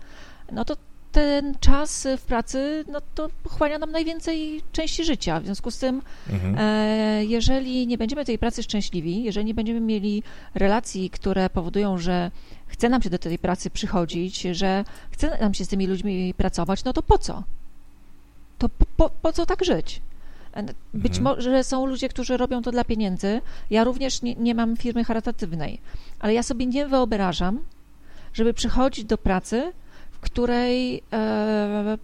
no 0.51 0.65
to 0.65 0.75
ten 1.11 1.55
czas 1.59 2.07
w 2.17 2.21
pracy, 2.21 2.85
no 2.87 3.01
to 3.15 3.29
pochłania 3.43 3.77
nam 3.77 3.91
najwięcej 3.91 4.61
części 4.71 5.05
życia. 5.05 5.39
W 5.39 5.45
związku 5.45 5.71
z 5.71 5.77
tym, 5.77 6.01
mhm. 6.29 6.55
e, 6.57 7.25
jeżeli 7.25 7.87
nie 7.87 7.97
będziemy 7.97 8.25
tej 8.25 8.39
pracy 8.39 8.63
szczęśliwi, 8.63 9.23
jeżeli 9.23 9.45
nie 9.45 9.53
będziemy 9.53 9.79
mieli 9.79 10.23
relacji, 10.55 11.09
które 11.09 11.49
powodują, 11.49 11.97
że 11.97 12.31
chce 12.67 12.89
nam 12.89 13.01
się 13.01 13.09
do 13.09 13.17
tej 13.17 13.39
pracy 13.39 13.69
przychodzić, 13.69 14.41
że 14.41 14.83
chce 15.11 15.37
nam 15.41 15.53
się 15.53 15.65
z 15.65 15.67
tymi 15.67 15.87
ludźmi 15.87 16.33
pracować, 16.37 16.83
no 16.83 16.93
to 16.93 17.03
po 17.03 17.17
co? 17.17 17.43
To 18.57 18.69
po, 18.69 18.85
po, 18.97 19.09
po 19.09 19.33
co 19.33 19.45
tak 19.45 19.65
żyć? 19.65 20.01
E, 20.53 20.63
być 20.93 21.17
mhm. 21.17 21.23
może 21.23 21.63
są 21.63 21.85
ludzie, 21.85 22.09
którzy 22.09 22.37
robią 22.37 22.61
to 22.61 22.71
dla 22.71 22.83
pieniędzy. 22.83 23.41
Ja 23.69 23.83
również 23.83 24.21
nie, 24.21 24.35
nie 24.35 24.55
mam 24.55 24.77
firmy 24.77 25.03
charytatywnej, 25.03 25.81
ale 26.19 26.33
ja 26.33 26.43
sobie 26.43 26.65
nie 26.65 26.87
wyobrażam, 26.87 27.59
żeby 28.33 28.53
przychodzić 28.53 29.05
do 29.05 29.17
pracy 29.17 29.73
której 30.21 31.03
e, 31.13 31.97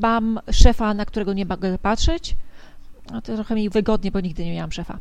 mam 0.00 0.40
szefa, 0.50 0.94
na 0.94 1.04
którego 1.04 1.32
nie 1.32 1.46
mogę 1.46 1.78
patrzeć. 1.78 2.36
No 3.10 3.22
to 3.22 3.34
trochę 3.34 3.54
mi 3.54 3.70
wygodnie, 3.70 4.10
bo 4.10 4.20
nigdy 4.20 4.44
nie 4.44 4.52
miałam 4.52 4.72
szefa. 4.72 4.98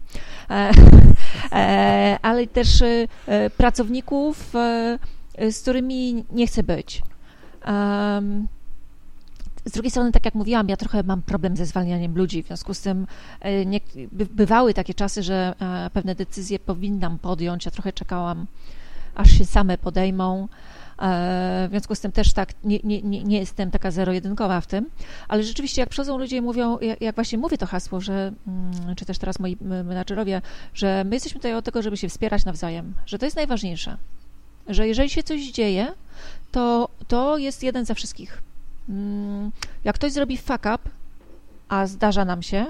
E, 0.49 0.71
e, 1.51 2.17
ale 2.21 2.47
też 2.47 2.83
pracowników, 3.57 4.53
z 5.49 5.61
którymi 5.61 6.25
nie 6.31 6.47
chcę 6.47 6.63
być. 6.63 7.01
Z 9.65 9.71
drugiej 9.71 9.91
strony, 9.91 10.11
tak 10.11 10.25
jak 10.25 10.35
mówiłam, 10.35 10.69
ja 10.69 10.77
trochę 10.77 11.03
mam 11.03 11.21
problem 11.21 11.57
ze 11.57 11.65
zwalnianiem 11.65 12.15
ludzi, 12.15 12.43
w 12.43 12.47
związku 12.47 12.73
z 12.73 12.81
tym 12.81 13.07
nie, 13.65 13.79
bywały 14.11 14.73
takie 14.73 14.93
czasy, 14.93 15.23
że 15.23 15.53
pewne 15.93 16.15
decyzje 16.15 16.59
powinnam 16.59 17.19
podjąć. 17.19 17.65
Ja 17.65 17.71
trochę 17.71 17.93
czekałam, 17.93 18.47
aż 19.15 19.31
się 19.31 19.45
same 19.45 19.77
podejmą. 19.77 20.47
E, 20.99 21.67
w 21.67 21.71
związku 21.71 21.95
z 21.95 21.99
tym 21.99 22.11
też 22.11 22.33
tak 22.33 22.49
nie, 22.63 22.79
nie, 22.83 23.01
nie 23.23 23.39
jestem 23.39 23.71
taka 23.71 23.91
zero-jedynkowa 23.91 24.61
w 24.61 24.67
tym, 24.67 24.89
ale 25.27 25.43
rzeczywiście 25.43 25.81
jak 25.81 25.89
przychodzą 25.89 26.17
ludzie 26.17 26.37
i 26.37 26.41
mówią, 26.41 26.77
jak 26.99 27.15
właśnie 27.15 27.37
mówię 27.37 27.57
to 27.57 27.65
hasło, 27.65 28.01
że, 28.01 28.31
mm, 28.47 28.95
czy 28.95 29.05
też 29.05 29.17
teraz 29.17 29.39
moi 29.39 29.57
menadżerowie, 29.61 30.41
że 30.73 31.03
my 31.03 31.15
jesteśmy 31.15 31.39
tutaj 31.39 31.53
od 31.53 31.65
tego, 31.65 31.81
żeby 31.81 31.97
się 31.97 32.09
wspierać 32.09 32.45
nawzajem, 32.45 32.93
że 33.05 33.19
to 33.19 33.25
jest 33.25 33.35
najważniejsze, 33.35 33.97
że 34.67 34.87
jeżeli 34.87 35.09
się 35.09 35.23
coś 35.23 35.51
dzieje, 35.51 35.93
to 36.51 36.89
to 37.07 37.37
jest 37.37 37.63
jeden 37.63 37.85
za 37.85 37.93
wszystkich. 37.93 38.41
Mm, 38.89 39.51
jak 39.83 39.95
ktoś 39.95 40.11
zrobi 40.11 40.37
fuck 40.37 40.59
up, 40.59 40.79
a 41.69 41.87
zdarza 41.87 42.25
nam 42.25 42.43
się, 42.43 42.65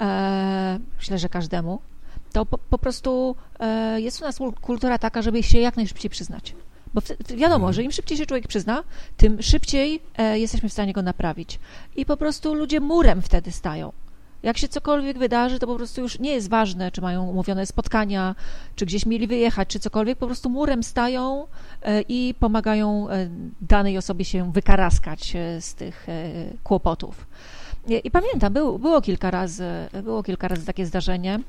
e, 0.00 0.78
myślę, 0.98 1.18
że 1.18 1.28
każdemu, 1.28 1.80
to 2.32 2.46
po, 2.46 2.58
po 2.58 2.78
prostu 2.78 3.36
e, 3.60 4.00
jest 4.00 4.20
u 4.20 4.24
nas 4.24 4.38
kultura 4.60 4.98
taka, 4.98 5.22
żeby 5.22 5.42
się 5.42 5.58
jak 5.58 5.76
najszybciej 5.76 6.10
przyznać 6.10 6.54
Bo 6.96 7.02
wiadomo, 7.36 7.72
że 7.72 7.82
im 7.82 7.92
szybciej 7.92 8.18
się 8.18 8.26
człowiek 8.26 8.48
przyzna, 8.48 8.84
tym 9.16 9.42
szybciej 9.42 10.00
e, 10.18 10.38
jesteśmy 10.38 10.68
w 10.68 10.72
stanie 10.72 10.92
go 10.92 11.02
naprawić. 11.02 11.58
I 11.96 12.06
po 12.06 12.16
prostu 12.16 12.54
ludzie 12.54 12.80
murem 12.80 13.22
wtedy 13.22 13.52
stają. 13.52 13.92
Jak 14.42 14.58
się 14.58 14.68
cokolwiek 14.68 15.18
wydarzy, 15.18 15.58
to 15.58 15.66
po 15.66 15.76
prostu 15.76 16.00
już 16.00 16.18
nie 16.18 16.30
jest 16.30 16.48
ważne, 16.48 16.90
czy 16.92 17.00
mają 17.00 17.28
umówione 17.28 17.66
spotkania, 17.66 18.34
czy 18.76 18.86
gdzieś 18.86 19.06
mieli 19.06 19.26
wyjechać, 19.26 19.68
czy 19.68 19.80
cokolwiek, 19.80 20.18
po 20.18 20.26
prostu 20.26 20.50
murem 20.50 20.82
stają 20.82 21.46
e, 21.82 22.02
i 22.08 22.34
pomagają 22.40 23.10
e, 23.10 23.28
danej 23.60 23.98
osobie 23.98 24.24
się 24.24 24.52
wykaraskać 24.52 25.36
z 25.60 25.74
tych 25.74 26.06
kłopotów. 26.64 27.26
I 28.04 28.10
pamiętam, 28.10 28.52
było, 28.52 28.78
było, 28.78 29.02
kilka 29.02 29.30
razy, 29.30 29.64
było 30.02 30.22
kilka 30.22 30.48
razy 30.48 30.66
takie 30.66 30.86
zdarzenie. 30.86 31.40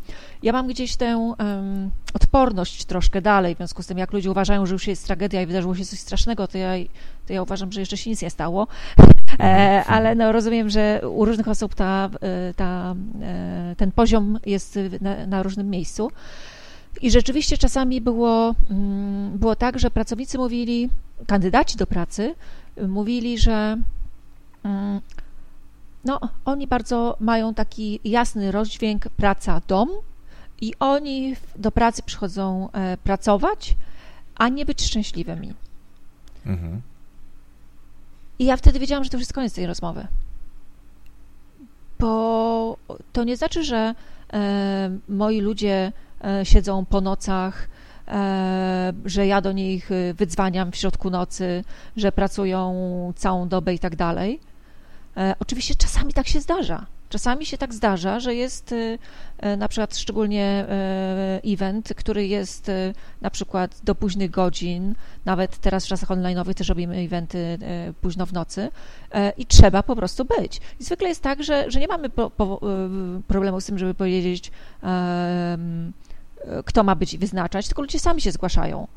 Ja 0.44 0.54
mam 0.54 0.68
gdzieś 0.68 0.96
tę 0.96 1.18
um, 1.40 1.92
odporność 2.14 2.86
troszkę 2.86 3.22
dalej, 3.22 3.56
w 3.56 3.58
związku 3.58 3.84
z 3.84 3.88
tym, 3.88 3.98
jak 3.98 4.14
ludzie 4.14 4.32
uważają, 4.32 4.66
że 4.66 4.74
już 4.74 4.88
jest 4.88 5.06
tragedia 5.06 5.42
i 5.42 5.46
wydarzyło 5.46 5.76
się 5.76 5.86
coś 5.86 6.00
strasznego, 6.00 6.48
to 6.48 6.58
ja, 6.58 6.72
to 7.28 7.34
ja 7.34 7.42
uważam, 7.42 7.72
że 7.72 7.80
jeszcze 7.80 7.98
się 7.98 8.10
nic 8.10 8.22
nie 8.22 8.30
stało. 8.30 8.68
E, 9.40 9.84
ale 9.88 10.16
no, 10.16 10.32
rozumiem, 10.32 10.70
że 10.70 11.02
u 11.10 11.26
różnych 11.26 11.48
osób 11.48 11.76
ta, 11.76 12.10
e, 12.22 12.54
ta, 12.54 12.96
e, 13.22 13.76
ten 13.78 13.92
poziom 13.92 14.40
jest 14.46 14.80
na, 15.02 15.28
na 15.28 15.44
różnym 15.44 15.70
miejscu. 15.70 16.12
I 17.02 17.12
rzeczywiście 17.12 17.58
czasami 17.58 18.02
było, 18.02 18.56
mm, 18.70 19.38
było 19.38 19.56
tak, 19.56 19.80
że 19.80 19.92
pracownicy 19.92 20.38
mówili, 20.38 20.90
kandydaci 21.28 21.78
do 21.78 21.88
pracy 21.88 22.36
mówili, 22.88 23.38
że 23.38 23.78
mm, 24.64 25.02
no, 26.08 26.20
oni 26.46 26.68
bardzo 26.68 27.18
mają 27.20 27.54
taki 27.54 28.00
jasny 28.04 28.52
rozdźwięk 28.52 29.10
praca-dom 29.10 29.90
i 30.62 30.74
oni 30.80 31.36
do 31.56 31.72
pracy 31.72 32.04
przychodzą 32.04 32.70
e, 32.72 32.98
pracować, 32.98 33.76
a 34.36 34.50
nie 34.50 34.66
być 34.66 34.84
szczęśliwymi. 34.84 35.54
Mhm. 36.46 36.82
I 38.40 38.46
ja 38.46 38.58
wtedy 38.58 38.80
wiedziałam, 38.80 39.04
że 39.04 39.10
to 39.10 39.18
już 39.18 39.22
jest 39.22 39.34
koniec 39.34 39.54
tej 39.54 39.68
rozmowy. 39.68 40.08
Bo 42.00 42.78
to 43.14 43.24
nie 43.24 43.38
znaczy, 43.38 43.64
że 43.64 43.96
e, 44.34 45.00
moi 45.10 45.42
ludzie 45.42 45.92
e, 46.24 46.46
siedzą 46.46 46.86
po 46.86 47.02
nocach, 47.02 47.70
że 49.06 49.28
ja 49.28 49.42
do 49.42 49.52
nich 49.52 49.90
wydzwaniam 50.14 50.72
w 50.72 50.76
środku 50.76 51.10
nocy, 51.10 51.64
że 51.98 52.12
pracują 52.12 52.74
całą 53.16 53.48
dobę 53.48 53.74
i 53.74 53.80
tak 53.80 53.96
dalej. 53.96 54.40
E, 55.18 55.36
oczywiście 55.40 55.76
czasami 55.76 56.14
tak 56.14 56.28
się 56.28 56.42
zdarza. 56.42 56.86
Czasami 57.10 57.46
się 57.46 57.58
tak 57.58 57.74
zdarza, 57.74 58.20
że 58.20 58.36
jest 58.36 58.72
e, 58.72 58.98
e, 59.38 59.58
na 59.58 59.68
przykład 59.68 59.98
szczególnie 59.98 60.66
event, 61.44 61.94
który 61.98 62.28
jest 62.28 62.72
na 63.22 63.30
przykład 63.30 63.80
do 63.84 63.96
późnych 63.96 64.32
godzin, 64.32 64.96
nawet 65.26 65.58
teraz 65.58 65.86
w 65.86 65.88
czasach 65.88 66.10
online'owych 66.10 66.54
też 66.54 66.70
robimy 66.70 66.98
eventy 66.98 67.60
późno 68.02 68.26
w 68.26 68.34
nocy 68.34 68.70
i 69.38 69.46
trzeba 69.46 69.84
po 69.84 69.96
prostu 69.96 70.26
być. 70.26 70.62
I 70.80 70.84
zwykle 70.84 71.10
jest 71.10 71.22
tak, 71.22 71.44
że, 71.44 71.72
że 71.72 71.80
nie 71.80 71.88
mamy 71.88 72.10
po, 72.10 72.30
po, 72.30 72.60
problemu 73.28 73.62
z 73.62 73.66
tym, 73.66 73.78
żeby 73.78 73.94
powiedzieć, 73.94 74.52
kto 76.66 76.84
ma 76.84 76.96
być 76.96 77.14
i 77.14 77.18
wyznaczać, 77.18 77.68
tylko 77.68 77.82
ludzie 77.82 78.00
sami 78.00 78.22
się 78.22 78.32
zgłaszają. 78.32 78.88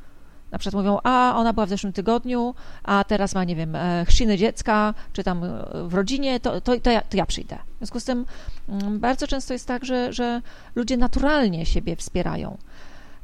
Na 0.51 0.59
przykład 0.59 0.85
mówią, 0.85 0.99
a 1.05 1.35
ona 1.37 1.53
była 1.53 1.67
w 1.67 1.69
zeszłym 1.69 1.93
tygodniu, 1.93 2.55
a 2.83 3.05
teraz 3.05 3.35
ma, 3.35 3.45
nie 3.45 3.57
wiem, 3.57 3.77
e, 3.77 4.05
chrzciny 4.09 4.39
dziecka, 4.39 4.95
czy 5.13 5.25
tam 5.25 5.45
e, 5.45 5.49
w 5.89 5.95
rodzinie, 5.95 6.41
to, 6.41 6.61
to, 6.61 6.81
to, 6.81 6.91
ja, 6.91 7.01
to 7.01 7.17
ja 7.17 7.27
przyjdę. 7.27 7.59
W 7.75 7.79
związku 7.79 8.01
z 8.01 8.05
tym 8.05 8.27
mm, 8.69 9.01
bardzo 9.01 9.27
często 9.27 9.53
jest 9.53 9.67
tak, 9.67 9.85
że, 9.85 10.13
że 10.13 10.43
ludzie 10.75 10.97
naturalnie 10.97 11.67
siebie 11.67 11.97
wspierają. 11.97 12.59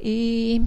I 0.01 0.61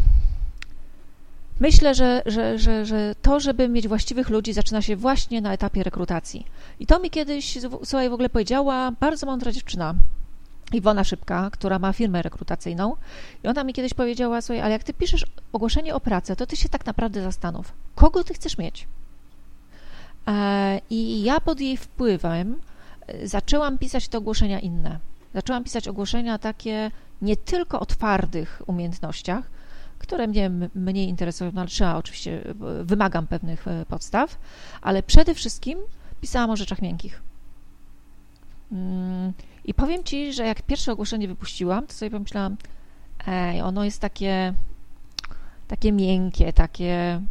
myślę, 1.59 1.95
że, 1.95 2.21
że, 2.25 2.59
że, 2.59 2.85
że 2.85 3.15
to, 3.21 3.39
żeby 3.39 3.69
mieć 3.69 3.87
właściwych 3.87 4.29
ludzi, 4.29 4.53
zaczyna 4.53 4.81
się 4.81 4.95
właśnie 4.95 5.41
na 5.41 5.53
etapie 5.53 5.83
rekrutacji. 5.83 6.45
I 6.79 6.85
to 6.85 6.99
mi 6.99 7.09
kiedyś, 7.09 7.57
słuchaj, 7.83 8.09
w 8.09 8.13
ogóle 8.13 8.29
powiedziała 8.29 8.91
bardzo 8.99 9.25
mądra 9.25 9.51
dziewczyna, 9.51 9.95
Iwona 10.75 11.03
Szybka, 11.03 11.49
która 11.49 11.79
ma 11.79 11.93
firmę 11.93 12.21
rekrutacyjną 12.21 12.95
i 13.43 13.47
ona 13.47 13.63
mi 13.63 13.73
kiedyś 13.73 13.93
powiedziała, 13.93 14.41
słuchaj, 14.41 14.61
ale 14.61 14.71
jak 14.71 14.83
ty 14.83 14.93
piszesz 14.93 15.25
ogłoszenie 15.53 15.95
o 15.95 15.99
pracę, 15.99 16.35
to 16.35 16.45
ty 16.45 16.55
się 16.55 16.69
tak 16.69 16.85
naprawdę 16.85 17.23
zastanów, 17.23 17.73
kogo 17.95 18.23
ty 18.23 18.33
chcesz 18.33 18.57
mieć? 18.57 18.87
E, 20.27 20.81
I 20.89 21.23
ja 21.23 21.39
pod 21.39 21.59
jej 21.59 21.77
wpływem 21.77 22.61
e, 23.07 23.27
zaczęłam 23.27 23.77
pisać 23.77 24.07
te 24.07 24.17
ogłoszenia 24.17 24.59
inne. 24.59 24.99
Zaczęłam 25.33 25.63
pisać 25.63 25.87
ogłoszenia 25.87 26.37
takie 26.37 26.91
nie 27.21 27.37
tylko 27.37 27.79
o 27.79 27.85
twardych 27.85 28.61
umiejętnościach, 28.67 29.49
które 29.99 30.27
mnie 30.27 30.51
mniej 30.75 31.07
interesują, 31.07 31.51
no 31.53 31.65
trzeba 31.65 31.95
oczywiście, 31.95 32.43
e, 32.49 32.83
wymagam 32.83 33.27
pewnych 33.27 33.65
podstaw, 33.87 34.37
ale 34.81 35.03
przede 35.03 35.35
wszystkim 35.35 35.79
pisałam 36.21 36.49
o 36.49 36.55
rzeczach 36.55 36.81
miękkich. 36.81 37.21
I 39.69 39.73
powiem 39.73 40.03
Ci, 40.03 40.33
że 40.33 40.45
jak 40.45 40.61
pierwsze 40.61 40.91
ogłoszenie 40.91 41.27
wypuściłam, 41.27 41.87
to 41.87 41.93
sobie 41.93 42.11
pomyślałam, 42.11 42.57
ej, 43.27 43.61
ono 43.61 43.83
jest 43.83 43.99
takie, 44.01 44.53
takie 45.67 45.91
miękkie, 45.91 46.53
takie... 46.53 47.21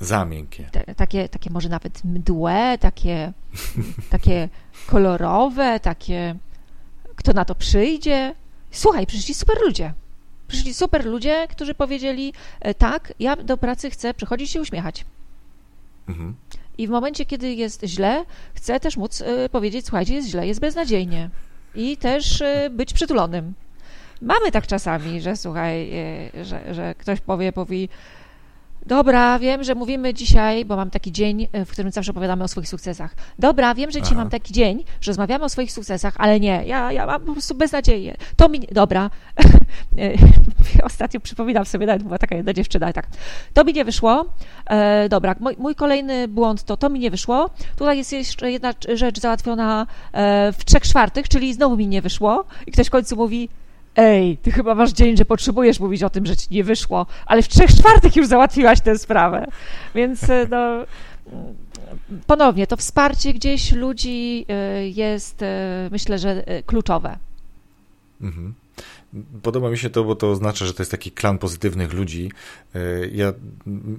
Za 0.00 0.24
miękkie. 0.24 0.70
Takie, 0.96 1.28
takie 1.28 1.50
może 1.50 1.68
nawet 1.68 2.04
mdłe, 2.04 2.78
takie, 2.80 3.32
takie 4.10 4.48
kolorowe, 4.86 5.80
takie... 5.80 6.34
Kto 7.16 7.32
na 7.32 7.44
to 7.44 7.54
przyjdzie? 7.54 8.34
Słuchaj, 8.70 9.06
przyszli 9.06 9.34
super 9.34 9.56
ludzie. 9.66 9.94
Przyszli 10.48 10.74
super 10.74 11.06
ludzie, 11.06 11.46
którzy 11.50 11.74
powiedzieli, 11.74 12.32
e, 12.60 12.74
tak, 12.74 13.12
ja 13.20 13.36
do 13.36 13.56
pracy 13.56 13.90
chcę 13.90 14.14
przychodzić 14.14 14.50
się 14.50 14.60
uśmiechać. 14.60 15.04
Mhm. 16.08 16.34
I 16.78 16.86
w 16.86 16.90
momencie, 16.90 17.26
kiedy 17.26 17.54
jest 17.54 17.84
źle, 17.84 18.24
chcę 18.54 18.80
też 18.80 18.96
móc 18.96 19.20
y, 19.20 19.48
powiedzieć, 19.48 19.86
słuchajcie, 19.86 20.14
jest 20.14 20.28
źle, 20.28 20.46
jest 20.46 20.60
beznadziejnie. 20.60 21.30
I 21.74 21.96
też 21.96 22.40
y, 22.40 22.70
być 22.70 22.92
przytulonym. 22.92 23.54
Mamy 24.22 24.52
tak 24.52 24.66
czasami, 24.66 25.20
że 25.20 25.36
słuchaj, 25.36 25.90
y, 26.34 26.44
że, 26.44 26.74
że 26.74 26.94
ktoś 26.94 27.20
powie, 27.20 27.52
powie, 27.52 27.88
Dobra, 28.86 29.38
wiem, 29.38 29.64
że 29.64 29.74
mówimy 29.74 30.14
dzisiaj, 30.14 30.64
bo 30.64 30.76
mam 30.76 30.90
taki 30.90 31.12
dzień, 31.12 31.48
w 31.66 31.70
którym 31.70 31.90
zawsze 31.90 32.10
opowiadamy 32.10 32.44
o 32.44 32.48
swoich 32.48 32.68
sukcesach. 32.68 33.14
Dobra, 33.38 33.74
wiem, 33.74 33.90
że 33.90 34.02
dzisiaj 34.02 34.14
Aha. 34.14 34.22
mam 34.22 34.30
taki 34.30 34.52
dzień, 34.52 34.84
że 35.00 35.10
rozmawiamy 35.10 35.44
o 35.44 35.48
swoich 35.48 35.72
sukcesach, 35.72 36.14
ale 36.18 36.40
nie, 36.40 36.62
ja, 36.66 36.92
ja 36.92 37.06
mam 37.06 37.20
po 37.20 37.32
prostu 37.32 37.54
beznadzieję. 37.54 38.16
To 38.36 38.48
mi. 38.48 38.60
Dobra. 38.72 39.10
Ostatnio 40.82 41.20
przypominam 41.20 41.64
sobie, 41.64 41.86
nawet 41.86 42.02
była 42.02 42.18
taka 42.18 42.36
jedna 42.36 42.52
dziewczyna, 42.52 42.92
tak. 42.92 43.06
To 43.54 43.64
mi 43.64 43.72
nie 43.72 43.84
wyszło. 43.84 44.24
E, 44.66 45.08
dobra, 45.08 45.34
mój, 45.40 45.54
mój, 45.58 45.74
kolejny 45.74 46.28
błąd 46.28 46.64
to 46.64 46.76
to 46.76 46.88
mi 46.88 47.00
nie 47.00 47.10
wyszło. 47.10 47.50
Tutaj 47.76 47.98
jest 47.98 48.12
jeszcze 48.12 48.52
jedna 48.52 48.74
rzecz 48.94 49.20
załatwiona 49.20 49.86
e, 50.12 50.52
w 50.52 50.64
trzech 50.64 50.82
czwartych, 50.82 51.28
czyli 51.28 51.54
znowu 51.54 51.76
mi 51.76 51.88
nie 51.88 52.02
wyszło. 52.02 52.44
I 52.66 52.72
ktoś 52.72 52.86
w 52.86 52.90
końcu 52.90 53.16
mówi, 53.16 53.48
ej, 53.96 54.36
ty 54.36 54.52
chyba 54.52 54.74
masz 54.74 54.92
dzień, 54.92 55.16
że 55.16 55.24
potrzebujesz 55.24 55.80
mówić 55.80 56.02
o 56.02 56.10
tym, 56.10 56.26
że 56.26 56.36
ci 56.36 56.46
nie 56.50 56.64
wyszło, 56.64 57.06
ale 57.26 57.42
w 57.42 57.48
trzech 57.48 57.70
czwartych 57.74 58.16
już 58.16 58.26
załatwiłaś 58.26 58.80
tę 58.80 58.98
sprawę. 58.98 59.46
Więc 59.94 60.30
e, 60.30 60.46
no, 60.50 60.84
ponownie, 62.26 62.66
to 62.66 62.76
wsparcie 62.76 63.32
gdzieś 63.32 63.72
ludzi 63.72 64.46
e, 64.48 64.88
jest, 64.88 65.42
e, 65.42 65.88
myślę, 65.92 66.18
że 66.18 66.44
kluczowe. 66.66 67.18
Mhm. 68.20 68.54
Podoba 69.42 69.70
mi 69.70 69.78
się 69.78 69.90
to, 69.90 70.04
bo 70.04 70.14
to 70.16 70.30
oznacza, 70.30 70.66
że 70.66 70.74
to 70.74 70.82
jest 70.82 70.90
taki 70.90 71.10
klan 71.10 71.38
pozytywnych 71.38 71.92
ludzi. 71.92 72.30
Ja 73.12 73.32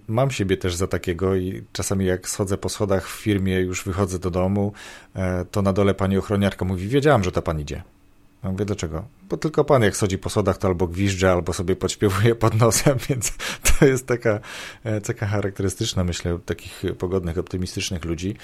mam 0.07 0.31
siebie 0.31 0.57
też 0.57 0.75
za 0.75 0.87
takiego 0.87 1.35
i 1.35 1.63
czasami 1.73 2.05
jak 2.05 2.29
schodzę 2.29 2.57
po 2.57 2.69
schodach 2.69 3.09
w 3.09 3.21
firmie, 3.21 3.59
już 3.59 3.83
wychodzę 3.83 4.19
do 4.19 4.31
domu, 4.31 4.73
to 5.51 5.61
na 5.61 5.73
dole 5.73 5.93
pani 5.93 6.17
ochroniarka 6.17 6.65
mówi, 6.65 6.87
wiedziałam, 6.87 7.23
że 7.23 7.31
ta 7.31 7.41
pan 7.41 7.59
idzie. 7.59 7.83
Ja 8.47 8.51
mówię, 8.51 8.65
dlaczego? 8.65 9.07
Bo 9.29 9.37
tylko 9.37 9.63
pan 9.63 9.83
jak 9.83 9.95
schodzi 9.95 10.17
po 10.17 10.29
sodach, 10.29 10.57
to 10.57 10.67
albo 10.67 10.87
gwizdże, 10.87 11.31
albo 11.31 11.53
sobie 11.53 11.75
podśpiewuje 11.75 12.35
pod 12.35 12.55
nosem, 12.55 12.97
więc 13.09 13.33
to 13.63 13.85
jest 13.85 14.07
taka 14.07 14.39
cecha 15.03 15.27
charakterystyczna, 15.27 16.03
myślę, 16.03 16.39
takich 16.45 16.83
pogodnych, 16.97 17.37
optymistycznych 17.37 18.05
ludzi. 18.05 18.35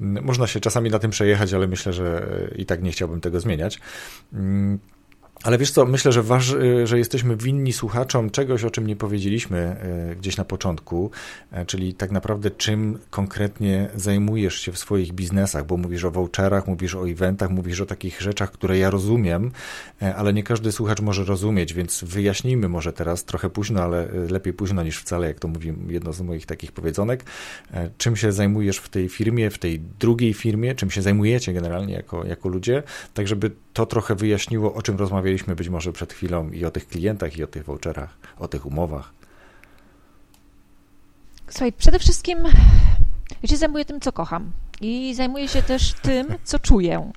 Mm, 0.00 0.24
można 0.24 0.46
się 0.46 0.60
czasami 0.60 0.90
na 0.90 0.98
tym 0.98 1.10
przejechać, 1.10 1.52
ale 1.54 1.66
myślę, 1.66 1.92
że 1.92 2.28
e, 2.52 2.54
i 2.54 2.66
tak 2.66 2.82
nie 2.82 2.92
chciałbym 2.92 3.20
tego 3.20 3.40
zmieniać. 3.40 3.80
Ale 5.42 5.58
wiesz 5.58 5.70
co, 5.70 5.86
myślę, 5.86 6.12
że, 6.12 6.22
waż, 6.22 6.52
y, 6.52 6.86
że 6.86 6.98
jesteśmy 6.98 7.36
winni 7.36 7.72
słuchaczom 7.72 8.30
czegoś, 8.30 8.64
o 8.64 8.70
czym 8.70 8.86
nie 8.86 8.96
powiedzieliśmy 8.96 9.76
y, 10.12 10.16
gdzieś 10.16 10.36
na 10.36 10.44
początku, 10.44 11.10
e, 11.52 11.66
czyli 11.66 11.94
tak 11.94 12.10
naprawdę 12.10 12.50
czym 12.50 12.98
konkretnie 13.10 13.88
zajmujesz 13.96 14.60
się 14.60 14.72
w 14.72 14.78
swoich 14.78 15.12
biznesach, 15.12 15.66
bo 15.66 15.76
mówisz 15.76 16.04
o 16.04 16.10
voucherach, 16.10 16.66
mówisz 16.66 16.94
o 16.94 17.08
eventach, 17.08 17.50
mówisz 17.50 17.80
o 17.80 17.86
takich 17.86 18.20
rzeczach, 18.20 18.52
które 18.52 18.78
ja 18.78 18.90
rozumiem, 18.90 19.50
ale 20.16 20.32
nie 20.32 20.42
każdy 20.42 20.72
słuchacz 20.72 21.00
może 21.00 21.24
rozumieć, 21.24 21.74
więc 21.74 22.04
wyjaśnijmy 22.04 22.68
może 22.68 22.92
teraz, 22.92 23.24
trochę 23.24 23.50
późno, 23.50 23.82
ale 23.82 24.14
y, 24.14 24.28
lepiej 24.30 24.52
późno 24.52 24.82
niż 24.82 24.98
wcale, 24.98 25.26
jak 25.26 25.38
to 25.38 25.48
mówi 25.48 25.72
jedno 25.88 26.12
z 26.12 26.20
moich 26.20 26.46
takich 26.46 26.72
powiedzonek, 26.72 27.24
czym 27.98 28.16
się 28.16 28.32
zajmujesz 28.32 28.78
w 28.78 28.88
tej 28.88 29.08
firmie, 29.08 29.50
w 29.50 29.58
tej 29.58 29.80
drugiej 29.80 30.34
firmie, 30.34 30.74
czym 30.74 30.90
się 30.90 31.02
zajmujecie 31.02 31.52
generalnie 31.52 31.94
jako, 31.94 32.24
jako 32.26 32.48
ludzie, 32.48 32.82
tak 33.14 33.28
żeby 33.28 33.50
to 33.72 33.86
trochę 33.86 34.14
wyjaśniło, 34.14 34.74
o 34.74 34.82
czym 34.82 34.96
rozmawialiśmy 34.96 35.56
być 35.56 35.68
może 35.68 35.92
przed 35.92 36.12
chwilą 36.12 36.50
i 36.50 36.64
o 36.64 36.70
tych 36.70 36.88
klientach, 36.88 37.36
i 37.36 37.44
o 37.44 37.46
tych 37.46 37.64
voucherach, 37.64 38.18
o 38.38 38.48
tych 38.48 38.66
umowach. 38.66 39.12
słuchaj, 41.48 41.72
przede 41.72 41.98
wszystkim 41.98 42.38
ja 43.42 43.48
się 43.48 43.56
zajmuję 43.56 43.84
tym, 43.84 44.00
co 44.00 44.12
kocham 44.12 44.52
i 44.80 45.14
zajmuję 45.14 45.48
się 45.48 45.62
też 45.62 45.92
tym, 46.02 46.26
co 46.44 46.58
czuję. 46.58 47.12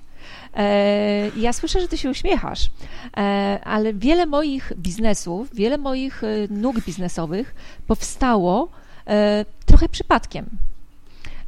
E, 0.54 1.28
ja 1.36 1.52
słyszę, 1.52 1.80
że 1.80 1.88
ty 1.88 1.98
się 1.98 2.10
uśmiechasz, 2.10 2.70
e, 3.16 3.60
ale 3.64 3.94
wiele 3.94 4.26
moich 4.26 4.72
biznesów, 4.76 5.54
wiele 5.54 5.78
moich 5.78 6.24
e, 6.24 6.26
nóg 6.50 6.80
biznesowych 6.80 7.54
powstało 7.86 8.68
trochę 9.66 9.88
przypadkiem. 9.88 10.46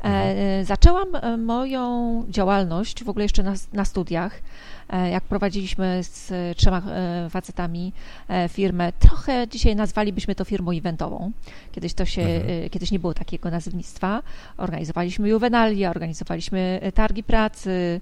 Mhm. 0.02 0.64
Zaczęłam 0.64 1.08
moją 1.38 2.24
działalność 2.28 3.04
w 3.04 3.08
ogóle 3.08 3.24
jeszcze 3.24 3.42
na, 3.42 3.54
na 3.72 3.84
studiach 3.84 4.40
E, 4.88 5.10
jak 5.10 5.24
prowadziliśmy 5.24 6.00
z 6.02 6.32
trzema 6.56 6.82
e, 6.86 7.30
facetami 7.30 7.92
e, 8.28 8.48
firmę, 8.48 8.92
trochę 8.98 9.48
dzisiaj 9.48 9.76
nazwalibyśmy 9.76 10.34
to 10.34 10.44
firmą 10.44 10.70
eventową. 10.70 11.32
Kiedyś 11.72 11.94
to 11.94 12.04
się, 12.04 12.22
mhm. 12.22 12.70
kiedyś 12.70 12.90
nie 12.90 12.98
było 12.98 13.14
takiego 13.14 13.50
nazewnictwa. 13.50 14.22
Organizowaliśmy 14.56 15.28
juwenalia, 15.28 15.90
organizowaliśmy 15.90 16.80
targi 16.94 17.22
pracy, 17.22 18.00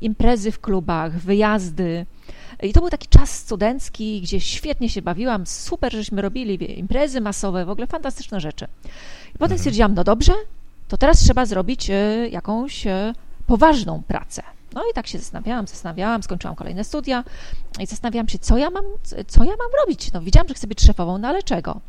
imprezy 0.00 0.52
w 0.52 0.60
klubach, 0.60 1.12
wyjazdy. 1.12 2.06
I 2.62 2.72
to 2.72 2.80
był 2.80 2.90
taki 2.90 3.08
czas 3.08 3.30
studencki, 3.30 4.20
gdzie 4.20 4.40
świetnie 4.40 4.88
się 4.88 5.02
bawiłam, 5.02 5.46
super 5.46 5.92
żeśmy 5.92 6.22
robili 6.22 6.78
imprezy 6.78 7.20
masowe, 7.20 7.64
w 7.64 7.70
ogóle 7.70 7.86
fantastyczne 7.86 8.40
rzeczy. 8.40 8.66
I 9.34 9.38
potem 9.38 9.58
stwierdziłam, 9.58 9.94
no 9.94 10.04
dobrze, 10.04 10.32
to 10.88 10.96
teraz 10.96 11.18
trzeba 11.18 11.46
zrobić 11.46 11.90
jakąś 12.30 12.84
poważną 13.46 14.02
pracę. 14.02 14.42
No 14.74 14.82
i 14.90 14.94
tak 14.94 15.06
się 15.06 15.18
zastanawiałam, 15.18 15.66
zastanawiałam, 15.66 16.22
skończyłam 16.22 16.56
kolejne 16.56 16.84
studia 16.84 17.24
i 17.80 17.86
zastanawiałam 17.86 18.28
się, 18.28 18.38
co 18.38 18.58
ja 18.58 18.70
mam, 18.70 18.84
co 19.26 19.44
ja 19.44 19.50
mam 19.50 19.70
robić. 19.80 20.12
No 20.12 20.20
widziałam, 20.20 20.48
że 20.48 20.54
chcę 20.54 20.66
być 20.66 20.80
szefową, 20.80 21.18
no 21.18 21.28
ale 21.28 21.42
czego? 21.42 21.80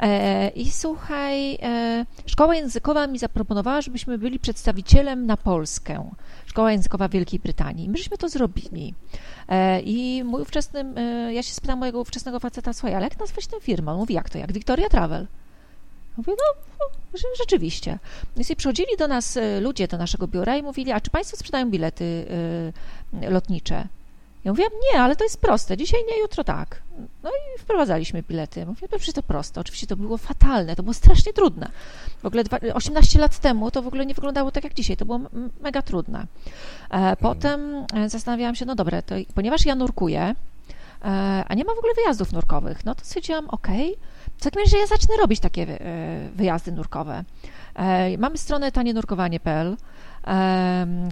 E, 0.00 0.48
I 0.48 0.70
słuchaj, 0.70 1.54
e, 1.54 2.06
szkoła 2.26 2.54
językowa 2.54 3.06
mi 3.06 3.18
zaproponowała, 3.18 3.80
żebyśmy 3.80 4.18
byli 4.18 4.38
przedstawicielem 4.38 5.26
na 5.26 5.36
Polskę. 5.36 6.10
Szkoła 6.46 6.72
językowa 6.72 7.08
Wielkiej 7.08 7.40
Brytanii. 7.40 7.88
My 7.88 7.98
żeśmy 7.98 8.18
to 8.18 8.28
zrobili. 8.28 8.94
E, 9.48 9.80
I 9.80 10.24
mój 10.24 10.42
ówczesny, 10.42 10.84
ja 11.32 11.42
się 11.42 11.54
spytałam 11.54 11.78
mojego 11.78 12.00
ówczesnego 12.00 12.40
faceta, 12.40 12.72
słuchaj, 12.72 12.94
ale 12.94 13.04
jak 13.04 13.18
nazwać 13.18 13.46
tę 13.46 13.60
firmę? 13.60 13.92
On 13.92 13.98
mówi, 13.98 14.14
jak 14.14 14.30
to, 14.30 14.38
jak 14.38 14.52
Victoria 14.52 14.88
Travel. 14.88 15.26
Mówię, 16.16 16.32
no, 16.38 16.62
no 17.12 17.18
rzeczywiście. 17.38 17.98
Więc 18.36 18.50
i 18.50 18.56
przychodzili 18.56 18.96
do 18.98 19.08
nas 19.08 19.36
e, 19.36 19.60
ludzie 19.60 19.88
do 19.88 19.98
naszego 19.98 20.28
biura 20.28 20.56
i 20.56 20.62
mówili, 20.62 20.92
a 20.92 21.00
czy 21.00 21.10
Państwo 21.10 21.36
sprzedają 21.36 21.70
bilety 21.70 22.26
e, 23.22 23.30
lotnicze? 23.30 23.88
Ja 24.44 24.52
mówię, 24.52 24.64
nie, 24.92 25.00
ale 25.00 25.16
to 25.16 25.24
jest 25.24 25.40
proste, 25.40 25.76
dzisiaj 25.76 26.00
nie, 26.10 26.18
jutro 26.18 26.44
tak. 26.44 26.82
No 27.22 27.30
i 27.30 27.58
wprowadzaliśmy 27.60 28.22
bilety. 28.22 28.66
Mówię, 28.66 28.88
no 28.92 28.98
przecież 28.98 29.14
to 29.14 29.22
proste. 29.22 29.60
Oczywiście 29.60 29.86
to 29.86 29.96
było 29.96 30.18
fatalne, 30.18 30.76
to 30.76 30.82
było 30.82 30.94
strasznie 30.94 31.32
trudne. 31.32 31.70
W 32.22 32.26
ogóle 32.26 32.44
18 32.74 33.18
lat 33.18 33.38
temu 33.38 33.70
to 33.70 33.82
w 33.82 33.86
ogóle 33.86 34.06
nie 34.06 34.14
wyglądało 34.14 34.50
tak 34.50 34.64
jak 34.64 34.74
dzisiaj, 34.74 34.96
to 34.96 35.04
było 35.04 35.20
mega 35.60 35.82
trudne. 35.82 36.26
E, 36.90 37.16
potem 37.16 37.86
zastanawiałam 38.06 38.54
się, 38.54 38.64
no 38.64 38.74
dobra, 38.74 39.02
to 39.02 39.14
ponieważ 39.34 39.66
ja 39.66 39.74
nurkuję, 39.74 40.34
a 41.48 41.54
nie 41.54 41.64
ma 41.64 41.74
w 41.74 41.78
ogóle 41.78 41.94
wyjazdów 41.94 42.32
nurkowych, 42.32 42.84
no 42.84 42.94
to 42.94 43.04
stwierdziłam, 43.04 43.50
okej, 43.50 43.92
okay, 43.92 44.04
w 44.38 44.42
takim 44.44 44.60
razie 44.60 44.78
ja 44.78 44.86
zacznę 44.86 45.16
robić 45.16 45.40
takie 45.40 45.62
e, 45.62 46.28
wyjazdy 46.34 46.72
nurkowe. 46.72 47.24
E, 47.74 48.18
mamy 48.18 48.38
stronę 48.38 48.72
tanienurkowanie.pl, 48.72 49.76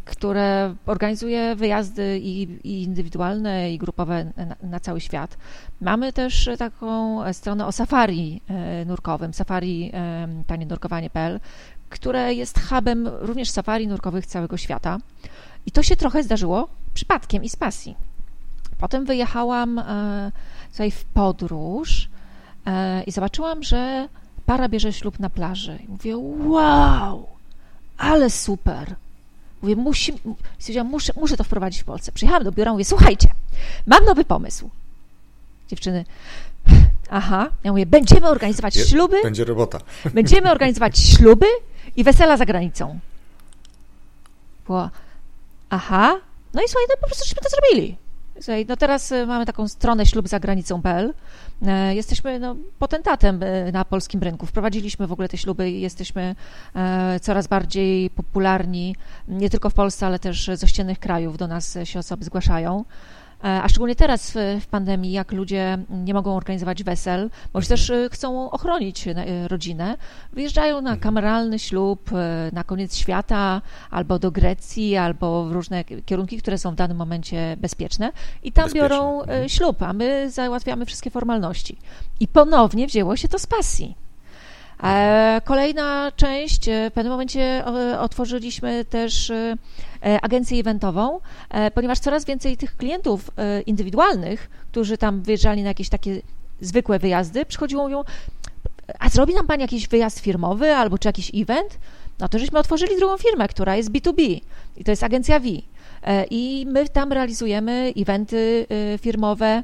które 0.04 0.74
organizuje 0.86 1.56
wyjazdy 1.56 2.18
i, 2.18 2.42
i 2.42 2.82
indywidualne, 2.82 3.72
i 3.72 3.78
grupowe 3.78 4.24
na, 4.36 4.56
na, 4.62 4.80
cały 4.80 5.00
świat. 5.00 5.36
Mamy 5.80 6.12
też 6.12 6.50
taką 6.58 7.20
stronę 7.32 7.66
o 7.66 7.72
safari 7.72 8.40
e, 8.48 8.84
nurkowym, 8.84 9.34
safari 9.34 9.92
tanienurkowanie.pl, 10.46 11.40
które 11.90 12.34
jest 12.34 12.60
hubem 12.68 13.08
również 13.08 13.50
safari 13.50 13.86
nurkowych 13.86 14.26
całego 14.26 14.56
świata. 14.56 14.98
I 15.66 15.70
to 15.70 15.82
się 15.82 15.96
trochę 15.96 16.22
zdarzyło 16.22 16.68
przypadkiem 16.94 17.44
i 17.44 17.48
z 17.48 17.56
pasji. 17.56 17.96
Potem 18.78 19.04
wyjechałam 19.04 19.82
tutaj 20.70 20.90
w 20.90 21.04
podróż 21.04 22.08
E, 22.11 22.11
i 23.06 23.12
zobaczyłam, 23.12 23.62
że 23.62 24.08
para 24.46 24.68
bierze 24.68 24.92
ślub 24.92 25.18
na 25.18 25.30
plaży. 25.30 25.78
I 25.84 25.88
mówię, 25.88 26.16
wow, 26.48 27.26
ale 27.98 28.30
super. 28.30 28.94
Mówię, 29.62 29.76
musi, 29.76 30.12
muszę, 30.84 31.12
muszę 31.16 31.36
to 31.36 31.44
wprowadzić 31.44 31.82
w 31.82 31.84
Polsce. 31.84 32.12
Przyjechałam 32.12 32.44
do 32.44 32.52
biura, 32.52 32.72
mówię, 32.72 32.84
słuchajcie, 32.84 33.28
mam 33.86 34.04
nowy 34.04 34.24
pomysł. 34.24 34.70
Dziewczyny, 35.68 36.04
aha, 37.10 37.50
ja 37.64 37.70
mówię, 37.70 37.86
będziemy 37.86 38.28
organizować 38.28 38.74
śluby. 38.74 39.22
Będzie 39.22 39.44
robota. 39.44 39.78
Będziemy 40.14 40.50
organizować 40.50 40.98
śluby 40.98 41.46
i 41.96 42.04
wesela 42.04 42.36
za 42.36 42.44
granicą. 42.44 42.98
Było, 44.66 44.90
aha, 45.70 46.20
no 46.54 46.62
i 46.62 46.68
słuchaj, 46.68 46.86
no 46.88 46.96
po 47.00 47.06
prostu 47.06 47.24
żeśmy 47.24 47.42
to 47.42 47.48
zrobili. 47.48 47.96
Słuchaj, 48.34 48.66
no 48.68 48.76
teraz 48.76 49.12
y, 49.12 49.26
mamy 49.26 49.46
taką 49.46 49.68
stronę 49.68 50.06
ślubzagranicą.pl. 50.06 51.14
E, 51.66 51.94
jesteśmy 51.94 52.38
no, 52.38 52.56
potentatem 52.78 53.42
y, 53.42 53.72
na 53.72 53.84
polskim 53.84 54.22
rynku. 54.22 54.46
Wprowadziliśmy 54.46 55.06
w 55.06 55.12
ogóle 55.12 55.28
te 55.28 55.36
śluby 55.36 55.70
i 55.70 55.80
jesteśmy 55.80 56.34
e, 56.76 57.20
coraz 57.20 57.46
bardziej 57.46 58.10
popularni, 58.10 58.96
nie 59.28 59.50
tylko 59.50 59.70
w 59.70 59.74
Polsce, 59.74 60.06
ale 60.06 60.18
też 60.18 60.50
z 60.54 60.64
ościennych 60.64 60.98
krajów 60.98 61.38
do 61.38 61.46
nas 61.46 61.78
się 61.84 61.98
osoby 61.98 62.24
zgłaszają. 62.24 62.84
E, 63.44 63.62
a 63.62 63.68
szczególnie 63.68 63.96
teraz 63.96 64.32
w, 64.60 64.66
pandemii, 64.66 65.12
jak 65.12 65.32
ludzie 65.32 65.78
nie 65.90 66.14
mogą 66.14 66.36
organizować 66.36 66.82
wesel, 66.82 67.30
bądź 67.52 67.68
też 67.68 67.90
e, 67.90 68.08
chcą 68.12 68.50
ochronić 68.50 69.08
e, 69.08 69.14
rodzinę, 69.48 69.96
wyjeżdżają 70.32 70.74
na 70.74 70.90
mhm. 70.90 71.00
kameralny 71.00 71.58
ślub 71.58 72.10
na 72.52 72.64
koniec 72.64 72.96
świata, 72.96 73.62
albo 73.90 74.18
do 74.18 74.30
Grecji, 74.30 74.96
albo 74.96 75.44
w 75.44 75.52
różne 75.52 75.84
kierunki, 75.84 76.38
które 76.38 76.58
są 76.58 76.70
w 76.70 76.74
danym 76.74 76.96
momencie 76.96 77.56
bezpieczne 77.60 78.12
i 78.42 78.52
tam 78.52 78.64
Bezpieczne. 78.64 78.88
biorą 78.88 79.20
mhm. 79.20 79.48
ślub, 79.48 79.82
a 79.82 79.92
my 79.92 80.30
załatwiamy 80.30 80.86
wszystkie 80.86 81.10
formalności. 81.10 81.76
I 82.20 82.28
ponownie 82.28 82.86
wzięło 82.86 83.16
się 83.16 83.28
to 83.28 83.38
z 83.38 83.46
pasji. 83.46 84.01
E, 84.82 85.40
kolejna 85.44 86.12
część, 86.16 86.68
e, 86.68 86.90
w 86.90 86.92
pewnym 86.92 87.10
momencie 87.10 87.66
e, 87.66 88.00
otworzyliśmy 88.00 88.84
też 88.84 89.32
agencję 90.22 90.60
eventową, 90.60 91.20
ponieważ 91.74 91.98
coraz 91.98 92.24
więcej 92.24 92.56
tych 92.56 92.76
klientów 92.76 93.30
indywidualnych, 93.66 94.50
którzy 94.70 94.98
tam 94.98 95.22
wyjeżdżali 95.22 95.62
na 95.62 95.68
jakieś 95.68 95.88
takie 95.88 96.20
zwykłe 96.60 96.98
wyjazdy, 96.98 97.44
przychodziło 97.44 97.82
mówią, 97.82 98.04
a 98.98 99.08
zrobi 99.08 99.34
nam 99.34 99.46
Pani 99.46 99.62
jakiś 99.62 99.88
wyjazd 99.88 100.20
firmowy 100.20 100.74
albo 100.74 100.98
czy 100.98 101.08
jakiś 101.08 101.30
event? 101.34 101.78
No 102.18 102.28
to 102.28 102.38
żeśmy 102.38 102.58
otworzyli 102.58 102.96
drugą 102.96 103.18
firmę, 103.18 103.48
która 103.48 103.76
jest 103.76 103.90
B2B 103.90 104.40
i 104.76 104.84
to 104.84 104.90
jest 104.92 105.02
agencja 105.02 105.40
V. 105.40 105.48
I 106.30 106.66
my 106.68 106.88
tam 106.88 107.12
realizujemy 107.12 107.92
eventy 107.96 108.66
firmowe, 109.00 109.62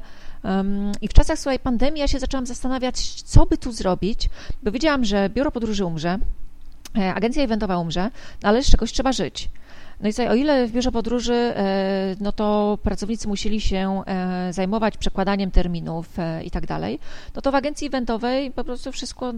i 1.01 1.07
w 1.07 1.13
czasach 1.13 1.39
swojej 1.39 1.59
pandemii 1.59 1.99
ja 1.99 2.07
się 2.07 2.19
zaczęłam 2.19 2.45
zastanawiać, 2.45 3.21
co 3.21 3.45
by 3.45 3.57
tu 3.57 3.71
zrobić, 3.71 4.29
bo 4.63 4.71
wiedziałam, 4.71 5.05
że 5.05 5.29
biuro 5.29 5.51
podróży 5.51 5.85
umrze, 5.85 6.19
e, 6.97 7.13
agencja 7.13 7.43
eventowa 7.43 7.77
umrze, 7.77 8.11
no 8.43 8.49
ale 8.49 8.63
z 8.63 8.71
czegoś 8.71 8.91
trzeba 8.91 9.11
żyć. 9.11 9.49
No 10.01 10.09
i 10.09 10.13
co, 10.13 10.23
o 10.23 10.35
ile 10.35 10.67
w 10.67 10.71
biurze 10.71 10.91
podróży, 10.91 11.33
e, 11.33 12.15
no 12.19 12.31
to 12.31 12.77
pracownicy 12.83 13.27
musieli 13.27 13.61
się 13.61 14.03
e, 14.07 14.53
zajmować 14.53 14.97
przekładaniem 14.97 15.51
terminów 15.51 16.19
e, 16.19 16.43
i 16.43 16.51
tak 16.51 16.65
dalej, 16.65 16.99
no 17.35 17.41
to 17.41 17.51
w 17.51 17.55
agencji 17.55 17.87
eventowej 17.87 18.51
po 18.51 18.63
prostu 18.63 18.91
wszystko 18.91 19.33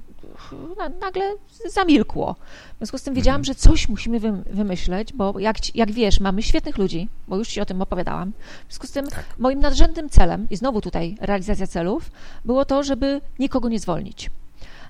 nagle 1.01 1.35
zamilkło. 1.69 2.35
W 2.73 2.77
związku 2.77 2.97
z 2.97 3.03
tym 3.03 3.13
wiedziałam, 3.13 3.41
mhm. 3.41 3.45
że 3.45 3.55
coś 3.55 3.89
musimy 3.89 4.19
wymyśleć, 4.45 5.13
bo 5.13 5.39
jak, 5.39 5.75
jak 5.75 5.91
wiesz, 5.91 6.19
mamy 6.19 6.43
świetnych 6.43 6.77
ludzi, 6.77 7.09
bo 7.27 7.37
już 7.37 7.47
Ci 7.47 7.61
o 7.61 7.65
tym 7.65 7.81
opowiadałam. 7.81 8.31
W 8.67 8.71
związku 8.71 8.87
z 8.87 8.91
tym 8.91 9.07
tak. 9.07 9.25
moim 9.37 9.59
nadrzędnym 9.59 10.09
celem, 10.09 10.47
i 10.49 10.55
znowu 10.55 10.81
tutaj 10.81 11.17
realizacja 11.21 11.67
celów, 11.67 12.11
było 12.45 12.65
to, 12.65 12.83
żeby 12.83 13.21
nikogo 13.39 13.69
nie 13.69 13.79
zwolnić. 13.79 14.29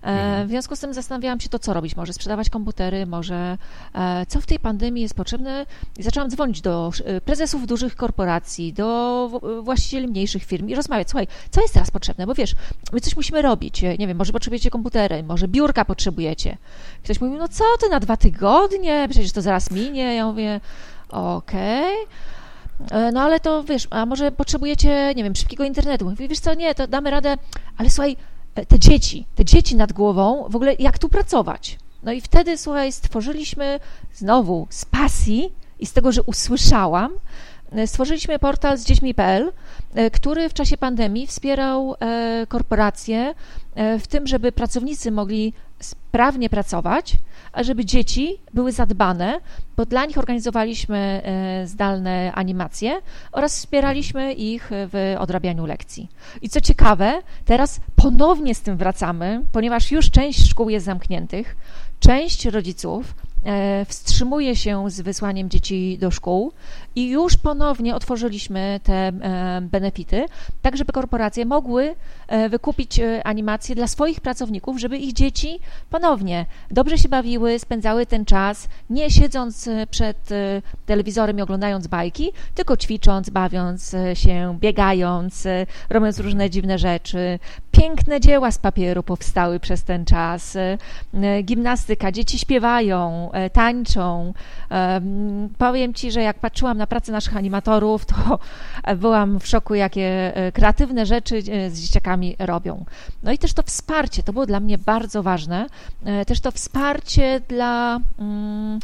E. 0.03 0.45
W 0.45 0.49
związku 0.49 0.75
z 0.75 0.79
tym 0.79 0.93
zastanawiałam 0.93 1.39
się 1.39 1.49
to, 1.49 1.59
co 1.59 1.73
robić. 1.73 1.95
Może 1.95 2.13
sprzedawać 2.13 2.49
komputery, 2.49 3.05
może 3.05 3.57
e, 3.93 4.25
co 4.25 4.41
w 4.41 4.45
tej 4.45 4.59
pandemii 4.59 5.01
jest 5.01 5.13
potrzebne. 5.13 5.65
I 5.97 6.03
zaczęłam 6.03 6.29
dzwonić 6.29 6.61
do 6.61 6.91
e, 7.05 7.21
prezesów 7.21 7.67
dużych 7.67 7.95
korporacji, 7.95 8.73
do 8.73 9.41
właścicieli 9.63 10.07
mniejszych 10.07 10.43
firm 10.43 10.69
i 10.69 10.75
rozmawiać. 10.75 11.09
Słuchaj, 11.09 11.27
co 11.51 11.61
jest 11.61 11.73
teraz 11.73 11.91
potrzebne? 11.91 12.27
Bo 12.27 12.33
wiesz, 12.33 12.55
my 12.93 13.01
coś 13.01 13.15
musimy 13.15 13.41
robić. 13.41 13.81
Nie 13.81 14.07
wiem, 14.07 14.17
może 14.17 14.33
potrzebujecie 14.33 14.69
komputery, 14.69 15.23
może 15.23 15.47
biurka 15.47 15.85
potrzebujecie. 15.85 16.57
Ktoś 17.03 17.21
mówi, 17.21 17.37
no 17.37 17.47
co 17.47 17.63
ty 17.79 17.89
na 17.89 17.99
dwa 17.99 18.17
tygodnie? 18.17 19.07
Przecież 19.09 19.31
to 19.31 19.41
zaraz 19.41 19.71
minie. 19.71 20.15
Ja 20.15 20.25
mówię, 20.25 20.59
okej. 21.09 21.95
Okay. 22.05 23.11
No 23.13 23.21
ale 23.21 23.39
to 23.39 23.63
wiesz, 23.63 23.87
a 23.89 24.05
może 24.05 24.31
potrzebujecie, 24.31 25.13
nie 25.15 25.23
wiem, 25.23 25.35
szybkiego 25.35 25.63
internetu. 25.63 26.09
Mówię, 26.09 26.27
wiesz 26.27 26.39
co, 26.39 26.53
nie, 26.53 26.75
to 26.75 26.87
damy 26.87 27.11
radę, 27.11 27.37
ale 27.77 27.89
słuchaj, 27.89 28.17
te 28.67 28.79
dzieci, 28.79 29.25
te 29.35 29.45
dzieci 29.45 29.75
nad 29.75 29.93
głową, 29.93 30.45
w 30.49 30.55
ogóle 30.55 30.75
jak 30.79 30.99
tu 30.99 31.09
pracować. 31.09 31.77
No 32.03 32.11
i 32.11 32.21
wtedy, 32.21 32.57
słuchaj, 32.57 32.91
stworzyliśmy 32.91 33.79
znowu 34.13 34.67
z 34.69 34.85
pasji 34.85 35.51
i 35.79 35.85
z 35.85 35.93
tego, 35.93 36.11
że 36.11 36.23
usłyszałam, 36.23 37.11
stworzyliśmy 37.85 38.39
portal 38.39 38.77
z 38.77 38.85
dziećmi.pl, 38.85 39.51
który 40.13 40.49
w 40.49 40.53
czasie 40.53 40.77
pandemii 40.77 41.27
wspierał 41.27 41.95
korporacje 42.47 43.33
w 43.75 44.07
tym, 44.07 44.27
żeby 44.27 44.51
pracownicy 44.51 45.11
mogli 45.11 45.53
sprawnie 45.79 46.49
pracować, 46.49 47.17
żeby 47.55 47.85
dzieci 47.85 48.37
były 48.53 48.71
zadbane, 48.71 49.39
bo 49.77 49.85
dla 49.85 50.05
nich 50.05 50.17
organizowaliśmy 50.17 51.21
zdalne 51.65 52.31
animacje 52.33 53.01
oraz 53.31 53.55
wspieraliśmy 53.57 54.33
ich 54.33 54.69
w 54.71 55.15
odrabianiu 55.19 55.65
lekcji. 55.65 56.09
I 56.41 56.49
co 56.49 56.61
ciekawe, 56.61 57.21
teraz 57.45 57.79
ponownie 57.95 58.55
z 58.55 58.61
tym 58.61 58.77
wracamy, 58.77 59.41
ponieważ 59.51 59.91
już 59.91 60.11
część 60.11 60.49
szkół 60.49 60.69
jest 60.69 60.85
zamkniętych, 60.85 61.55
część 61.99 62.45
rodziców 62.45 63.15
E, 63.30 63.30
wstrzymuje 63.87 64.55
się 64.55 64.89
z 64.89 65.01
wysłaniem 65.01 65.49
dzieci 65.49 65.97
do 66.01 66.11
szkół 66.11 66.51
i 66.95 67.09
już 67.09 67.37
ponownie 67.37 67.95
otworzyliśmy 67.95 68.79
te 68.83 68.93
e, 68.93 69.61
benefity, 69.61 70.25
tak 70.61 70.77
żeby 70.77 70.93
korporacje 70.93 71.45
mogły 71.45 71.95
e, 72.27 72.49
wykupić 72.49 72.99
animacje 73.23 73.75
dla 73.75 73.87
swoich 73.87 74.21
pracowników, 74.21 74.79
żeby 74.79 74.97
ich 74.97 75.13
dzieci 75.13 75.59
ponownie 75.89 76.45
dobrze 76.71 76.97
się 76.97 77.09
bawiły, 77.09 77.59
spędzały 77.59 78.05
ten 78.05 78.25
czas, 78.25 78.67
nie 78.89 79.11
siedząc 79.11 79.69
przed 79.91 80.29
telewizorem 80.85 81.39
i 81.39 81.41
oglądając 81.41 81.87
bajki, 81.87 82.31
tylko 82.55 82.77
ćwicząc, 82.77 83.29
bawiąc 83.29 83.95
się, 84.13 84.57
biegając, 84.59 85.47
robiąc 85.89 86.19
różne 86.19 86.49
dziwne 86.49 86.79
rzeczy. 86.79 87.39
Piękne 87.71 88.19
dzieła 88.19 88.51
z 88.51 88.57
papieru 88.57 89.03
powstały 89.03 89.59
przez 89.59 89.83
ten 89.83 90.05
czas. 90.05 90.57
Gimnastyka, 91.43 92.11
dzieci 92.11 92.39
śpiewają, 92.39 93.30
E, 93.30 93.30
tańczą. 93.53 94.33
Powiem 95.57 95.93
Ci, 95.93 96.11
że 96.11 96.21
jak 96.21 96.39
patrzyłam 96.39 96.77
na 96.77 96.87
pracę 96.87 97.11
naszych 97.11 97.37
animatorów, 97.37 98.05
to 98.05 98.39
byłam 98.95 99.39
w 99.39 99.47
szoku, 99.47 99.75
jakie 99.75 100.35
e, 100.35 100.51
kreatywne 100.51 101.05
rzeczy 101.05 101.37
e, 101.37 101.69
z 101.69 101.81
dzieciakami 101.81 102.35
robią. 102.39 102.85
No 103.23 103.31
i 103.31 103.37
też 103.37 103.53
to 103.53 103.63
wsparcie, 103.63 104.23
to 104.23 104.33
było 104.33 104.45
dla 104.45 104.59
mnie 104.59 104.77
bardzo 104.77 105.23
ważne. 105.23 105.65
Też 106.27 106.39
to 106.39 106.51
wsparcie 106.51 107.41
dla 107.47 107.99
mm, 108.19 108.79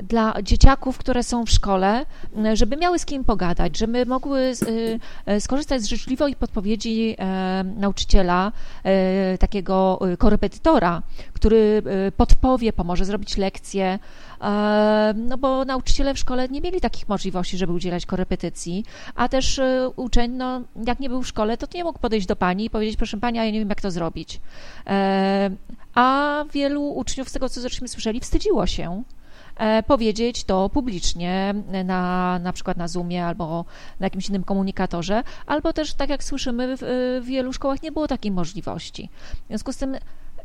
dla 0.00 0.42
dzieciaków, 0.42 0.98
które 0.98 1.22
są 1.22 1.46
w 1.46 1.50
szkole, 1.50 2.06
żeby 2.54 2.76
miały 2.76 2.98
z 2.98 3.06
kim 3.06 3.24
pogadać, 3.24 3.78
żeby 3.78 4.06
mogły 4.06 4.52
skorzystać 5.40 5.82
z 5.82 5.86
życzliwej 5.86 6.36
podpowiedzi 6.36 7.16
nauczyciela, 7.76 8.52
takiego 9.40 10.00
korepetytora, 10.18 11.02
który 11.32 11.82
podpowie, 12.16 12.72
pomoże 12.72 13.04
zrobić 13.04 13.36
lekcję, 13.36 13.98
no 15.14 15.38
bo 15.38 15.64
nauczyciele 15.64 16.14
w 16.14 16.18
szkole 16.18 16.48
nie 16.48 16.60
mieli 16.60 16.80
takich 16.80 17.08
możliwości, 17.08 17.58
żeby 17.58 17.72
udzielać 17.72 18.06
korepetycji, 18.06 18.84
a 19.14 19.28
też 19.28 19.58
e, 19.58 19.90
uczeń, 19.96 20.32
no, 20.32 20.60
jak 20.86 21.00
nie 21.00 21.08
był 21.08 21.22
w 21.22 21.26
szkole, 21.26 21.56
to 21.56 21.66
nie 21.74 21.84
mógł 21.84 21.98
podejść 21.98 22.26
do 22.26 22.36
pani 22.36 22.64
i 22.64 22.70
powiedzieć, 22.70 22.96
proszę 22.96 23.16
pani, 23.16 23.38
ja 23.38 23.44
nie 23.44 23.58
wiem, 23.58 23.68
jak 23.68 23.80
to 23.80 23.90
zrobić. 23.90 24.40
E, 24.86 25.50
a 25.94 26.44
wielu 26.52 26.82
uczniów, 26.82 27.28
z 27.28 27.32
tego 27.32 27.48
co 27.48 27.60
żeśmy 27.60 27.88
słyszeli, 27.88 28.20
wstydziło 28.20 28.66
się 28.66 28.90
e, 28.92 29.21
powiedzieć 29.86 30.44
to 30.44 30.68
publicznie, 30.68 31.54
na, 31.84 32.38
na 32.38 32.52
przykład 32.52 32.76
na 32.76 32.88
Zoomie 32.88 33.26
albo 33.26 33.64
na 34.00 34.06
jakimś 34.06 34.28
innym 34.28 34.44
komunikatorze, 34.44 35.22
albo 35.46 35.72
też, 35.72 35.94
tak 35.94 36.10
jak 36.10 36.24
słyszymy, 36.24 36.76
w, 36.76 36.80
w 37.22 37.26
wielu 37.26 37.52
szkołach 37.52 37.82
nie 37.82 37.92
było 37.92 38.08
takiej 38.08 38.32
możliwości. 38.32 39.08
W 39.44 39.48
związku 39.48 39.72
z 39.72 39.76
tym 39.76 39.96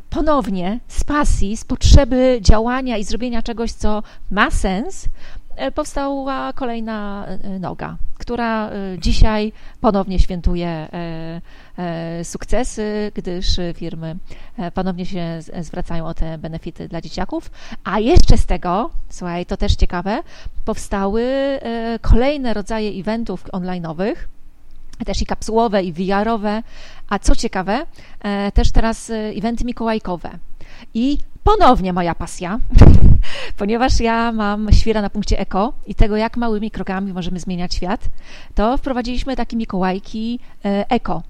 ponownie 0.10 0.80
z 0.88 1.04
pasji, 1.04 1.58
z 1.58 1.66
potrzeby 1.66 2.40
działania 2.42 2.98
i 2.98 3.04
zrobienia 3.04 3.42
czegoś, 3.42 3.72
co 3.72 4.04
ma 4.32 4.52
sens, 4.52 5.06
e, 5.06 5.10
powstała 5.76 6.54
kolejna 6.54 7.26
e, 7.28 7.60
noga, 7.60 7.98
która 8.18 8.70
e, 8.70 8.74
dzisiaj 9.00 9.52
ponownie 9.82 10.20
świętuje 10.20 10.88
sukcesy, 12.24 13.12
gdyż 13.16 13.48
firmy 13.74 14.16
ponownie 14.74 15.06
się 15.06 15.40
zwracają 15.62 16.06
o 16.06 16.14
te 16.14 16.38
benefity 16.38 16.88
dla 16.88 17.02
dzieciaków. 17.02 17.52
A 17.84 18.00
jeszcze 18.00 18.38
z 18.38 18.46
tego, 18.46 18.90
słuchaj, 19.10 19.46
to 19.46 19.58
też 19.58 19.76
ciekawe, 19.76 20.24
powstały 20.66 21.24
kolejne 22.02 22.54
rodzaje 22.54 22.90
eventów 23.00 23.44
online'owych, 23.44 24.16
też 25.06 25.22
i 25.22 25.26
kapsułowe, 25.26 25.84
i 25.84 25.94
VR-owe, 25.94 26.64
a 27.10 27.20
co 27.20 27.36
ciekawe, 27.36 27.86
e, 28.20 28.52
też 28.52 28.72
teraz 28.72 29.10
e, 29.10 29.16
eventy 29.16 29.66
mikołajkowe. 29.66 30.30
I 30.94 31.18
ponownie 31.44 31.94
moja 31.94 32.16
pasja, 32.16 32.60
ponieważ 33.58 34.00
ja 34.00 34.32
mam 34.32 34.72
świra 34.72 35.02
na 35.02 35.10
punkcie 35.10 35.40
eko 35.40 35.74
i 35.88 35.96
tego, 35.96 36.18
jak 36.18 36.38
małymi 36.38 36.72
krokami 36.72 37.14
możemy 37.14 37.40
zmieniać 37.40 37.74
świat, 37.76 38.02
to 38.56 38.78
wprowadziliśmy 38.78 39.36
takie 39.36 39.58
mikołajki 39.58 40.40
e, 40.66 40.86
eko, 40.90 41.24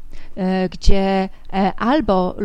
gdzie 0.72 1.30
albo 1.78 2.36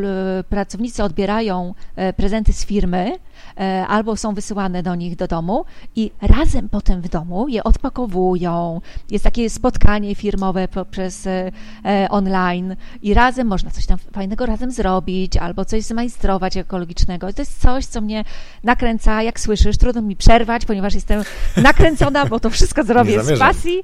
pracownicy 0.48 1.02
odbierają 1.02 1.74
prezenty 2.16 2.52
z 2.52 2.66
firmy, 2.66 3.18
E, 3.60 3.86
albo 3.86 4.16
są 4.16 4.34
wysyłane 4.34 4.82
do 4.82 4.94
nich 4.94 5.16
do 5.16 5.28
domu 5.28 5.64
i 5.96 6.10
razem 6.20 6.68
potem 6.68 7.00
w 7.00 7.08
domu 7.08 7.48
je 7.48 7.64
odpakowują. 7.64 8.80
Jest 9.10 9.24
takie 9.24 9.50
spotkanie 9.50 10.14
firmowe 10.14 10.68
poprzez 10.68 11.26
e, 11.26 11.52
e, 11.84 12.08
online 12.10 12.76
i 13.02 13.14
razem 13.14 13.46
można 13.46 13.70
coś 13.70 13.86
tam 13.86 13.98
fajnego 14.12 14.46
razem 14.46 14.70
zrobić 14.70 15.36
albo 15.36 15.64
coś 15.64 15.82
zmajstrować 15.82 16.56
ekologicznego. 16.56 17.32
To 17.32 17.42
jest 17.42 17.60
coś, 17.60 17.86
co 17.86 18.00
mnie 18.00 18.24
nakręca, 18.64 19.22
jak 19.22 19.40
słyszysz, 19.40 19.76
trudno 19.76 20.02
mi 20.02 20.16
przerwać, 20.16 20.64
ponieważ 20.64 20.94
jestem 20.94 21.22
nakręcona, 21.56 22.26
bo 22.26 22.40
to 22.40 22.50
wszystko 22.50 22.84
zrobię 22.92 23.22
z 23.22 23.38
pasji 23.38 23.82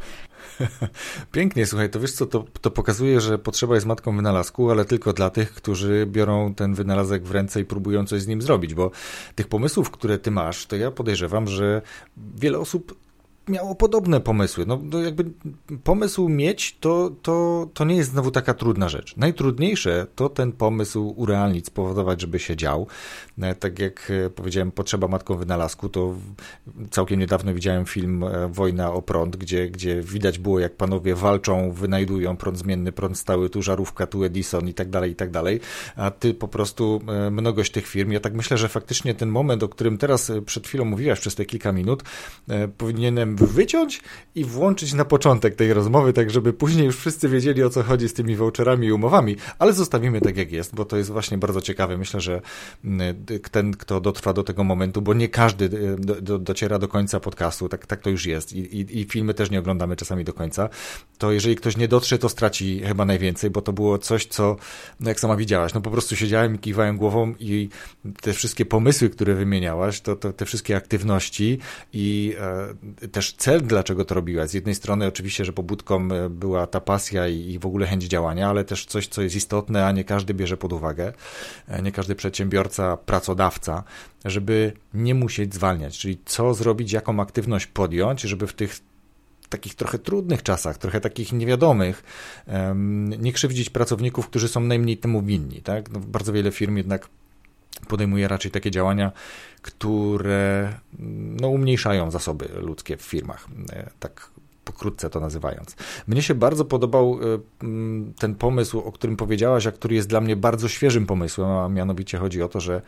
Pięknie, 1.33 1.67
słuchaj, 1.67 1.91
to 1.91 2.01
wiesz 2.01 2.13
co, 2.13 2.27
to, 2.27 2.45
to 2.61 2.71
pokazuje, 2.71 3.21
że 3.21 3.39
potrzeba 3.39 3.75
jest 3.75 3.87
matką 3.87 4.17
wynalazku, 4.17 4.71
ale 4.71 4.85
tylko 4.85 5.13
dla 5.13 5.31
tych, 5.31 5.55
którzy 5.55 6.07
biorą 6.07 6.55
ten 6.55 6.75
wynalazek 6.75 7.25
w 7.25 7.31
ręce 7.31 7.61
i 7.61 7.65
próbują 7.65 8.07
coś 8.07 8.23
z 8.23 8.27
nim 8.27 8.43
zrobić, 8.43 8.75
bo 8.75 8.91
tych 9.35 9.49
pomysłów, 9.49 9.91
które 9.91 10.19
ty 10.19 10.31
masz, 10.31 10.67
to 10.67 10.77
ja 10.77 10.91
podejrzewam, 10.91 11.49
że 11.49 11.83
wiele 12.17 12.59
osób 12.59 13.08
miało 13.49 13.75
podobne 13.75 14.21
pomysły. 14.21 14.65
No, 14.67 14.81
no 14.83 15.01
jakby 15.01 15.25
pomysł 15.85 16.29
mieć 16.29 16.77
to, 16.81 17.11
to, 17.23 17.69
to 17.75 17.85
nie 17.85 17.97
jest 17.97 18.11
znowu 18.11 18.31
taka 18.31 18.55
trudna 18.55 18.89
rzecz. 18.89 19.17
Najtrudniejsze 19.17 20.07
to 20.15 20.29
ten 20.29 20.53
pomysł 20.53 21.15
urealnić, 21.17 21.67
spowodować, 21.67 22.21
żeby 22.21 22.39
się 22.39 22.57
dział. 22.57 22.87
E, 23.43 23.55
tak 23.55 23.79
jak 23.79 24.13
e, 24.27 24.31
powiedziałem, 24.31 24.71
potrzeba 24.71 25.09
matką 25.09 25.37
wynalazku, 25.37 25.89
to 25.89 26.15
całkiem 26.91 27.21
niedawno 27.21 27.55
widziałem 27.55 27.87
film 27.87 28.25
e, 28.25 28.49
Wojna 28.49 28.93
o 28.93 29.03
prąd, 29.03 29.37
gdzie, 29.37 29.71
gdzie 29.71 30.03
widać 30.03 30.39
było, 30.39 30.61
jak 30.61 30.77
panowie 30.77 31.15
walczą, 31.15 31.73
wynajdują 31.73 32.37
prąd 32.37 32.59
zmienny, 32.59 32.93
prąd 32.93 33.19
stały, 33.19 33.51
tu 33.51 33.63
żarówka, 33.63 34.07
tu 34.07 34.25
Edison 34.25 34.69
i 34.69 34.75
tak 34.75 34.91
dalej, 34.91 35.13
i 35.13 35.15
tak 35.15 35.31
dalej. 35.31 35.61
A 35.97 36.11
ty 36.11 36.35
po 36.35 36.49
prostu 36.49 37.01
mnogość 37.31 37.73
tych 37.73 37.87
firm, 37.87 38.13
ja 38.13 38.21
tak 38.21 38.35
myślę, 38.35 38.59
że 38.59 38.69
faktycznie 38.69 39.15
ten 39.15 39.29
moment, 39.29 39.63
o 39.63 39.69
którym 39.69 39.99
teraz 39.99 40.33
przed 40.47 40.67
chwilą 40.67 40.85
mówiłaś 40.85 41.21
przez 41.21 41.35
te 41.35 41.45
kilka 41.45 41.73
minut, 41.73 42.03
powinienem 42.79 43.37
wyciąć 43.41 44.01
i 44.35 44.45
włączyć 44.45 44.93
na 44.93 45.05
początek 45.05 45.55
tej 45.55 45.73
rozmowy, 45.73 46.13
tak 46.13 46.31
żeby 46.31 46.53
później 46.53 46.87
już 46.87 46.97
wszyscy 46.97 47.29
wiedzieli 47.29 47.63
o 47.63 47.71
co 47.71 47.83
chodzi 47.83 48.09
z 48.09 48.15
tymi 48.15 48.37
voucherami 48.37 48.87
i 48.87 48.93
umowami, 48.93 49.37
ale 49.59 49.73
zostawimy 49.73 50.21
tak 50.21 50.37
jak 50.37 50.53
jest, 50.53 50.75
bo 50.75 50.85
to 50.85 50.97
jest 50.97 51.11
właśnie 51.11 51.39
bardzo 51.39 51.61
ciekawe. 51.61 51.99
Myślę, 51.99 52.21
że 52.21 52.41
mm, 52.85 53.25
ten, 53.51 53.73
kto 53.73 54.01
dotrwa 54.01 54.33
do 54.33 54.43
tego 54.43 54.65
momentu, 54.65 55.03
bo 55.03 55.15
nie 55.15 55.29
każdy 55.29 55.65
y, 55.65 55.97
do, 55.99 56.21
do, 56.21 56.39
dociera 56.39 56.79
do 56.79 56.89
końca 56.89 57.21
podcastu, 57.21 57.69
tak, 57.69 57.87
tak 57.87 58.01
to 58.01 58.11
już 58.11 58.27
jest. 58.27 58.53
I, 58.53 58.59
i, 58.59 59.01
i 59.01 59.05
filmy 59.05 59.35
też 59.35 59.51
nie 59.51 59.59
oglądamy 59.59 59.97
czasami 59.97 60.25
do 60.25 60.33
końca, 60.33 60.69
to 61.19 61.33
jeżeli 61.33 61.57
ktoś 61.57 61.77
nie 61.77 61.89
dotrze, 61.89 62.19
to 62.19 62.29
straci 62.29 62.81
chyba 62.87 63.05
najwięcej, 63.05 63.51
bo 63.51 63.63
to 63.63 63.73
było 63.73 63.99
coś, 63.99 64.27
co, 64.27 64.57
no 65.01 65.09
jak 65.09 65.21
sama 65.21 65.37
widziałaś, 65.37 65.75
no 65.75 65.81
po 65.81 65.91
prostu 65.91 66.17
siedziałem 66.17 66.55
i 66.55 66.59
kiwałem 66.59 66.97
głową 66.97 67.35
i 67.41 67.69
te 68.21 68.33
wszystkie 68.33 68.67
pomysły, 68.67 69.11
które 69.11 69.35
wymieniałaś, 69.35 70.01
to, 70.01 70.17
to 70.17 70.33
te 70.33 70.45
wszystkie 70.45 70.77
aktywności 70.77 71.59
i 71.93 72.35
e, 73.03 73.09
też 73.09 73.28
cel, 73.33 73.63
dlaczego 73.63 74.05
to 74.05 74.15
robiłaś. 74.15 74.51
Z 74.51 74.55
jednej 74.55 74.75
strony 74.75 75.07
oczywiście, 75.07 75.45
że 75.45 75.53
pobudką 75.53 76.09
e, 76.13 76.31
była 76.31 76.67
ta 76.67 76.81
pasja 76.81 77.29
i 77.29 77.59
w 77.59 77.67
ogóle 77.67 77.87
chęć 77.87 78.05
działania, 78.05 78.49
ale 78.49 78.65
też 78.65 78.87
coś, 78.87 79.09
co 79.09 79.23
jest 79.23 79.37
istotne, 79.37 79.87
a 79.87 79.93
nie 79.93 80.05
każdy 80.05 80.35
bierze 80.35 80.57
pod 80.57 80.73
uwagę, 80.73 81.13
e, 81.69 81.83
nie 81.83 81.93
każdy 81.93 82.15
przedsiębiorca, 82.15 82.97
pracodawca, 82.97 83.85
żeby 84.25 84.73
nie 84.95 85.15
musieć 85.15 85.55
zwalniać, 85.55 85.99
czyli 85.99 86.19
co 86.25 86.55
zrobić, 86.55 86.93
jaką 86.93 87.21
aktywność 87.21 87.67
podjąć, 87.67 88.21
żeby 88.21 88.47
w 88.47 88.53
tych 88.53 88.81
takich 89.49 89.75
trochę 89.75 89.99
trudnych 89.99 90.43
czasach, 90.43 90.79
trochę 90.79 91.01
takich 91.01 91.33
niewiadomych, 91.33 92.03
nie 93.19 93.33
krzywdzić 93.33 93.71
pracowników, 93.71 94.29
którzy 94.29 94.49
są 94.49 94.61
najmniej 94.61 94.97
temu 94.97 95.23
winni. 95.23 95.63
Tak? 95.63 95.91
No, 95.91 96.01
bardzo 96.01 96.33
wiele 96.33 96.53
firm 96.53 96.77
jednak 96.77 97.09
podejmuje 97.89 98.29
raczej 98.29 98.51
takie 98.51 98.71
działania, 98.71 99.13
które 99.63 100.73
no, 101.41 101.49
umniejszają 101.49 102.11
zasoby 102.11 102.49
ludzkie 102.55 102.97
w 102.97 103.03
firmach. 103.03 103.49
E, 103.73 103.91
tak 104.01 104.31
pokrótce 104.73 105.11
to 105.11 105.21
nazywając. 105.21 105.77
Mnie 106.07 106.23
się 106.23 106.35
bardzo 106.35 106.65
podobał 106.65 107.19
ten 108.19 108.35
pomysł, 108.35 108.79
o 108.79 108.93
którym 108.93 109.17
powiedziałaś, 109.17 109.67
a 109.67 109.73
który 109.73 109.95
jest 109.95 110.09
dla 110.09 110.21
mnie 110.21 110.37
bardzo 110.37 110.69
świeżym 110.69 111.07
pomysłem, 111.07 111.51
a 111.51 111.69
mianowicie 111.69 112.19
chodzi 112.19 112.43
o 112.43 112.49
to, 112.49 112.61
że 112.61 112.83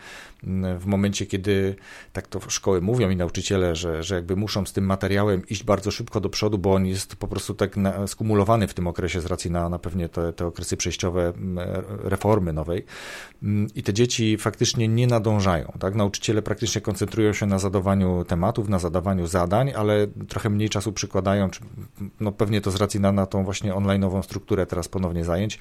w 0.78 0.86
momencie, 0.86 1.26
kiedy 1.26 1.76
tak 2.12 2.26
to 2.26 2.40
szkoły 2.48 2.80
mówią 2.80 3.10
i 3.10 3.16
nauczyciele, 3.16 3.76
że, 3.76 4.02
że 4.02 4.14
jakby 4.14 4.36
muszą 4.36 4.66
z 4.66 4.72
tym 4.72 4.84
materiałem 4.84 5.48
iść 5.48 5.64
bardzo 5.64 5.90
szybko 5.90 6.20
do 6.20 6.28
przodu, 6.28 6.58
bo 6.58 6.74
on 6.74 6.86
jest 6.86 7.16
po 7.16 7.28
prostu 7.28 7.54
tak 7.54 7.76
skumulowany 8.06 8.68
w 8.68 8.74
tym 8.74 8.86
okresie 8.86 9.20
z 9.20 9.26
racji 9.26 9.50
na, 9.50 9.68
na 9.68 9.78
pewnie 9.78 10.08
te, 10.08 10.32
te 10.32 10.46
okresy 10.46 10.76
przejściowe 10.76 11.32
reformy 11.86 12.52
nowej 12.52 12.84
i 13.74 13.82
te 13.82 13.92
dzieci 13.92 14.38
faktycznie 14.38 14.88
nie 14.88 15.06
nadążają. 15.06 15.72
Tak? 15.78 15.94
Nauczyciele 15.94 16.42
praktycznie 16.42 16.80
koncentrują 16.80 17.32
się 17.32 17.46
na 17.46 17.58
zadawaniu 17.58 18.24
tematów, 18.24 18.68
na 18.68 18.78
zadawaniu 18.78 19.26
zadań, 19.26 19.72
ale 19.76 20.06
trochę 20.28 20.50
mniej 20.50 20.68
czasu 20.68 20.92
przykładają, 20.92 21.50
czy, 21.50 21.60
no 22.20 22.32
pewnie 22.32 22.60
to 22.60 22.70
z 22.70 22.76
racji 22.76 23.00
na, 23.00 23.12
na 23.12 23.26
tą 23.26 23.44
właśnie 23.44 23.72
online'ową 23.72 24.22
strukturę 24.22 24.66
teraz 24.66 24.88
ponownie 24.88 25.24
zajęć, 25.24 25.58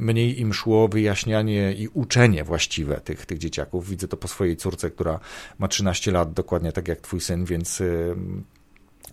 mniej 0.00 0.40
im 0.40 0.54
szło 0.54 0.88
wyjaśnianie 0.88 1.72
i 1.72 1.88
uczenie 1.88 2.44
właściwe 2.44 3.00
tych, 3.00 3.26
tych 3.26 3.38
dzieciaków. 3.38 3.88
Widzę 3.88 4.08
to 4.08 4.16
po 4.16 4.28
swojej 4.28 4.56
córce, 4.56 4.90
która 4.90 5.20
ma 5.58 5.68
13 5.68 6.12
lat, 6.12 6.32
dokładnie 6.32 6.72
tak 6.72 6.88
jak 6.88 7.00
twój 7.00 7.20
syn, 7.20 7.44
więc 7.44 7.82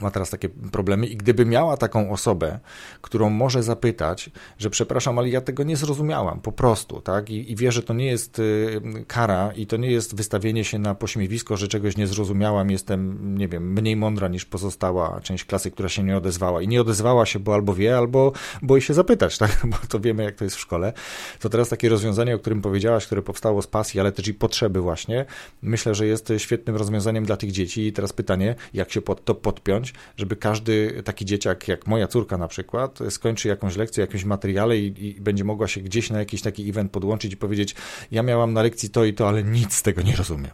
ma 0.02 0.12
teraz 0.12 0.30
takie 0.30 0.50
problemy 0.50 1.08
i 1.08 1.18
gdyby 1.18 1.46
miała 1.46 1.78
taką 1.78 2.12
osobę, 2.12 2.60
którą 3.02 3.30
może 3.30 3.64
zapytać, 3.64 4.30
że 4.58 4.70
przepraszam, 4.70 5.20
ale 5.20 5.30
ja 5.30 5.42
tego 5.42 5.64
nie 5.64 5.78
zrozumiałam, 5.78 6.42
po 6.42 6.52
prostu, 6.52 7.02
tak, 7.02 7.30
i, 7.30 7.52
i 7.52 7.56
wie, 7.56 7.72
że 7.72 7.84
to 7.84 7.94
nie 7.94 8.06
jest 8.06 8.40
y, 8.40 8.82
kara 9.08 9.52
i 9.56 9.68
to 9.68 9.78
nie 9.78 9.92
jest 9.92 10.16
wystawienie 10.16 10.64
się 10.64 10.80
na 10.80 10.96
pośmiewisko, 10.96 11.58
że 11.58 11.68
czegoś 11.68 11.98
nie 11.98 12.08
zrozumiałam, 12.08 12.70
jestem, 12.70 13.38
nie 13.38 13.48
wiem, 13.48 13.74
mniej 13.74 13.96
mądra 13.96 14.28
niż 14.28 14.46
pozostała 14.46 15.22
część 15.22 15.46
klasy, 15.46 15.72
która 15.72 15.90
się 15.90 16.04
nie 16.04 16.18
odezwała. 16.18 16.62
I 16.62 16.68
nie 16.68 16.82
odezwała 16.82 17.26
się, 17.26 17.40
bo 17.40 17.54
albo 17.54 17.74
wie, 17.74 17.98
albo 17.98 18.32
boi 18.62 18.82
się 18.82 18.94
zapytać, 18.94 19.38
tak, 19.38 19.62
bo 19.72 19.78
to 19.90 20.00
wiemy, 20.00 20.24
jak 20.24 20.36
to 20.36 20.44
jest 20.44 20.56
w 20.56 20.60
szkole, 20.60 20.94
to 21.40 21.50
teraz 21.50 21.70
takie 21.70 21.90
rozwiązanie, 21.90 22.36
o 22.36 22.40
którym 22.40 22.62
powiedziałaś, 22.62 23.06
które 23.06 23.22
powstało 23.22 23.62
z 23.62 23.68
pasji, 23.68 24.00
ale 24.00 24.12
też 24.12 24.28
i 24.28 24.34
potrzeby 24.34 24.82
właśnie, 24.82 25.26
myślę, 25.62 25.96
że 25.96 26.08
jest 26.08 26.34
świetnym 26.38 26.76
rozwiązaniem 26.76 27.26
dla 27.26 27.38
tych 27.38 27.52
dzieci. 27.52 27.88
I 27.88 27.94
teraz 27.94 28.14
pytanie, 28.14 28.56
jak 28.74 28.92
się 28.92 29.02
pod 29.02 29.26
to 29.26 29.36
podpiąć, 29.36 29.89
żeby 30.18 30.36
każdy 30.36 31.04
taki 31.04 31.26
dzieciak, 31.26 31.68
jak 31.68 31.88
moja 31.88 32.08
córka 32.08 32.38
na 32.38 32.48
przykład, 32.48 33.00
skończy 33.10 33.48
jakąś 33.48 33.76
lekcję, 33.76 34.02
jakimś 34.02 34.24
materiale 34.24 34.78
i, 34.78 35.08
i 35.08 35.22
będzie 35.22 35.44
mogła 35.44 35.68
się 35.68 35.82
gdzieś 35.82 36.10
na 36.10 36.20
jakiś 36.20 36.42
taki 36.42 36.70
event 36.70 36.92
podłączyć 36.92 37.34
i 37.34 37.38
powiedzieć, 37.38 37.76
ja 38.12 38.24
miałam 38.24 38.54
na 38.54 38.64
lekcji 38.64 38.90
to 38.90 39.06
i 39.06 39.14
to, 39.14 39.28
ale 39.28 39.44
nic 39.44 39.74
z 39.74 39.82
tego 39.82 40.02
nie 40.02 40.16
rozumiem. 40.16 40.52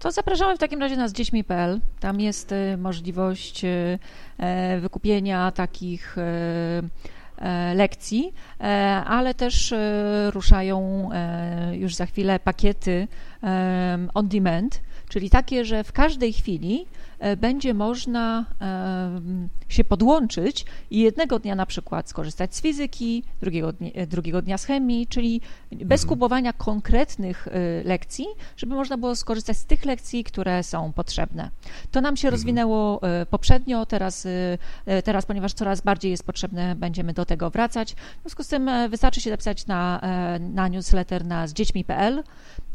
To 0.00 0.12
zapraszamy 0.12 0.56
w 0.56 0.58
takim 0.58 0.80
razie 0.80 0.96
na 0.96 1.08
zdziećmi.pl. 1.08 1.80
Tam 2.00 2.20
jest 2.20 2.52
y, 2.52 2.76
możliwość 2.76 3.64
y, 3.64 3.98
e, 4.38 4.80
wykupienia 4.80 5.50
takich 5.50 6.18
y, 6.18 6.22
lekcji, 7.74 8.32
e, 8.60 8.64
ale 9.06 9.34
też 9.34 9.74
ruszają 10.30 11.08
e, 11.12 11.76
już 11.76 11.94
za 11.94 12.06
chwilę 12.06 12.38
pakiety 12.38 13.08
on 14.14 14.28
demand, 14.28 14.80
czyli 15.08 15.30
takie, 15.30 15.64
że 15.64 15.84
w 15.84 15.92
każdej 15.92 16.32
chwili 16.32 16.86
E, 17.13 17.13
będzie 17.36 17.74
można 17.74 18.44
e, 18.60 19.20
się 19.68 19.84
podłączyć 19.84 20.64
i 20.90 21.00
jednego 21.00 21.38
dnia 21.38 21.54
na 21.54 21.66
przykład 21.66 22.08
skorzystać 22.08 22.54
z 22.54 22.62
fizyki, 22.62 23.22
drugiego 23.40 23.72
dnia, 23.72 23.90
e, 23.94 24.06
drugiego 24.06 24.42
dnia 24.42 24.58
z 24.58 24.64
chemii, 24.64 25.06
czyli 25.06 25.40
bez 25.72 26.02
mhm. 26.02 26.08
kupowania 26.08 26.52
konkretnych 26.52 27.48
lekcji, 27.84 28.26
żeby 28.56 28.74
można 28.74 28.96
było 28.96 29.16
skorzystać 29.16 29.56
z 29.56 29.64
tych 29.64 29.84
lekcji, 29.84 30.24
które 30.24 30.62
są 30.62 30.92
potrzebne. 30.92 31.50
To 31.90 32.00
nam 32.00 32.16
się 32.16 32.28
mhm. 32.28 32.34
rozwinęło 32.34 33.00
poprzednio, 33.30 33.86
teraz, 33.86 34.26
teraz, 35.04 35.26
ponieważ 35.26 35.52
coraz 35.52 35.80
bardziej 35.80 36.10
jest 36.10 36.26
potrzebne, 36.26 36.74
będziemy 36.76 37.12
do 37.12 37.24
tego 37.24 37.50
wracać. 37.50 37.94
W 37.94 38.20
związku 38.20 38.42
z 38.42 38.48
tym 38.48 38.70
wystarczy 38.88 39.20
się 39.20 39.30
zapisać 39.30 39.66
na, 39.66 40.00
na 40.40 40.68
newsletter 40.68 41.24
na 41.24 41.46
zdziećmi.pl 41.46 42.22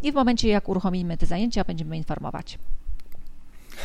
i 0.03 0.11
w 0.11 0.15
momencie, 0.15 0.47
jak 0.49 0.69
uruchomimy 0.69 1.17
te 1.17 1.25
zajęcia, 1.25 1.63
będziemy 1.63 1.97
informować. 1.97 2.59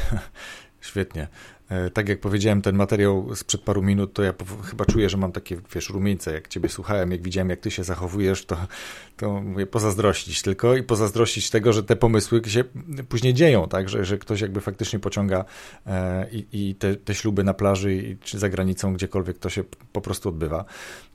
Świetnie. 0.80 1.28
E, 1.68 1.90
tak 1.90 2.08
jak 2.08 2.20
powiedziałem, 2.20 2.62
ten 2.62 2.76
materiał 2.76 3.34
sprzed 3.34 3.60
paru 3.60 3.82
minut, 3.82 4.12
to 4.12 4.22
ja 4.22 4.34
chyba 4.64 4.84
czuję, 4.84 5.08
że 5.08 5.16
mam 5.16 5.32
takie, 5.32 5.56
wiesz, 5.74 5.90
rumieńce, 5.90 6.32
jak 6.32 6.48
ciebie 6.48 6.68
słuchałem, 6.68 7.10
jak 7.10 7.22
widziałem, 7.22 7.50
jak 7.50 7.60
ty 7.60 7.70
się 7.70 7.84
zachowujesz, 7.84 8.46
to, 8.46 8.56
to 9.16 9.40
mówię 9.40 9.66
pozazdrościć 9.66 10.42
tylko 10.42 10.76
i 10.76 10.82
pozazdrościć 10.82 11.50
tego, 11.50 11.72
że 11.72 11.82
te 11.82 11.96
pomysły 11.96 12.42
się 12.46 12.64
później 13.08 13.34
dzieją, 13.34 13.68
tak, 13.68 13.88
że, 13.88 14.04
że 14.04 14.18
ktoś 14.18 14.40
jakby 14.40 14.60
faktycznie 14.60 14.98
pociąga 14.98 15.44
e, 15.86 16.30
i, 16.30 16.46
i 16.52 16.74
te, 16.74 16.96
te 16.96 17.14
śluby 17.14 17.44
na 17.44 17.54
plaży 17.54 18.16
czy 18.22 18.38
za 18.38 18.48
granicą, 18.48 18.94
gdziekolwiek 18.94 19.38
to 19.38 19.50
się 19.50 19.64
po 19.92 20.00
prostu 20.00 20.28
odbywa. 20.28 20.64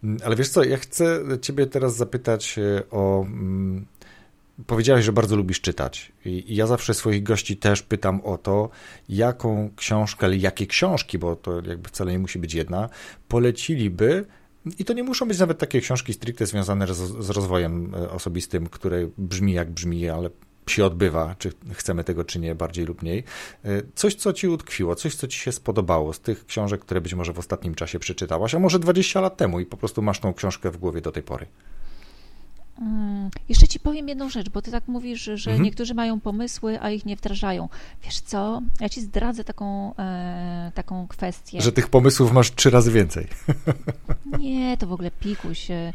Mm, 0.04 0.18
ale 0.26 0.36
wiesz 0.36 0.50
co, 0.50 0.64
ja 0.64 0.78
chcę 0.78 1.20
ciebie 1.42 1.68
teraz 1.68 1.96
zapytać 1.96 2.60
e, 2.60 2.90
o 2.92 3.22
mm, 3.22 3.86
Powiedziałeś, 4.68 5.06
że 5.06 5.14
bardzo 5.14 5.36
lubisz 5.36 5.62
czytać. 5.62 6.12
I 6.26 6.56
ja 6.56 6.68
zawsze 6.68 6.94
swoich 6.94 7.24
gości 7.24 7.58
też 7.58 7.82
pytam 7.82 8.22
o 8.22 8.38
to, 8.38 8.70
jaką 9.10 9.70
książkę, 9.76 10.36
jakie 10.36 10.68
książki, 10.68 11.18
bo 11.18 11.36
to 11.36 11.62
jakby 11.68 11.90
wcale 11.90 12.12
nie 12.12 12.20
musi 12.20 12.40
być 12.40 12.54
jedna, 12.54 12.90
poleciliby. 13.28 14.26
I 14.80 14.86
to 14.86 14.94
nie 14.94 15.04
muszą 15.04 15.28
być 15.28 15.40
nawet 15.40 15.58
takie 15.58 15.82
książki 15.82 16.14
stricte 16.14 16.46
związane 16.46 16.88
z 17.20 17.30
rozwojem 17.30 17.96
e, 17.96 18.10
osobistym, 18.12 18.68
które 18.68 19.10
brzmi 19.18 19.54
jak 19.54 19.72
brzmi, 19.72 20.10
ale 20.10 20.30
się 20.68 20.86
odbywa, 20.86 21.36
czy 21.40 21.52
chcemy 21.74 22.04
tego, 22.04 22.24
czy 22.24 22.40
nie, 22.40 22.56
bardziej 22.56 22.86
lub 22.86 23.02
mniej. 23.02 23.24
E, 23.66 23.82
coś, 23.96 24.16
co 24.16 24.34
ci 24.34 24.48
utkwiło, 24.48 24.96
coś, 24.96 25.16
co 25.16 25.28
ci 25.28 25.40
się 25.40 25.52
spodobało 25.52 26.14
z 26.14 26.20
tych 26.20 26.46
książek, 26.46 26.82
które 26.82 27.02
być 27.02 27.14
może 27.14 27.34
w 27.34 27.40
ostatnim 27.40 27.76
czasie 27.76 28.00
przeczytałaś, 28.00 28.56
a 28.56 28.60
może 28.60 28.80
20 28.80 29.22
lat 29.22 29.38
temu 29.38 29.60
i 29.60 29.66
po 29.66 29.78
prostu 29.78 30.02
masz 30.02 30.20
tą 30.20 30.34
książkę 30.34 30.72
w 30.72 30.78
głowie 30.78 31.02
do 31.02 31.12
tej 31.12 31.24
pory. 31.24 31.46
Mm, 32.82 33.30
jeszcze 33.50 33.68
ci 33.68 33.80
powiem 33.80 34.08
jedną 34.08 34.30
rzecz, 34.30 34.50
bo 34.50 34.62
ty 34.62 34.72
tak 34.72 34.88
mówisz, 34.88 35.24
że 35.34 35.52
mhm. 35.52 35.64
niektórzy 35.64 35.94
mają 35.94 36.20
pomysły, 36.20 36.82
a 36.82 36.90
ich 36.90 37.06
nie 37.06 37.16
wdrażają. 37.16 37.70
Wiesz 38.04 38.20
co, 38.20 38.62
ja 38.80 38.90
ci 38.90 39.02
zdradzę 39.02 39.44
taką, 39.44 39.96
e, 39.96 40.72
taką 40.76 41.08
kwestię. 41.08 41.62
Że 41.62 41.72
tych 41.72 41.90
pomysłów 41.90 42.32
masz 42.32 42.56
trzy 42.56 42.70
razy 42.70 42.92
więcej. 42.92 43.28
Nie, 44.40 44.78
to 44.78 44.88
w 44.88 44.94
ogóle 44.94 45.12
pikuś. 45.12 45.72
E, 45.72 45.94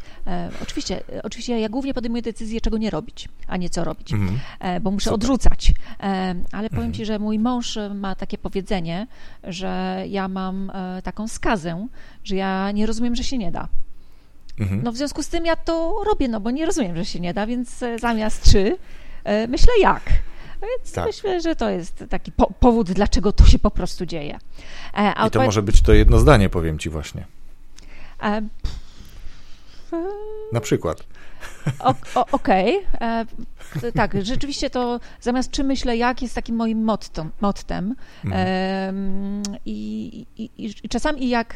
oczywiście, 0.63 1.03
oczywiście 1.23 1.59
ja 1.59 1.69
głównie 1.69 1.93
podejmuję 1.93 2.21
decyzję, 2.21 2.61
czego 2.61 2.77
nie 2.77 2.89
robić, 2.89 3.29
a 3.47 3.57
nie 3.57 3.69
co 3.69 3.83
robić, 3.83 4.13
mhm. 4.13 4.39
e, 4.59 4.79
bo 4.79 4.91
muszę 4.91 5.09
Super. 5.09 5.15
odrzucać. 5.15 5.73
E, 5.99 6.35
ale 6.51 6.69
powiem 6.69 6.85
mhm. 6.85 6.93
ci, 6.93 7.05
że 7.05 7.19
mój 7.19 7.39
mąż 7.39 7.77
ma 7.95 8.15
takie 8.15 8.37
powiedzenie, 8.37 9.07
że 9.43 10.03
ja 10.09 10.27
mam 10.27 10.69
e, 10.69 11.01
taką 11.01 11.27
skazę, 11.27 11.87
że 12.23 12.35
ja 12.35 12.71
nie 12.71 12.85
rozumiem, 12.85 13.15
że 13.15 13.23
się 13.23 13.37
nie 13.37 13.51
da. 13.51 13.67
Mhm. 14.59 14.83
No 14.83 14.91
w 14.91 14.97
związku 14.97 15.23
z 15.23 15.27
tym 15.27 15.45
ja 15.45 15.55
to 15.55 16.03
robię, 16.05 16.27
no 16.27 16.39
bo 16.39 16.51
nie 16.51 16.65
rozumiem, 16.65 16.95
że 16.95 17.05
się 17.05 17.19
nie 17.19 17.33
da, 17.33 17.47
więc 17.47 17.83
e, 17.83 17.99
zamiast 17.99 18.43
trzy 18.43 18.77
e, 19.23 19.47
myślę 19.47 19.73
jak. 19.79 20.01
Więc 20.61 20.91
tak. 20.91 21.05
myślę, 21.05 21.41
że 21.41 21.55
to 21.55 21.69
jest 21.69 22.03
taki 22.09 22.31
po 22.31 22.47
powód, 22.59 22.91
dlaczego 22.91 23.31
to 23.31 23.45
się 23.45 23.59
po 23.59 23.71
prostu 23.71 24.05
dzieje. 24.05 24.37
E, 24.93 25.27
I 25.27 25.31
to 25.31 25.41
może 25.41 25.61
być 25.61 25.81
to 25.81 25.93
jedno 25.93 26.19
zdanie, 26.19 26.49
powiem 26.49 26.79
ci 26.79 26.89
właśnie. 26.89 27.25
E, 28.23 28.41
Na 30.51 30.61
przykład. 30.61 31.03
Okej. 32.31 32.85
Okay. 32.93 33.91
tak, 33.91 34.23
rzeczywiście 34.23 34.69
to 34.69 34.99
zamiast 35.21 35.51
czy 35.51 35.63
myślę 35.63 35.97
jak 35.97 36.21
jest 36.21 36.35
takim 36.35 36.55
moim 36.55 36.83
mottem. 36.83 37.31
mottem. 37.41 37.95
Mhm. 38.25 39.43
I, 39.65 40.25
i, 40.37 40.49
I, 40.57 40.89
czasami 40.89 41.29
jak 41.29 41.55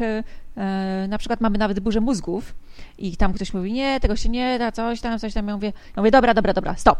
na 1.07 1.17
przykład 1.17 1.41
mamy 1.41 1.57
nawet 1.57 1.79
burzę 1.79 2.01
mózgów, 2.01 2.53
i 2.97 3.17
tam 3.17 3.33
ktoś 3.33 3.53
mówi, 3.53 3.73
nie, 3.73 3.99
tego 3.99 4.15
się 4.15 4.29
nie 4.29 4.59
da, 4.59 4.71
coś 4.71 5.01
tam, 5.01 5.19
coś 5.19 5.33
tam. 5.33 5.47
Ja 5.47 5.55
mówię, 5.55 5.73
ja 5.95 6.01
mówię 6.01 6.11
dobra, 6.11 6.33
dobra, 6.33 6.53
dobra, 6.53 6.75
stop. 6.77 6.99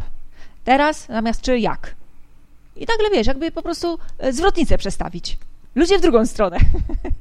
Teraz 0.64 1.06
zamiast 1.06 1.42
czy 1.42 1.60
jak. 1.60 1.96
I 2.76 2.86
nagle 2.90 3.10
wiesz, 3.14 3.28
jakby 3.28 3.52
po 3.52 3.62
prostu 3.62 4.00
e, 4.18 4.34
zwrotnicę 4.34 4.78
przestawić. 4.78 5.38
Ludzie 5.76 5.98
w 6.00 6.02
drugą 6.02 6.26
stronę 6.26 6.58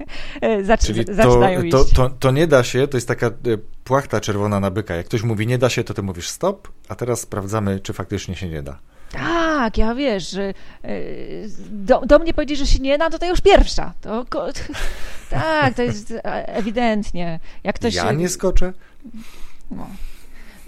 Zac 0.63 0.87
Czyli 0.87 1.05
to, 1.05 1.15
zaczynają 1.15 1.63
iść. 1.63 1.73
To, 1.73 1.85
to, 1.85 2.11
to, 2.11 2.31
nie 2.31 2.47
da 2.47 2.65
się, 2.65 2.89
to 2.89 2.97
jest 2.97 3.09
taka 3.09 3.27
e, 3.27 3.31
płachta 3.85 4.21
czerwona 4.21 4.61
na 4.61 4.71
byka. 4.71 4.95
Jak 4.95 5.07
ktoś 5.07 5.23
mówi 5.23 5.47
nie 5.47 5.59
da 5.59 5.69
się, 5.69 5.85
to 5.85 5.95
ty 5.95 6.03
mówisz 6.03 6.29
stop, 6.29 6.69
a 6.89 6.95
teraz 6.95 7.21
sprawdzamy, 7.21 7.81
czy 7.81 7.93
faktycznie 7.93 8.37
się 8.37 8.49
nie 8.49 8.63
da. 8.63 8.79
Tak, 9.13 9.79
ja 9.79 9.95
wiesz, 9.95 10.35
e, 10.35 10.55
do, 11.71 12.01
do 12.07 12.19
mnie 12.19 12.35
powiedzieć, 12.35 12.59
że 12.59 12.67
się 12.67 12.79
nie 12.79 12.99
da, 12.99 13.11
to 13.11 13.19
to 13.19 13.27
już 13.27 13.41
pierwsza. 13.41 13.93
To, 14.01 14.25
tak, 15.31 15.75
to 15.75 15.83
jest 15.83 16.15
ewidentnie. 16.25 17.41
Jak 17.65 17.77
ktoś, 17.77 17.95
ja 17.95 18.13
nie 18.13 18.29
skoczę? 18.29 18.73
No. 19.71 19.87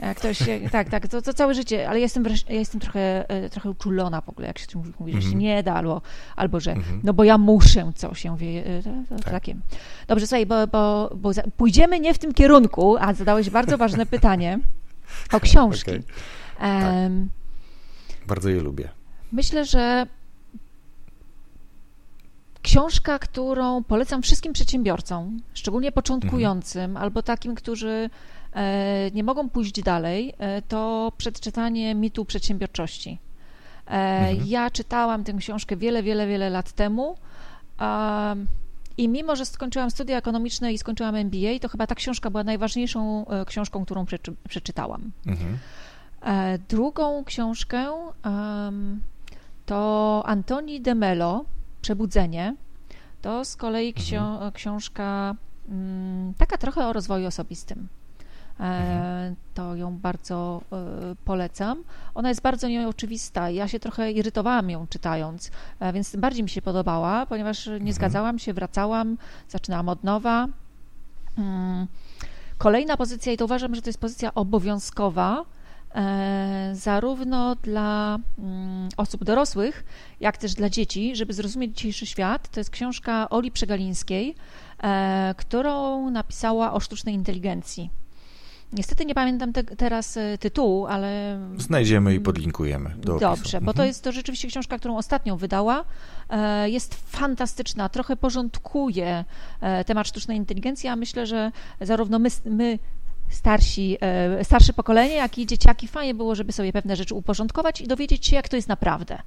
Jak 0.03 0.19
ktoś, 0.19 0.39
tak, 0.73 0.89
tak, 0.89 1.09
to, 1.09 1.23
to 1.23 1.35
całe 1.35 1.55
życie, 1.55 1.89
ale 1.89 2.01
jestem, 2.01 2.25
ja 2.49 2.55
jestem 2.55 2.81
trochę, 2.81 3.31
e, 3.31 3.51
trochę 3.51 3.71
uczulona 3.71 4.21
w 4.21 4.29
ogóle, 4.29 4.47
jak 4.47 4.59
się 4.59 4.67
mówi, 4.99 5.13
że 5.13 5.21
się 5.21 5.27
mhm. 5.27 5.39
nie 5.39 5.63
da, 5.63 5.75
albo, 5.75 6.03
albo 6.37 6.61
że, 6.61 6.75
-hmm. 6.75 7.01
no 7.03 7.15
bo 7.15 7.25
ja 7.25 7.39
muszę 7.39 7.93
coś, 7.95 8.25
ja 8.25 8.31
mówię, 8.31 8.67
e, 8.67 8.83
tak. 9.09 9.31
takie. 9.31 9.57
Dobrze, 10.09 10.27
słuchaj, 10.27 10.47
bo, 10.47 10.67
bo, 10.67 11.11
bo 11.17 11.31
pójdziemy 11.57 12.01
nie 12.01 12.15
w 12.15 12.19
tym 12.19 12.35
kierunku, 12.35 12.97
a 13.01 13.15
zadałeś 13.15 13.51
bardzo 13.51 13.79
ważne 13.79 14.07
pytanie 14.07 14.59
o 15.33 15.41
książki. 15.47 15.91
Okay. 16.57 17.03
Um, 17.03 17.31
bardzo 18.27 18.49
je 18.49 18.61
lubię. 18.61 18.89
Myślę, 19.33 19.65
że 19.65 20.07
książka, 22.63 23.19
którą 23.19 23.85
polecam 23.85 24.23
wszystkim 24.23 24.53
przedsiębiorcom, 24.53 25.41
szczególnie 25.55 25.93
początkującym 25.93 26.83
mhm. 26.83 27.03
albo 27.05 27.23
takim, 27.23 27.55
którzy 27.55 27.89
e, 27.89 28.11
nie 29.15 29.25
mogą 29.25 29.51
pójść 29.51 29.83
dalej, 29.83 30.35
e, 30.39 30.63
to 30.63 31.13
przeczytanie 31.17 31.95
mitu 31.95 32.25
przedsiębiorczości. 32.25 33.19
E, 33.87 33.91
mhm. 33.91 34.49
Ja 34.49 34.71
czytałam 34.71 35.25
tę 35.25 35.33
książkę 35.33 35.77
wiele, 35.77 36.03
wiele, 36.03 36.27
wiele 36.27 36.51
lat 36.51 36.73
temu. 36.73 37.17
I 38.97 39.09
mimo, 39.09 39.37
że 39.37 39.47
skończyłam 39.47 39.91
studia 39.91 40.17
ekonomiczne 40.17 40.73
i 40.73 40.79
skończyłam 40.79 41.15
MBA, 41.15 41.59
to 41.61 41.69
chyba 41.69 41.87
ta 41.87 41.95
książka 41.95 42.31
była 42.31 42.45
najważniejszą 42.45 43.27
książką, 43.47 43.85
którą 43.85 44.07
przeczy, 44.07 44.35
przeczytałam. 44.49 45.13
Mhm. 45.27 45.59
Drugą 46.69 47.25
książkę 47.25 47.93
to 49.67 50.23
Antoni 50.27 50.81
de 50.81 50.95
Mello, 50.95 51.45
Przebudzenie. 51.83 52.57
To 53.23 53.45
z 53.45 53.57
kolei 53.57 53.95
mhm. 53.97 54.33
mhm. 54.33 54.53
książka 54.53 55.35
mm, 55.69 56.35
taka 56.35 56.59
trochę 56.59 56.87
o 56.87 56.93
rozwoju 56.93 57.27
osobistym. 57.27 57.89
E, 58.61 58.63
mhm. 58.63 59.37
To 59.55 59.77
ją 59.77 59.99
bardzo 59.99 60.63
e, 60.73 60.77
polecam. 61.25 61.85
Ona 62.15 62.29
jest 62.29 62.43
bardzo 62.43 62.69
nieoczywista. 62.69 63.51
Ja 63.51 63.69
się 63.69 63.81
trochę 63.81 64.13
irytowałam 64.13 64.71
ją 64.71 64.87
czytając, 64.87 65.51
e, 65.81 65.93
więc 65.93 66.13
tym 66.13 66.21
bardziej 66.21 66.43
mi 66.43 66.49
się 66.49 66.63
podobała, 66.63 67.27
ponieważ 67.27 67.67
nie 67.67 67.73
mhm. 67.73 67.93
zgadzałam 67.93 68.39
się, 68.39 68.53
wracałam, 68.53 69.19
zaczynałam 69.49 69.89
od 69.89 70.05
nowa. 70.05 70.49
Mm. 71.39 71.87
Kolejna 72.59 72.97
pozycja, 72.97 73.33
i 73.33 73.37
to 73.37 73.45
uważam, 73.45 73.75
że 73.75 73.83
to 73.83 73.89
jest 73.89 74.01
pozycja 74.01 74.35
obowiązkowa, 74.35 75.45
zarówno 76.73 77.57
dla 77.57 78.19
mm, 78.39 78.89
osób 78.97 79.25
dorosłych, 79.25 79.85
jak 80.21 80.37
też 80.37 80.55
dla 80.55 80.71
dzieci, 80.71 81.17
żeby 81.17 81.33
zrozumieć 81.33 81.77
dzisiejszy 81.77 82.07
świat. 82.07 82.49
To 82.49 82.61
jest 82.61 82.71
książka 82.71 83.31
Oli 83.31 83.51
Przegalińskiej, 83.51 84.35
którą 85.37 86.11
napisała 86.11 86.73
o 86.73 86.81
sztucznej 86.81 87.15
inteligencji. 87.15 87.91
Niestety 88.73 89.07
nie 89.07 89.15
pamiętam 89.15 89.53
te, 89.53 89.65
teraz 89.65 90.17
e, 90.17 90.39
tytułu, 90.39 90.87
ale. 90.87 91.39
Znajdziemy 91.59 92.15
i 92.15 92.21
podlinkujemy 92.21 92.95
do 92.97 93.19
Dobrze, 93.19 93.59
opisu. 93.59 93.59
bo 93.61 93.73
to 93.73 93.83
mhm. 93.83 93.89
jest 93.89 94.05
to 94.05 94.13
rzeczywiście 94.13 94.49
książka, 94.49 94.79
którą 94.79 94.97
ostatnią 94.97 95.37
wydała. 95.37 95.85
Jest 96.67 96.95
fantastyczna, 96.95 97.89
trochę 97.89 98.17
porządkuje 98.17 99.25
temat 99.87 100.09
sztucznej 100.09 100.37
inteligencji, 100.37 100.89
a 100.89 100.97
myślę, 100.97 101.27
że 101.27 101.53
zarówno 101.81 102.19
my, 102.19 102.29
my 102.45 102.79
starsi, 103.31 103.97
e, 104.01 104.45
starsze 104.45 104.73
pokolenie, 104.73 105.15
jak 105.15 105.39
i 105.39 105.47
dzieciaki, 105.47 105.89
fajnie 105.89 106.15
było, 106.15 106.35
żeby 106.35 106.53
sobie 106.53 106.73
pewne 106.73 106.97
rzeczy 106.97 107.15
uporządkować 107.15 107.81
i 107.81 107.87
dowiedzieć 107.87 108.27
się, 108.27 108.37
jak 108.37 108.49
to 108.49 108.57
jest 108.57 108.69
naprawdę. 108.69 109.19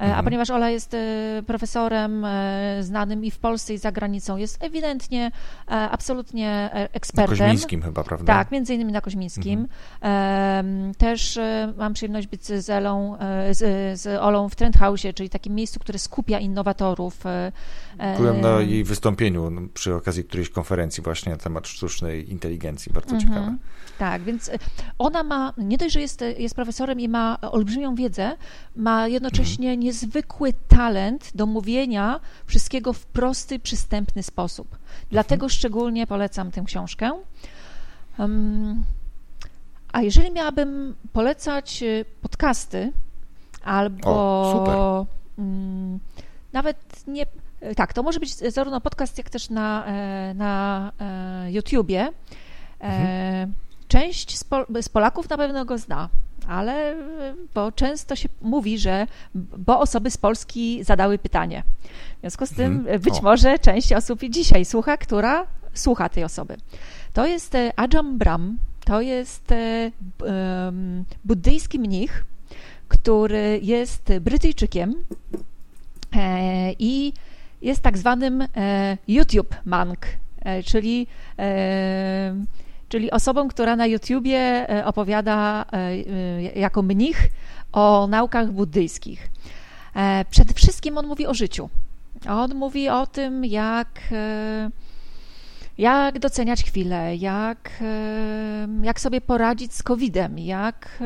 E, 0.00 0.02
mhm. 0.02 0.20
A 0.20 0.22
ponieważ 0.22 0.50
Ola 0.50 0.70
jest 0.70 0.94
e, 0.94 1.42
profesorem 1.46 2.26
znanym 2.80 3.24
i 3.24 3.30
w 3.30 3.38
Polsce, 3.38 3.74
i 3.74 3.78
za 3.78 3.92
granicą, 3.92 4.36
jest 4.36 4.64
ewidentnie 4.64 5.30
absolutnie 5.66 6.70
ekspertem. 6.72 7.38
Na 7.38 7.44
Koźmińskim 7.44 7.82
chyba, 7.82 8.04
prawda? 8.04 8.34
Tak, 8.34 8.50
między 8.50 8.74
innymi 8.74 8.92
na 8.92 9.00
Koźmińskim. 9.00 9.68
Mhm. 10.00 10.94
Też 10.94 11.38
mam 11.76 11.94
przyjemność 11.94 12.26
być 12.26 12.44
z, 12.44 12.70
Elą, 12.70 13.16
z, 13.50 14.00
z 14.00 14.20
Olą 14.20 14.48
w 14.48 14.56
Trendhouse, 14.56 15.14
czyli 15.14 15.30
takim 15.30 15.54
miejscu, 15.54 15.80
które 15.80 15.98
skupia 15.98 16.38
innowatorów. 16.38 17.24
Byłem 18.16 18.40
na 18.40 18.60
jej 18.60 18.84
wystąpieniu 18.84 19.50
no, 19.50 19.60
przy 19.74 19.94
okazji 19.94 20.24
którejś 20.24 20.50
konferencji 20.50 21.02
właśnie 21.02 21.32
na 21.32 21.38
temat 21.38 21.68
sztucznej 21.68 22.30
inteligencji, 22.30 22.92
bardzo 22.92 23.14
mhm. 23.14 23.30
ciekawe. 23.30 23.56
Tak, 23.98 24.22
więc 24.22 24.50
ona 24.98 25.22
ma, 25.22 25.52
nie 25.58 25.78
dość, 25.78 25.94
że 25.94 26.00
jest, 26.00 26.24
jest 26.38 26.54
profesorem 26.54 27.00
i 27.00 27.08
ma 27.08 27.40
olbrzymią 27.40 27.94
wiedzę, 27.94 28.36
ma 28.76 29.08
jednocześnie 29.08 29.70
mhm. 29.70 29.80
Niezwykły 29.90 30.52
talent 30.68 31.30
do 31.34 31.46
mówienia 31.46 32.20
wszystkiego 32.46 32.92
w 32.92 33.06
prosty, 33.06 33.58
przystępny 33.58 34.22
sposób. 34.22 34.78
Dlatego 35.10 35.46
mhm. 35.46 35.50
szczególnie 35.50 36.06
polecam 36.06 36.50
tę 36.50 36.62
książkę. 36.66 37.12
Um, 38.18 38.84
a 39.92 40.02
jeżeli 40.02 40.30
miałabym 40.30 40.94
polecać 41.12 41.82
y, 41.82 42.04
podcasty 42.22 42.92
albo 43.64 44.10
o, 44.10 45.06
um, 45.38 45.98
nawet 46.52 46.76
nie 47.06 47.26
tak, 47.76 47.92
to 47.92 48.02
może 48.02 48.20
być 48.20 48.34
zarówno 48.34 48.80
podcast, 48.80 49.18
jak 49.18 49.30
też 49.30 49.50
na, 49.50 49.84
e, 49.86 50.34
na 50.34 50.92
e, 51.00 51.52
YouTubie. 51.52 52.00
E, 52.00 52.12
mhm. 52.80 53.54
Część 53.90 54.38
z, 54.38 54.44
Pol 54.44 54.66
z 54.82 54.88
Polaków 54.88 55.30
na 55.30 55.36
pewno 55.36 55.64
go 55.64 55.78
zna, 55.78 56.08
ale 56.48 56.96
bo 57.54 57.72
często 57.72 58.16
się 58.16 58.28
mówi, 58.42 58.78
że 58.78 59.06
bo 59.34 59.80
osoby 59.80 60.10
z 60.10 60.16
Polski 60.16 60.84
zadały 60.84 61.18
pytanie. 61.18 61.62
W 62.16 62.20
związku 62.20 62.46
z 62.46 62.50
tym 62.50 62.72
mhm. 62.72 63.00
być 63.00 63.18
o. 63.18 63.22
może 63.22 63.58
część 63.58 63.92
osób 63.92 64.20
dzisiaj 64.28 64.64
słucha, 64.64 64.96
która 64.96 65.46
słucha 65.74 66.08
tej 66.08 66.24
osoby. 66.24 66.56
To 67.12 67.26
jest 67.26 67.54
Ajam 67.76 68.18
Brahm, 68.18 68.56
to 68.84 69.00
jest 69.00 69.54
um, 70.20 71.04
buddyjski 71.24 71.78
mnich, 71.78 72.24
który 72.88 73.60
jest 73.62 74.12
Brytyjczykiem 74.20 74.94
i 76.78 77.12
jest 77.62 77.80
tak 77.80 77.98
zwanym 77.98 78.42
e, 78.56 78.98
YouTube 79.08 79.54
Monk, 79.64 80.06
e, 80.40 80.62
czyli, 80.62 81.06
e, 81.38 82.34
czyli 82.90 83.10
osobą, 83.10 83.48
która 83.48 83.76
na 83.76 83.86
YouTubie 83.86 84.66
opowiada 84.84 85.64
jako 86.54 86.82
mnich 86.82 87.28
o 87.72 88.06
naukach 88.06 88.52
buddyjskich. 88.52 89.30
Przede 90.30 90.54
wszystkim 90.54 90.98
on 90.98 91.06
mówi 91.06 91.26
o 91.26 91.34
życiu. 91.34 91.70
On 92.28 92.54
mówi 92.54 92.88
o 92.88 93.06
tym, 93.06 93.44
jak, 93.44 94.00
jak 95.78 96.18
doceniać 96.18 96.64
chwilę, 96.64 97.16
jak, 97.16 97.70
jak 98.82 99.00
sobie 99.00 99.20
poradzić 99.20 99.74
z 99.74 99.82
COVID-em, 99.82 100.38
jak, 100.38 101.02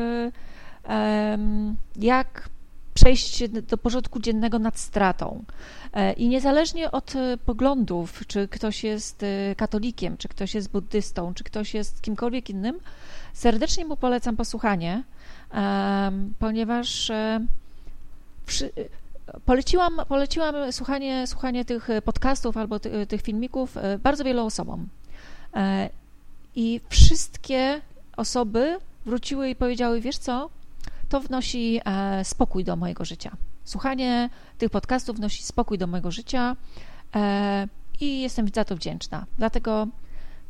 jak 1.95 2.49
przejść 2.95 3.49
do 3.49 3.77
porządku 3.77 4.19
dziennego 4.19 4.59
nad 4.59 4.79
stratą. 4.79 5.43
E, 5.93 6.13
I 6.13 6.27
niezależnie 6.27 6.91
od 6.91 7.15
e, 7.15 7.37
poglądów, 7.37 8.27
czy 8.27 8.47
ktoś 8.47 8.83
jest 8.83 9.23
e, 9.23 9.55
katolikiem, 9.55 10.17
czy 10.17 10.27
ktoś 10.27 10.55
jest 10.55 10.69
buddystą, 10.69 11.33
czy 11.33 11.43
ktoś 11.43 11.73
jest 11.73 12.01
kimkolwiek 12.01 12.49
innym, 12.49 12.79
serdecznie 13.33 13.85
mu 13.85 13.97
polecam 13.97 14.35
posłuchanie, 14.35 15.03
ponieważ 16.39 17.11
poleciłam, 19.45 20.01
poleciłam 20.07 20.55
słuchanie, 20.71 21.27
słuchanie 21.27 21.65
tych 21.65 21.87
podcastów 22.05 22.57
albo 22.57 22.79
ty, 22.79 23.07
tych 23.07 23.21
filmików 23.21 23.75
bardzo 24.03 24.23
wielu 24.23 24.45
osobom. 24.45 24.87
I 26.55 26.81
wszystkie 26.89 27.81
osoby 28.17 28.79
wróciły 29.05 29.49
i 29.49 29.55
powiedziały: 29.55 30.01
Wiesz 30.01 30.17
co, 30.17 30.49
to 31.09 31.21
wnosi 31.21 31.81
spokój 32.23 32.63
do 32.63 32.75
mojego 32.75 33.05
życia. 33.05 33.37
Słuchanie 33.65 34.29
tych 34.57 34.69
podcastów 34.69 35.17
wnosi 35.17 35.43
spokój 35.43 35.77
do 35.77 35.87
mojego 35.87 36.11
życia 36.11 36.55
e, 37.15 37.67
i 38.01 38.21
jestem 38.21 38.47
za 38.55 38.65
to 38.65 38.75
wdzięczna. 38.75 39.25
Dlatego 39.37 39.87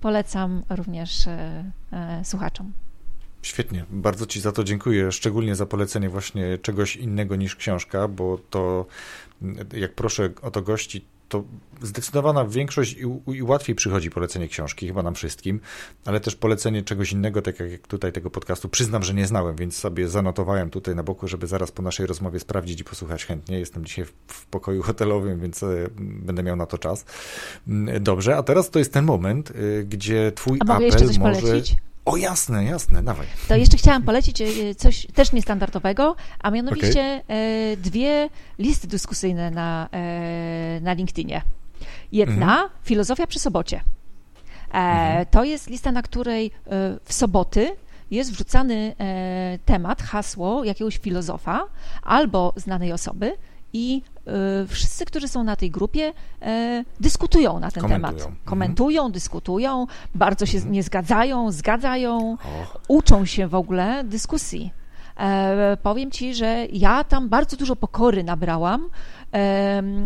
polecam 0.01 0.63
również 0.69 1.27
e, 1.27 1.63
e, 1.91 2.25
słuchaczom. 2.25 2.71
Świetnie, 3.41 3.85
bardzo 3.89 4.25
Ci 4.25 4.41
za 4.41 4.51
to 4.51 4.63
dziękuję, 4.63 5.11
szczególnie 5.11 5.55
za 5.55 5.65
polecenie 5.65 6.09
właśnie 6.09 6.57
czegoś 6.57 6.95
innego 6.95 7.35
niż 7.35 7.55
książka, 7.55 8.07
bo 8.07 8.37
to 8.49 8.85
jak 9.73 9.93
proszę 9.95 10.29
o 10.41 10.51
to 10.51 10.61
gości, 10.61 11.05
to 11.29 11.43
zdecydowana 11.81 12.45
większość 12.45 12.93
i, 12.93 13.31
i, 13.31 13.43
łatwiej 13.43 13.75
przychodzi 13.75 14.09
polecenie 14.09 14.47
książki, 14.47 14.87
chyba 14.87 15.03
nam 15.03 15.15
wszystkim, 15.15 15.59
ale 16.05 16.19
też 16.19 16.35
polecenie 16.35 16.83
czegoś 16.83 17.11
innego, 17.11 17.41
tak 17.41 17.59
jak 17.59 17.87
tutaj 17.87 18.11
tego 18.11 18.29
podcastu. 18.29 18.69
Przyznam, 18.69 19.03
że 19.03 19.13
nie 19.13 19.27
znałem, 19.27 19.55
więc 19.55 19.77
sobie 19.77 20.09
zanotowałem 20.09 20.69
tutaj 20.69 20.95
na 20.95 21.03
boku, 21.03 21.27
żeby 21.27 21.47
zaraz 21.47 21.71
po 21.71 21.81
naszej 21.81 22.05
rozmowie 22.05 22.39
sprawdzić 22.39 22.81
i 22.81 22.83
posłuchać 22.83 23.25
chętnie. 23.25 23.59
Jestem 23.59 23.85
dzisiaj 23.85 24.05
w, 24.05 24.13
w 24.27 24.45
pokoju 24.45 24.81
hotelowym, 24.81 25.39
więc 25.39 25.63
e, 25.63 25.67
będę 25.99 26.43
miał 26.43 26.55
na 26.55 26.65
to 26.65 26.77
czas. 26.77 27.05
Mm, 27.67 28.03
dobrze, 28.03 28.37
a 28.37 28.43
teraz 28.43 28.69
to 28.69 28.79
jest 28.79 28.93
ten 28.93 29.05
moment, 29.05 29.51
e, 29.51 29.83
gdzie 29.83 30.31
twój 30.35 30.59
a 30.67 30.73
apel 30.73 30.91
może... 31.19 31.41
Polecić? 31.41 31.77
O 32.05 32.17
jasne, 32.17 32.65
jasne, 32.65 33.03
dawaj. 33.03 33.27
To 33.47 33.55
jeszcze 33.55 33.77
chciałam 33.77 34.03
polecić 34.03 34.41
e, 34.41 34.45
coś 34.75 35.07
też 35.13 35.31
niestandardowego, 35.31 36.15
a 36.39 36.51
mianowicie 36.51 37.21
okay. 37.23 37.77
dwie 37.77 38.29
listy 38.59 38.87
dyskusyjne 38.87 39.51
na, 39.51 39.89
na 40.81 40.93
LinkedInie. 40.93 41.41
Jedna, 42.11 42.53
mhm. 42.53 42.69
filozofia 42.83 43.27
przy 43.27 43.39
sobocie. 43.39 43.81
Mhm. 44.71 45.25
To 45.31 45.43
jest 45.43 45.69
lista, 45.69 45.91
na 45.91 46.01
której 46.01 46.51
w 47.05 47.13
soboty 47.13 47.75
jest 48.11 48.31
wrzucany 48.31 48.95
temat, 49.65 50.01
hasło 50.01 50.63
jakiegoś 50.63 50.97
filozofa 50.97 51.65
albo 52.03 52.53
znanej 52.55 52.91
osoby 52.91 53.37
i 53.73 54.01
wszyscy, 54.67 55.05
którzy 55.05 55.27
są 55.27 55.43
na 55.43 55.55
tej 55.55 55.71
grupie, 55.71 56.13
e, 56.41 56.83
dyskutują 56.99 57.59
na 57.59 57.71
ten 57.71 57.83
komentują. 57.83 58.17
temat. 58.17 58.37
Komentują, 58.45 59.01
mhm. 59.01 59.11
dyskutują, 59.11 59.87
bardzo 60.15 60.45
się 60.45 60.57
mhm. 60.57 60.73
nie 60.73 60.83
zgadzają, 60.83 61.51
zgadzają, 61.51 62.37
uczą 62.87 63.25
się 63.25 63.47
w 63.47 63.55
ogóle 63.55 64.03
dyskusji. 64.03 64.71
powiem 65.83 66.11
Ci, 66.11 66.35
że 66.35 66.65
ja 66.71 67.03
tam 67.03 67.29
bardzo 67.29 67.57
dużo 67.57 67.75
pokory 67.75 68.23
nabrałam 68.23 68.89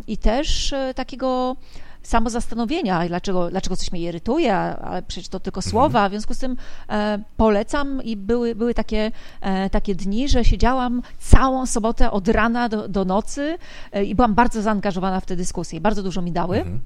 i 0.08 0.18
też 0.18 0.74
takiego 0.96 1.56
samozastanowienia, 2.04 3.08
dlaczego, 3.08 3.50
dlaczego 3.50 3.76
coś 3.76 3.92
mnie 3.92 4.02
irytuje, 4.02 4.56
ale 4.56 5.02
przecież 5.02 5.30
to 5.30 5.40
tylko 5.40 5.60
mhm. 5.60 5.72
słowa. 5.72 6.10
W 6.10 6.12
związku 6.12 6.34
z 6.34 6.38
tym 6.38 6.58
e, 6.90 7.20
polecam 7.38 8.04
i 8.04 8.18
były, 8.18 8.56
były 8.56 8.74
takie, 8.74 9.12
e, 9.42 9.70
takie 9.70 9.96
dni, 9.96 10.30
że 10.30 10.46
siedziałam 10.46 11.02
całą 11.20 11.66
sobotę 11.66 12.12
od 12.12 12.28
rana 12.28 12.70
do, 12.70 12.88
do 12.88 13.06
nocy 13.06 13.58
e, 13.92 14.04
i 14.04 14.16
byłam 14.16 14.34
bardzo 14.34 14.62
zaangażowana 14.62 15.20
w 15.20 15.26
te 15.26 15.36
dyskusje. 15.36 15.82
Bardzo 15.82 16.04
dużo 16.04 16.22
mi 16.22 16.32
dały. 16.32 16.58
Mhm. 16.58 16.80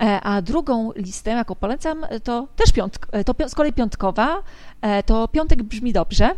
E, 0.00 0.20
a 0.20 0.42
drugą 0.42 0.92
listę, 0.96 1.30
jaką 1.30 1.54
polecam, 1.54 2.06
to 2.24 2.48
też 2.56 2.72
piątk, 2.72 3.06
e, 3.12 3.24
to 3.24 3.48
z 3.48 3.54
kolei 3.54 3.72
piątkowa, 3.72 4.42
e, 4.80 5.02
to 5.02 5.28
piątek 5.28 5.62
brzmi 5.62 5.92
dobrze. 5.92 6.30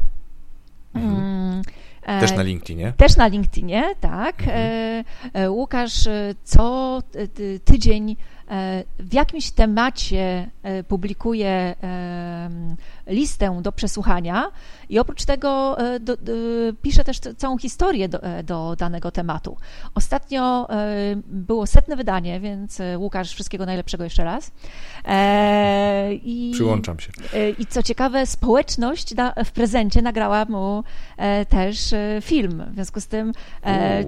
Mhm. 0.94 1.62
Mm, 2.02 2.20
też 2.20 2.32
na 2.36 2.42
LinkedInie? 2.42 2.92
Też 2.96 3.16
na 3.16 3.26
LinkedInie, 3.26 3.84
tak. 4.00 4.42
Mhm. 4.42 5.04
Łukasz 5.52 6.08
co 6.44 6.98
tydzień 7.64 8.16
w 8.98 9.12
jakimś 9.12 9.50
temacie 9.50 10.50
publikuje 10.88 11.74
listę 13.06 13.60
do 13.62 13.72
przesłuchania 13.72 14.50
i 14.88 14.98
oprócz 14.98 15.24
tego 15.24 15.78
e, 15.78 16.00
do, 16.00 16.16
do, 16.16 16.32
piszę 16.82 17.04
też 17.04 17.20
całą 17.36 17.58
historię 17.58 18.08
do, 18.08 18.22
e, 18.22 18.42
do, 18.42 18.76
danego 18.76 19.10
tematu. 19.10 19.56
Ostatnio 19.94 20.70
e, 20.70 20.86
było 21.26 21.66
setne 21.66 21.96
wydanie, 21.96 22.40
więc 22.40 22.78
Łukasz, 22.96 23.34
wszystkiego 23.34 23.66
najlepszego 23.66 24.04
jeszcze 24.04 24.24
raz. 24.24 24.52
I, 26.22 26.50
Przyłączam 26.54 27.00
się. 27.00 27.12
I 27.58 27.66
co 27.66 27.82
ciekawe, 27.82 28.26
społeczność 28.26 29.14
na, 29.14 29.34
w 29.44 29.52
prezencie 29.52 30.02
nagrała 30.02 30.44
mu 30.44 30.84
też 31.48 31.94
film. 32.20 32.64
W 32.70 32.74
związku 32.74 33.00
z 33.00 33.06
tym 33.06 33.32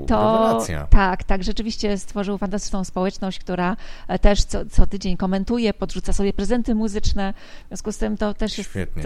to. 0.06 0.32
Rewelacja. 0.32 0.86
Tak, 0.90 1.24
tak, 1.24 1.44
rzeczywiście 1.44 1.98
stworzył 1.98 2.38
fantastyczną 2.38 2.84
społeczność, 2.84 3.38
która 3.38 3.76
też 4.20 4.31
co, 4.40 4.66
co 4.66 4.86
tydzień 4.86 5.16
komentuje, 5.16 5.74
podrzuca 5.74 6.12
sobie 6.12 6.32
prezenty 6.32 6.74
muzyczne. 6.74 7.34
W 7.64 7.68
związku 7.68 7.92
z 7.92 7.98
tym 7.98 8.16
to 8.16 8.34
też 8.34 8.58
jest 8.58 8.70
Świetnie. 8.70 9.02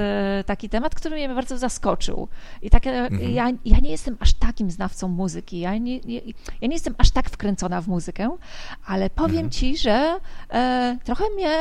taki 0.47 0.69
temat, 0.69 0.95
który 0.95 1.17
mnie 1.17 1.29
bardzo 1.29 1.59
zaskoczył. 1.59 2.29
I 2.63 2.71
tak, 2.71 2.87
mhm. 2.87 3.33
ja, 3.33 3.51
ja 3.65 3.79
nie 3.79 3.91
jestem 3.91 4.17
aż 4.21 4.35
takim 4.35 4.71
znawcą 4.71 5.09
muzyki, 5.09 5.59
ja 5.61 5.79
nie, 5.79 6.01
nie, 6.01 6.21
ja 6.61 6.69
nie 6.69 6.75
jestem 6.75 6.95
aż 6.99 7.11
tak 7.11 7.31
wkręcona 7.31 7.81
w 7.81 7.89
muzykę, 7.89 8.37
ale 8.87 9.11
powiem 9.11 9.31
mhm. 9.31 9.51
ci, 9.51 9.77
że 9.77 10.19
e, 10.51 10.99
trochę 11.05 11.25
mnie 11.35 11.57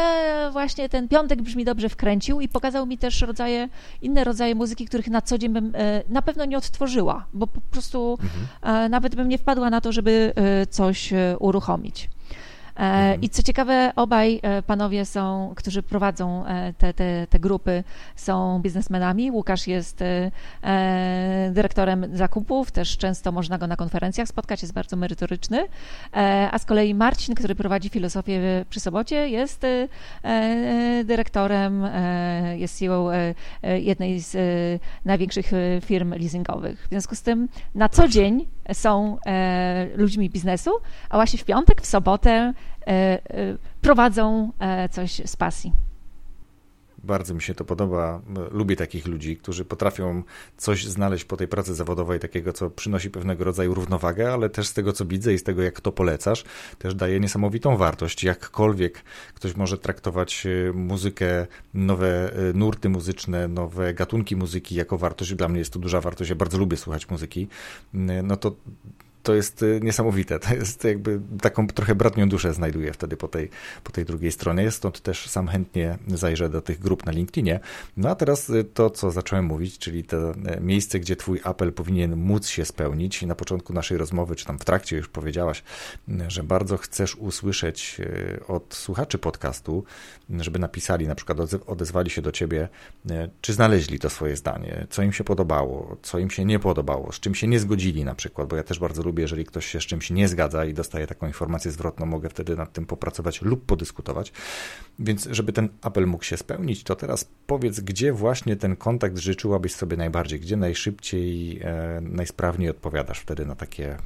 właśnie 0.52 0.90
ten 0.90 1.08
piątek 1.08 1.42
brzmi 1.42 1.66
dobrze 1.66 1.90
wkręcił 1.90 2.42
i 2.42 2.50
pokazał 2.50 2.86
mi 2.86 2.98
też 2.98 3.22
rodzaje, 3.22 3.70
inne 4.02 4.24
rodzaje 4.24 4.56
muzyki, 4.56 4.86
których 4.86 5.08
na 5.08 5.22
co 5.22 5.38
dzień 5.38 5.54
bym 5.54 5.72
e, 5.76 6.04
na 6.10 6.22
pewno 6.22 6.46
nie 6.46 6.58
odtworzyła, 6.58 7.26
bo 7.34 7.48
po 7.48 7.62
prostu 7.62 8.18
mhm. 8.22 8.86
e, 8.86 8.90
nawet 8.90 9.16
bym 9.16 9.30
nie 9.30 9.38
wpadła 9.38 9.70
na 9.70 9.82
to, 9.82 9.92
żeby 9.92 10.34
e, 10.36 10.68
coś 10.68 11.14
e, 11.14 11.36
uruchomić. 11.40 12.10
E. 12.78 13.16
I 13.16 13.30
co 13.30 13.44
ciekawe, 13.44 13.92
obaj 13.96 14.40
e, 14.44 14.62
panowie 14.62 15.06
są, 15.06 15.54
którzy 15.56 15.84
prowadzą 15.84 16.46
e, 16.46 16.74
te, 16.74 16.94
te, 16.94 17.28
te 17.30 17.40
grupy, 17.40 17.84
są 18.16 18.60
biznesmenami. 18.62 19.32
Łukasz 19.32 19.68
jest 19.68 20.04
dyrektorem 21.52 22.18
zakupów, 22.18 22.72
też 22.72 22.98
często 22.98 23.32
można 23.32 23.58
go 23.58 23.68
na 23.68 23.76
konferencjach 23.76 24.28
spotkać, 24.28 24.62
jest 24.62 24.74
bardzo 24.74 24.96
merytoryczny. 24.96 25.68
A 26.52 26.60
z 26.60 26.66
kolei 26.66 26.96
Marcin, 26.96 27.36
który 27.36 27.56
prowadzi 27.56 27.90
filozofię 27.90 28.66
przy 28.70 28.80
sobocie, 28.80 29.30
jest 29.30 29.66
dyrektorem, 31.06 31.88
jest 32.56 32.80
CEO 32.80 33.10
jednej 33.64 34.20
z 34.20 34.38
największych 35.06 35.52
firm 35.82 36.12
leasingowych. 36.12 36.86
W 36.86 36.90
związku 36.90 37.16
z 37.16 37.22
tym 37.22 37.50
na 37.76 37.90
co 37.90 38.08
dzień 38.08 38.48
są 38.74 39.18
ludźmi 39.96 40.30
biznesu, 40.30 40.72
a 41.10 41.18
właśnie 41.18 41.40
w 41.40 41.46
piątek, 41.46 41.82
w 41.82 41.86
sobotę 41.86 42.54
prowadzą 43.82 44.52
e, 44.60 44.90
coś 44.90 45.22
z 45.26 45.36
pasji. 45.36 45.74
Bardzo 47.04 47.34
mi 47.34 47.42
się 47.42 47.56
to 47.56 47.66
podoba. 47.66 48.22
Lubię 48.52 48.76
takich 48.76 49.08
ludzi, 49.08 49.38
którzy 49.38 49.66
potrafią 49.66 50.24
coś 50.58 50.86
znaleźć 50.86 51.26
po 51.26 51.38
tej 51.38 51.48
pracy 51.48 51.76
zawodowej, 51.76 52.20
takiego, 52.20 52.54
co 52.54 52.70
przynosi 52.70 53.10
pewnego 53.10 53.44
rodzaju 53.44 53.74
równowagę, 53.74 54.34
ale 54.34 54.50
też 54.50 54.68
z 54.68 54.74
tego, 54.74 54.94
co 54.94 55.06
widzę 55.06 55.34
i 55.34 55.38
z 55.38 55.44
tego, 55.44 55.62
jak 55.62 55.82
to 55.82 55.92
polecasz, 55.92 56.44
też 56.80 56.96
daje 56.96 57.20
niesamowitą 57.20 57.78
wartość. 57.78 58.24
Jakkolwiek 58.24 59.04
ktoś 59.34 59.56
może 59.56 59.78
traktować 59.78 60.48
muzykę, 60.74 61.48
nowe 61.74 62.32
nurty 62.54 62.90
muzyczne, 62.90 63.48
nowe 63.48 63.94
gatunki 63.94 64.36
muzyki 64.36 64.76
jako 64.76 64.98
wartość, 64.98 65.34
dla 65.34 65.48
mnie 65.48 65.60
jest 65.60 65.74
to 65.74 65.80
duża 65.80 66.02
wartość, 66.02 66.30
ja 66.30 66.36
bardzo 66.36 66.58
lubię 66.58 66.78
słuchać 66.78 67.10
muzyki, 67.10 67.48
no 68.24 68.38
to 68.38 68.56
to 69.26 69.34
jest 69.34 69.64
y, 69.64 69.80
niesamowite. 69.84 70.40
To 70.46 70.56
jest 70.56 70.84
jakby 70.84 71.20
taką 71.42 71.68
trochę 71.68 71.96
bratnią 71.96 72.30
duszę 72.30 72.54
znajduję 72.54 72.94
wtedy 72.94 73.18
po 73.18 73.28
tej, 73.28 73.50
po 73.84 73.92
tej 73.92 74.06
drugiej 74.06 74.32
stronie. 74.32 74.72
Stąd 74.72 75.02
też 75.02 75.30
sam 75.30 75.48
chętnie 75.48 75.98
zajrzę 76.08 76.50
do 76.50 76.62
tych 76.62 76.80
grup 76.80 77.06
na 77.06 77.12
LinkedInie. 77.12 77.60
No 77.98 78.10
a 78.10 78.16
teraz 78.16 78.50
y, 78.50 78.64
to, 78.64 78.90
co 78.90 79.12
zacząłem 79.12 79.46
mówić, 79.46 79.78
czyli 79.78 80.04
to 80.04 80.32
e, 80.32 80.62
miejsce, 80.62 81.00
gdzie 81.00 81.16
twój 81.16 81.40
apel 81.44 81.74
powinien 81.74 82.16
móc 82.16 82.48
się 82.48 82.66
spełnić. 82.66 83.22
Na 83.22 83.36
początku 83.36 83.74
naszej 83.74 83.98
rozmowy, 83.98 84.36
czy 84.36 84.46
tam 84.46 84.60
w 84.60 84.66
trakcie 84.66 84.98
już 84.98 85.08
powiedziałaś, 85.08 85.64
że 86.28 86.44
bardzo 86.44 86.78
chcesz 86.78 87.16
usłyszeć 87.16 87.98
y, 88.00 88.40
od 88.48 88.74
słuchaczy 88.74 89.18
podcastu, 89.18 89.84
żeby 90.30 90.60
napisali, 90.60 91.08
na 91.08 91.16
przykład 91.16 91.38
odezwali 91.68 92.10
się 92.10 92.22
do 92.22 92.32
ciebie, 92.32 92.70
czy 93.42 93.54
znaleźli 93.54 94.00
to 94.00 94.10
swoje 94.10 94.36
zdanie, 94.36 94.88
co 94.90 95.02
im 95.02 95.14
się 95.14 95.24
podobało, 95.24 95.98
co 96.02 96.20
im 96.20 96.30
się 96.30 96.46
nie 96.46 96.60
podobało, 96.60 97.12
z 97.12 97.20
czym 97.20 97.36
się 97.36 97.48
nie 97.48 97.60
zgodzili 97.60 98.06
na 98.06 98.16
przykład, 98.16 98.48
bo 98.48 98.56
ja 98.56 98.64
też 98.64 98.80
bardzo 98.80 99.04
lubię 99.04 99.15
lubię, 99.16 99.24
jeżeli 99.24 99.46
ktoś 99.46 99.66
się 99.66 99.82
z 99.82 99.84
czymś 99.84 100.10
nie 100.10 100.28
zgadza 100.28 100.66
i 100.66 100.74
dostaje 100.74 101.08
taką 101.08 101.28
informację 101.28 101.72
zwrotną, 101.72 102.06
mogę 102.06 102.30
wtedy 102.30 102.56
nad 102.56 102.74
tym 102.74 102.86
popracować 102.86 103.42
lub 103.42 103.66
podyskutować. 103.66 104.32
Więc, 105.00 105.28
żeby 105.32 105.54
ten 105.54 105.70
apel 105.82 106.08
mógł 106.08 106.24
się 106.24 106.38
spełnić, 106.38 106.84
to 106.84 106.96
teraz 106.96 107.28
powiedz, 107.48 107.80
gdzie 107.80 108.14
właśnie 108.14 108.56
ten 108.56 108.76
kontakt 108.76 109.18
życzyłabyś 109.18 109.74
sobie 109.74 109.98
najbardziej, 109.98 110.40
gdzie 110.40 110.58
najszybciej, 110.58 111.60
e, 111.64 112.02
najsprawniej 112.02 112.70
odpowiadasz 112.70 113.20
wtedy 113.20 113.46
na 113.46 113.56
takie 113.56 113.98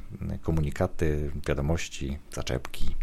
komunikaty, 0.42 1.30
wiadomości, 1.46 2.18
zaczepki 2.32 2.94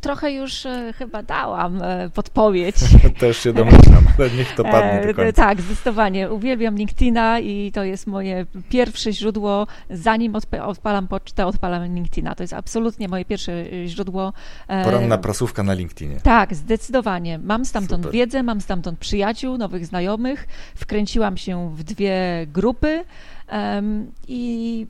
trochę 0.00 0.32
już 0.32 0.66
e, 0.66 0.92
chyba 0.92 1.22
dałam 1.22 1.82
e, 1.82 2.10
podpowiedź. 2.10 2.76
Też 3.20 3.38
się 3.38 3.52
domyślam, 3.52 4.04
ale 4.18 4.30
niech 4.30 4.54
to 4.54 4.64
padnie 4.64 5.06
do 5.06 5.14
końca. 5.14 5.32
Tak, 5.32 5.60
zdecydowanie. 5.60 6.30
Uwielbiam 6.30 6.76
LinkedIna 6.76 7.40
i 7.40 7.72
to 7.72 7.84
jest 7.84 8.06
moje 8.06 8.46
pierwsze 8.68 9.12
źródło. 9.12 9.66
Zanim 9.90 10.34
odpalam 10.64 11.08
pocztę, 11.08 11.46
odpalam 11.46 11.94
LinkedIna. 11.94 12.34
To 12.34 12.42
jest 12.42 12.52
absolutnie 12.52 13.08
moje 13.08 13.24
pierwsze 13.24 13.52
e, 13.52 13.88
źródło. 13.88 14.32
Poranna 14.84 15.18
prasówka 15.18 15.62
na 15.62 15.74
LinkedInie. 15.74 16.20
Tak, 16.22 16.54
zdecydowanie. 16.54 17.38
Mam 17.38 17.64
stamtąd 17.64 18.02
Super. 18.02 18.12
wiedzę, 18.12 18.42
mam 18.42 18.60
stamtąd 18.60 18.98
przyjaciół, 18.98 19.58
nowych 19.58 19.86
znajomych. 19.86 20.48
Wkręciłam 20.74 21.36
się 21.36 21.74
w 21.76 21.82
dwie 21.82 22.46
grupy 22.46 23.04
um, 23.52 24.12
i 24.28 24.86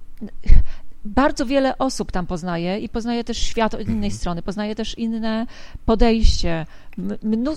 bardzo 1.04 1.46
wiele 1.46 1.78
osób 1.78 2.12
tam 2.12 2.26
poznaje 2.26 2.78
i 2.78 2.88
poznaje 2.88 3.24
też 3.24 3.38
świat 3.38 3.74
od 3.74 3.80
innej 3.80 3.94
mhm. 3.94 4.12
strony, 4.12 4.42
poznaje 4.42 4.74
też 4.74 4.98
inne 4.98 5.46
podejście. 5.86 6.66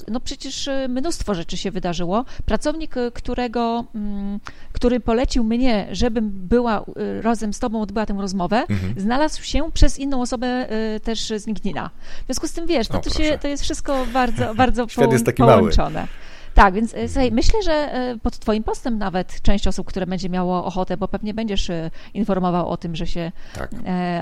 no 0.08 0.20
przecież 0.20 0.68
y, 0.68 0.88
mnóstwo 0.90 1.36
rzeczy 1.36 1.58
się 1.58 1.72
wydarzyło. 1.72 2.26
Pracownik, 2.46 2.98
y, 2.98 3.12
którego, 3.12 3.86
mm, 3.96 4.40
który 4.74 5.00
polecił 5.00 5.44
mnie, 5.44 5.88
żebym 5.92 6.30
była 6.30 6.80
y, 6.82 7.22
razem 7.22 7.54
z 7.54 7.60
tobą, 7.60 7.82
odbyła 7.82 8.06
tę 8.06 8.14
rozmowę, 8.14 8.66
mhm. 8.70 8.94
znalazł 8.98 9.44
się 9.44 9.72
przez 9.72 10.00
inną 10.00 10.22
osobę 10.22 10.68
też 11.04 11.34
z 11.38 11.48
LinkedIna. 11.48 11.90
W 12.24 12.26
związku 12.26 12.48
z 12.48 12.54
tym, 12.54 12.68
wiesz, 12.68 12.90
no, 12.90 13.00
to, 13.00 13.10
się, 13.10 13.38
to 13.42 13.48
jest 13.48 13.64
wszystko 13.64 14.06
bardzo, 14.14 14.56
bardzo 14.56 14.88
po, 14.88 15.08
połączone. 15.38 16.00
Mały. 16.00 16.08
Tak, 16.54 16.74
więc 16.74 16.94
e, 16.94 17.08
słuchaj, 17.08 17.32
myślę, 17.32 17.64
że 17.64 17.74
e, 17.74 18.18
pod 18.18 18.40
Twoim 18.40 18.64
postem 18.64 18.98
nawet 18.98 19.42
część 19.42 19.68
osób, 19.68 19.88
które 19.88 20.06
będzie 20.06 20.30
miało 20.30 20.66
ochotę, 20.66 20.98
bo 20.98 21.08
pewnie 21.08 21.34
będziesz 21.34 21.70
e, 21.70 21.92
informował 22.14 22.70
o 22.70 22.78
tym, 22.78 22.96
że 22.96 23.08
się 23.08 23.32
tak. 23.56 23.72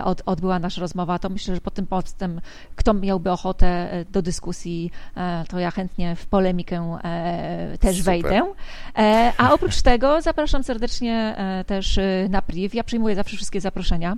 od, 0.04 0.22
odbyła 0.26 0.60
nasza 0.60 0.82
rozmowa, 0.82 1.20
to 1.20 1.30
myślę, 1.30 1.56
że 1.56 1.62
pod 1.62 1.74
tym 1.74 1.88
postem, 1.88 2.42
kto 2.76 2.94
miałby 2.94 3.32
ochotę 3.32 3.90
do 4.12 4.22
dyskusji, 4.22 4.92
to 5.50 5.60
ja 5.60 5.72
chętnie 5.72 6.16
w 6.16 6.26
polemikę 6.26 6.98
też 7.80 7.98
Super. 7.98 8.14
wejdę. 8.14 8.54
A 9.38 9.54
oprócz 9.54 9.82
tego 9.92 10.22
zapraszam 10.22 10.64
serdecznie 10.64 11.36
też 11.68 12.00
na 12.30 12.42
priv. 12.42 12.78
Ja 12.78 12.84
przyjmuję 12.84 13.16
zawsze 13.16 13.36
wszystkie 13.36 13.62
zaproszenia 13.62 14.18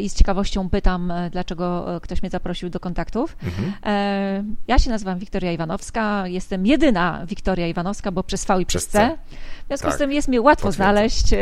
i 0.00 0.08
z 0.08 0.14
ciekawością 0.14 0.68
pytam, 0.70 1.12
dlaczego 1.30 1.86
ktoś 2.02 2.22
mnie 2.22 2.30
zaprosił 2.30 2.70
do 2.70 2.80
kontaktów. 2.80 3.36
Mhm. 3.42 4.56
Ja 4.68 4.78
się 4.78 4.90
nazywam 4.90 5.18
Wiktoria 5.18 5.52
Iwanowska, 5.52 6.26
jestem 6.26 6.66
jedyna 6.66 7.26
Wiktoria 7.30 7.66
Iwanowska, 7.66 8.12
bo 8.12 8.22
przez 8.22 8.44
V 8.44 8.62
i 8.62 8.66
przez, 8.66 8.86
C. 8.86 8.92
C. 8.98 9.18
W 9.64 9.66
związku 9.66 9.86
Tak, 9.86 9.94
z 9.94 9.98
tym 9.98 10.12
jest 10.12 10.28
mi 10.28 10.40
łatwo 10.40 10.72
znaleźć. 10.72 11.24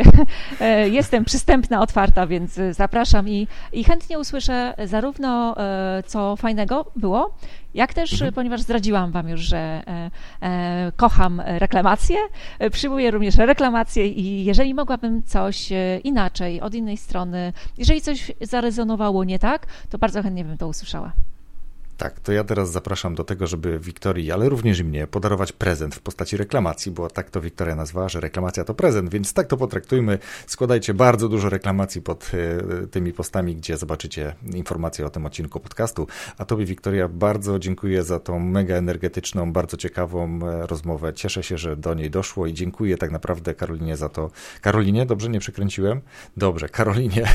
E, 0.61 0.89
Jestem 0.89 1.25
przystępna, 1.25 1.81
otwarta, 1.81 2.27
więc 2.27 2.59
e, 2.59 2.75
zapraszam 2.75 3.29
i, 3.29 3.49
i 3.73 3.85
chętnie 3.85 4.19
usłyszę 4.19 4.75
zarówno 4.85 5.57
e, 5.57 6.03
co 6.07 6.37
fajnego 6.37 6.93
było, 6.97 7.35
jak 7.75 7.95
też, 7.95 8.13
Mhm. 8.13 8.33
ponieważ 8.33 8.61
zdradziłam 8.61 9.13
Wam 9.13 9.29
już, 9.29 9.41
że 9.41 9.83
kocham 10.97 11.43
reklamacje, 11.47 12.17
przyjmuję 12.73 13.11
również 13.11 13.37
reklamacje 13.37 14.07
i 14.09 14.45
jeżeli 14.45 14.75
mogłabym 14.75 15.23
coś 15.23 15.69
inaczej, 16.05 16.61
od 16.61 16.75
innej 16.75 16.97
strony, 16.97 17.53
jeżeli 17.79 18.01
coś 18.01 18.33
zarezonowało 18.41 19.25
nie 19.25 19.39
tak, 19.39 19.67
to 19.91 19.99
bardzo 19.99 20.23
chętnie 20.23 20.45
bym 20.45 20.59
to 20.59 20.69
usłyszała. 20.69 21.13
Tak, 21.99 22.21
to 22.21 22.33
ja 22.33 22.45
teraz 22.45 22.71
zapraszam 22.71 23.15
do 23.15 23.25
tego, 23.25 23.47
żeby 23.47 23.79
Wiktorii, 23.79 24.33
ale 24.33 24.49
również 24.49 24.79
i 24.79 24.85
mnie, 24.85 25.07
podarować 25.07 25.53
prezent 25.53 25.95
w 25.95 26.01
postaci 26.01 26.37
reklamacji, 26.37 26.93
bo 26.93 27.11
tak 27.11 27.31
to 27.31 27.41
Wiktoria 27.41 27.77
nazwała, 27.77 28.09
że 28.09 28.21
reklamacja 28.21 28.65
to 28.65 28.75
prezent, 28.75 29.11
więc 29.11 29.33
tak 29.33 29.47
to 29.47 29.57
potraktujmy. 29.57 30.19
Składajcie 30.47 30.95
bardzo 30.95 31.29
dużo 31.29 31.49
reklamacji 31.49 32.03
pod 32.03 32.31
e, 32.35 32.87
tymi 32.87 33.13
postami, 33.13 33.57
gdzie 33.57 33.77
zobaczycie 33.77 34.35
informacje 34.55 35.07
o 35.07 35.11
tym 35.11 35.27
odcinku 35.27 35.61
podcastu. 35.61 36.07
A 36.39 36.45
Tobie, 36.45 36.65
Wiktoria, 36.65 37.09
bardzo 37.09 37.59
dziękuję 37.59 38.03
za 38.03 38.21
tą 38.21 38.39
mega 38.39 38.75
energetyczną, 38.75 39.53
bardzo 39.53 39.77
ciekawą 39.77 40.41
e, 40.43 40.67
rozmowę. 40.67 41.15
Cieszę 41.15 41.43
się, 41.43 41.59
że 41.59 41.77
do 41.77 41.95
niej 41.95 42.11
doszło 42.11 42.47
i 42.47 42.55
dziękuję 42.55 42.99
tak 42.99 43.11
naprawdę 43.11 43.55
Karolinie 43.55 43.97
za 43.97 44.09
to. 44.09 44.31
Karolinie, 44.61 45.07
dobrze 45.07 45.29
nie 45.29 45.41
przekręciłem? 45.41 46.01
Dobrze, 46.37 46.69
Karolinie, 46.69 47.27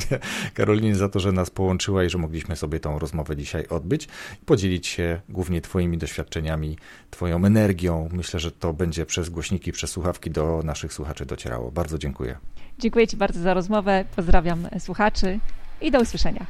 Karolinie 0.54 0.96
za 0.96 1.08
to, 1.08 1.20
że 1.20 1.32
nas 1.32 1.50
połączyła 1.50 2.04
i 2.04 2.10
że 2.10 2.18
mogliśmy 2.18 2.56
sobie 2.56 2.80
tą 2.80 2.98
rozmowę 2.98 3.36
dzisiaj 3.36 3.66
odbyć 3.66 4.05
i 4.42 4.44
podzielić 4.44 4.86
się 4.86 5.20
głównie 5.28 5.60
Twoimi 5.60 5.98
doświadczeniami, 5.98 6.78
Twoją 7.10 7.44
energią. 7.44 8.08
Myślę, 8.12 8.40
że 8.40 8.52
to 8.52 8.72
będzie 8.72 9.06
przez 9.06 9.28
głośniki, 9.28 9.72
przez 9.72 9.90
słuchawki 9.90 10.30
do 10.30 10.60
naszych 10.64 10.92
słuchaczy 10.92 11.26
docierało. 11.26 11.70
Bardzo 11.70 11.98
dziękuję. 11.98 12.36
Dziękuję 12.78 13.06
Ci 13.06 13.16
bardzo 13.16 13.40
za 13.40 13.54
rozmowę, 13.54 14.04
pozdrawiam 14.16 14.68
słuchaczy 14.78 15.38
i 15.80 15.90
do 15.90 16.00
usłyszenia. 16.00 16.46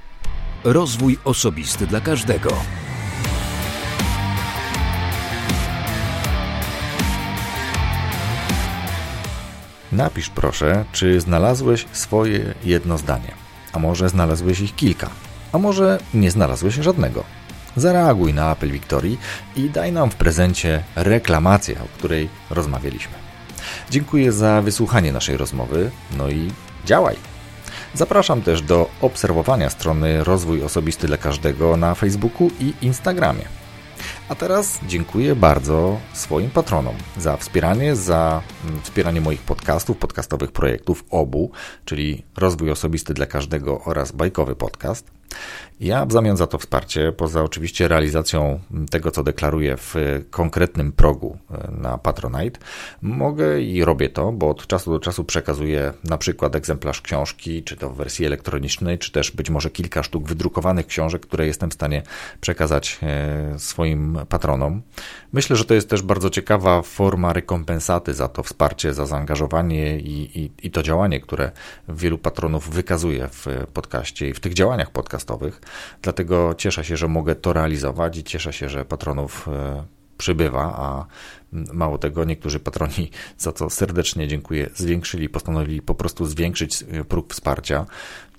Rozwój 0.64 1.18
osobisty 1.24 1.86
dla 1.86 2.00
każdego. 2.00 2.50
Napisz 9.92 10.28
proszę, 10.28 10.84
czy 10.92 11.20
znalazłeś 11.20 11.86
swoje 11.92 12.54
jedno 12.64 12.98
zdanie, 12.98 13.32
a 13.72 13.78
może 13.78 14.08
znalazłeś 14.08 14.60
ich 14.60 14.74
kilka, 14.74 15.10
a 15.52 15.58
może 15.58 15.98
nie 16.14 16.30
znalazłeś 16.30 16.74
żadnego. 16.74 17.24
Zareaguj 17.76 18.34
na 18.34 18.50
apel 18.50 18.72
Wiktorii 18.72 19.18
i 19.56 19.70
daj 19.70 19.92
nam 19.92 20.10
w 20.10 20.14
prezencie 20.14 20.82
reklamację, 20.96 21.76
o 21.80 21.98
której 21.98 22.28
rozmawialiśmy. 22.50 23.14
Dziękuję 23.90 24.32
za 24.32 24.62
wysłuchanie 24.62 25.12
naszej 25.12 25.36
rozmowy, 25.36 25.90
no 26.16 26.28
i 26.28 26.50
działaj! 26.84 27.16
Zapraszam 27.94 28.42
też 28.42 28.62
do 28.62 28.90
obserwowania 29.00 29.70
strony 29.70 30.24
Rozwój 30.24 30.62
Osobisty 30.62 31.06
dla 31.06 31.16
Każdego 31.16 31.76
na 31.76 31.94
Facebooku 31.94 32.50
i 32.60 32.74
Instagramie. 32.82 33.44
A 34.28 34.34
teraz 34.34 34.78
dziękuję 34.88 35.34
bardzo 35.34 35.98
swoim 36.12 36.50
patronom 36.50 36.94
za 37.18 37.36
wspieranie, 37.36 37.96
za 37.96 38.42
mm, 38.64 38.82
wspieranie 38.82 39.20
moich 39.20 39.40
podcastów, 39.40 39.96
podcastowych 39.96 40.52
projektów 40.52 41.04
obu, 41.10 41.50
czyli 41.84 42.24
Rozwój 42.36 42.70
Osobisty 42.70 43.14
dla 43.14 43.26
Każdego 43.26 43.80
oraz 43.84 44.12
Bajkowy 44.12 44.56
Podcast. 44.56 45.10
Ja 45.80 46.06
w 46.06 46.12
zamian 46.12 46.36
za 46.36 46.46
to 46.46 46.58
wsparcie, 46.58 47.12
poza 47.12 47.42
oczywiście 47.42 47.88
realizacją 47.88 48.60
tego, 48.90 49.10
co 49.10 49.22
deklaruję 49.22 49.76
w 49.76 49.94
konkretnym 50.30 50.92
progu 50.92 51.38
e, 51.50 51.70
na 51.70 51.98
Patronite, 51.98 52.60
mogę 53.02 53.60
i 53.60 53.84
robię 53.84 54.08
to, 54.08 54.32
bo 54.32 54.50
od 54.50 54.66
czasu 54.66 54.90
do 54.90 55.00
czasu 55.00 55.24
przekazuję 55.24 55.92
na 56.04 56.18
przykład 56.18 56.54
egzemplarz 56.54 57.00
książki, 57.00 57.62
czy 57.62 57.76
to 57.76 57.90
w 57.90 57.96
wersji 57.96 58.26
elektronicznej, 58.26 58.98
czy 58.98 59.12
też 59.12 59.30
być 59.30 59.50
może 59.50 59.70
kilka 59.70 60.02
sztuk 60.02 60.28
wydrukowanych 60.28 60.86
książek, 60.86 61.22
które 61.22 61.46
jestem 61.46 61.70
w 61.70 61.74
stanie 61.74 62.02
przekazać 62.40 62.98
e, 63.02 63.58
swoim 63.58 64.18
patronom. 64.28 64.82
Myślę, 65.32 65.56
że 65.56 65.64
to 65.64 65.74
jest 65.74 65.90
też 65.90 66.02
bardzo 66.02 66.30
ciekawa 66.30 66.82
forma 66.82 67.32
rekompensaty 67.32 68.14
za 68.14 68.28
to 68.28 68.42
wsparcie, 68.42 68.94
za 68.94 69.06
zaangażowanie 69.06 69.98
i, 69.98 70.40
i, 70.40 70.50
i 70.66 70.70
to 70.70 70.82
działanie, 70.82 71.20
które 71.20 71.50
wielu 71.88 72.18
patronów 72.18 72.70
wykazuje 72.70 73.28
w 73.28 73.46
podcaście 73.72 74.28
i 74.28 74.34
w 74.34 74.40
tych 74.40 74.54
działaniach 74.54 74.90
podcastowych. 75.16 75.60
Dlatego 76.02 76.54
cieszę 76.54 76.84
się, 76.84 76.96
że 76.96 77.08
mogę 77.08 77.34
to 77.34 77.52
realizować 77.52 78.16
i 78.16 78.24
cieszę 78.24 78.52
się, 78.52 78.68
że 78.68 78.84
patronów 78.84 79.48
e, 79.48 79.84
przybywa, 80.18 80.62
a 80.62 81.06
mało 81.72 81.98
tego, 81.98 82.24
niektórzy 82.24 82.60
patroni, 82.60 83.10
za 83.38 83.52
co 83.52 83.70
serdecznie 83.70 84.28
dziękuję, 84.28 84.70
zwiększyli, 84.74 85.28
postanowili 85.28 85.82
po 85.82 85.94
prostu 85.94 86.26
zwiększyć 86.26 86.82
e, 86.82 87.04
próg 87.04 87.32
wsparcia. 87.32 87.86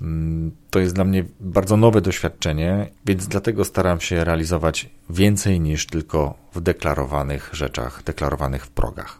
Mm, 0.01 0.51
To 0.69 0.79
jest 0.79 0.95
dla 0.95 1.03
mnie 1.03 1.25
bardzo 1.39 1.77
nowe 1.77 2.01
doświadczenie, 2.01 2.89
więc 3.05 3.27
dlatego 3.27 3.65
staram 3.65 3.99
się 3.99 4.23
realizować 4.23 4.89
więcej 5.09 5.59
niż 5.59 5.85
tylko 5.85 6.37
w 6.53 6.61
deklarowanych 6.61 7.49
rzeczach, 7.53 8.03
deklarowanych 8.03 8.65
w 8.65 8.69
progach. 8.69 9.19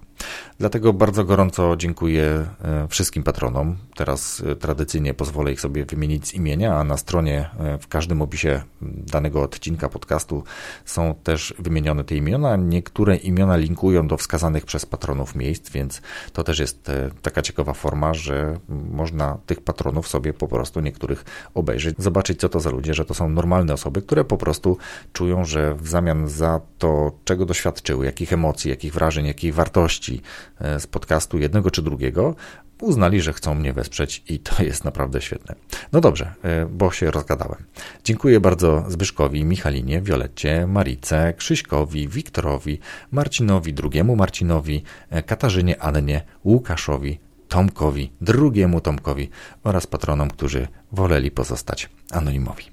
Dlatego 0.60 0.94
bardzo 0.94 1.24
gorąco 1.24 1.76
dziękuję 1.78 2.46
e, 2.64 2.88
wszystkim 2.88 3.24
patronom. 3.24 3.78
Teraz 3.96 4.44
e, 4.52 4.56
tradycyjnie 4.56 5.14
pozwolę 5.14 5.52
ich 5.52 5.62
sobie 5.62 5.86
wymienić 5.86 6.28
z 6.28 6.34
imienia, 6.34 6.76
a 6.76 6.84
na 6.84 6.98
stronie 6.98 7.50
e, 7.60 7.78
w 7.78 7.88
każdym 7.88 8.22
opisie 8.22 8.62
danego 8.82 9.42
odcinka 9.42 9.90
podcastu 9.90 10.44
są 10.86 11.16
też 11.24 11.54
wymienione 11.60 12.04
te 12.04 12.16
imiona. 12.16 12.56
Niektóre 12.56 13.16
imiona 13.16 13.58
linkują 13.58 14.08
do 14.08 14.18
wskazanych 14.18 14.66
przez 14.66 14.86
patronów 14.86 15.36
miejsc, 15.36 15.70
więc 15.72 16.02
to 16.34 16.44
też 16.44 16.60
jest 16.60 16.92
taka 17.22 17.42
ciekawa 17.42 17.74
forma, 17.74 18.14
że 18.14 18.60
można 18.92 19.38
tych 19.46 19.62
patronów 19.62 20.08
sobie 20.08 20.34
po 20.34 20.48
prostu 20.48 20.80
niektórych 20.80 21.26
obejrzeć, 21.54 21.96
zobaczyć 22.00 22.40
co 22.40 22.50
to 22.50 22.60
za 22.60 22.70
ludzie, 22.70 22.94
że 22.94 23.06
to 23.06 23.14
są 23.14 23.30
normalne 23.30 23.74
osoby, 23.74 24.02
które 24.02 24.24
po 24.24 24.38
prostu 24.38 24.78
czują, 25.14 25.46
że 25.46 25.76
w 25.76 25.88
zamian 25.88 26.28
za 26.28 26.62
to, 26.78 27.12
czego 27.26 27.46
doświadczyły, 27.46 28.06
jakich 28.06 28.34
emocji, 28.34 28.70
jakich 28.70 28.94
wrażeń, 28.94 29.26
jakich 29.26 29.54
wartości 29.54 30.22
z 30.60 30.88
podcastu 30.88 31.38
jednego 31.38 31.72
czy 31.72 31.82
drugiego, 31.82 32.36
uznali, 32.82 33.22
że 33.22 33.34
chcą 33.34 33.56
mnie 33.56 33.74
wesprzeć 33.74 34.24
i 34.30 34.40
to 34.40 34.64
jest 34.70 34.86
naprawdę 34.86 35.22
świetne. 35.22 35.56
No 35.92 36.02
dobrze, 36.02 36.34
e, 36.44 36.66
bo 36.66 36.92
się 36.92 37.12
rozgadałem. 37.12 37.64
Dziękuję 38.04 38.40
bardzo 38.40 38.86
Zbyszkowi, 38.88 39.46
Michalinie, 39.46 40.02
Violetcie, 40.02 40.68
Marice, 40.68 41.34
Krzyśkowi, 41.38 42.08
Wiktorowi, 42.08 42.80
Marcinowi, 43.12 43.74
drugiemu 43.74 44.16
Marcinowi, 44.16 44.84
e, 45.10 45.24
Katarzynie, 45.24 45.82
Annie, 45.82 46.22
Łukaszowi, 46.46 47.20
Tomkowi, 47.48 48.12
drugiemu 48.22 48.82
Tomkowi 48.82 49.30
oraz 49.64 49.88
patronom, 49.88 50.30
którzy 50.30 50.68
woleli 50.92 51.32
pozostać 51.32 51.90
anonimowi. 52.12 52.64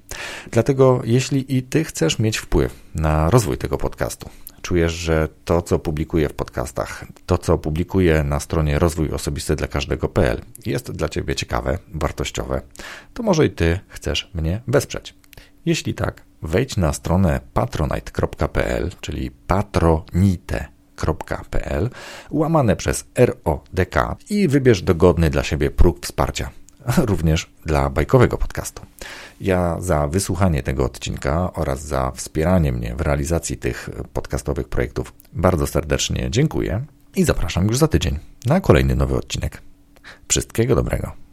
Dlatego, 0.50 1.00
jeśli 1.04 1.56
i 1.56 1.62
ty 1.62 1.84
chcesz 1.84 2.18
mieć 2.18 2.38
wpływ 2.38 2.74
na 2.94 3.30
rozwój 3.30 3.58
tego 3.58 3.78
podcastu, 3.78 4.28
czujesz, 4.62 4.92
że 4.92 5.28
to, 5.44 5.62
co 5.62 5.78
publikuję 5.78 6.28
w 6.28 6.34
podcastach, 6.34 7.04
to, 7.26 7.38
co 7.38 7.58
publikuję 7.58 8.24
na 8.24 8.40
stronie 8.40 8.78
rozwój 8.78 9.10
osobisty 9.10 9.56
dla 9.56 9.66
każdego.pl 9.66 10.40
jest 10.66 10.92
dla 10.92 11.08
ciebie 11.08 11.34
ciekawe, 11.34 11.78
wartościowe, 11.94 12.60
to 13.14 13.22
może 13.22 13.46
i 13.46 13.50
ty 13.50 13.80
chcesz 13.88 14.30
mnie 14.34 14.60
wesprzeć. 14.66 15.14
Jeśli 15.66 15.94
tak, 15.94 16.22
wejdź 16.42 16.76
na 16.76 16.92
stronę 16.92 17.40
patronite.pl, 17.54 18.90
czyli 19.00 19.30
patronite.pl, 19.30 20.73
łamane 22.30 22.76
przez 22.76 23.04
RODK 23.18 23.96
i 24.30 24.48
wybierz 24.48 24.82
dogodny 24.82 25.30
dla 25.30 25.42
siebie 25.42 25.70
próg 25.70 26.06
wsparcia, 26.06 26.50
również 27.10 27.50
dla 27.66 27.90
bajkowego 27.90 28.38
podcastu. 28.38 28.82
Ja 29.40 29.76
za 29.80 30.08
wysłuchanie 30.08 30.62
tego 30.62 30.84
odcinka 30.84 31.52
oraz 31.52 31.82
za 31.82 32.10
wspieranie 32.10 32.72
mnie 32.72 32.94
w 32.94 33.00
realizacji 33.00 33.56
tych 33.56 33.90
podcastowych 34.12 34.68
projektów 34.68 35.12
bardzo 35.32 35.66
serdecznie 35.66 36.30
dziękuję 36.30 36.84
i 37.16 37.24
zapraszam 37.24 37.66
już 37.66 37.76
za 37.76 37.88
tydzień 37.88 38.18
na 38.46 38.60
kolejny 38.60 38.96
nowy 38.96 39.16
odcinek. 39.16 39.62
Wszystkiego 40.28 40.74
dobrego. 40.74 41.23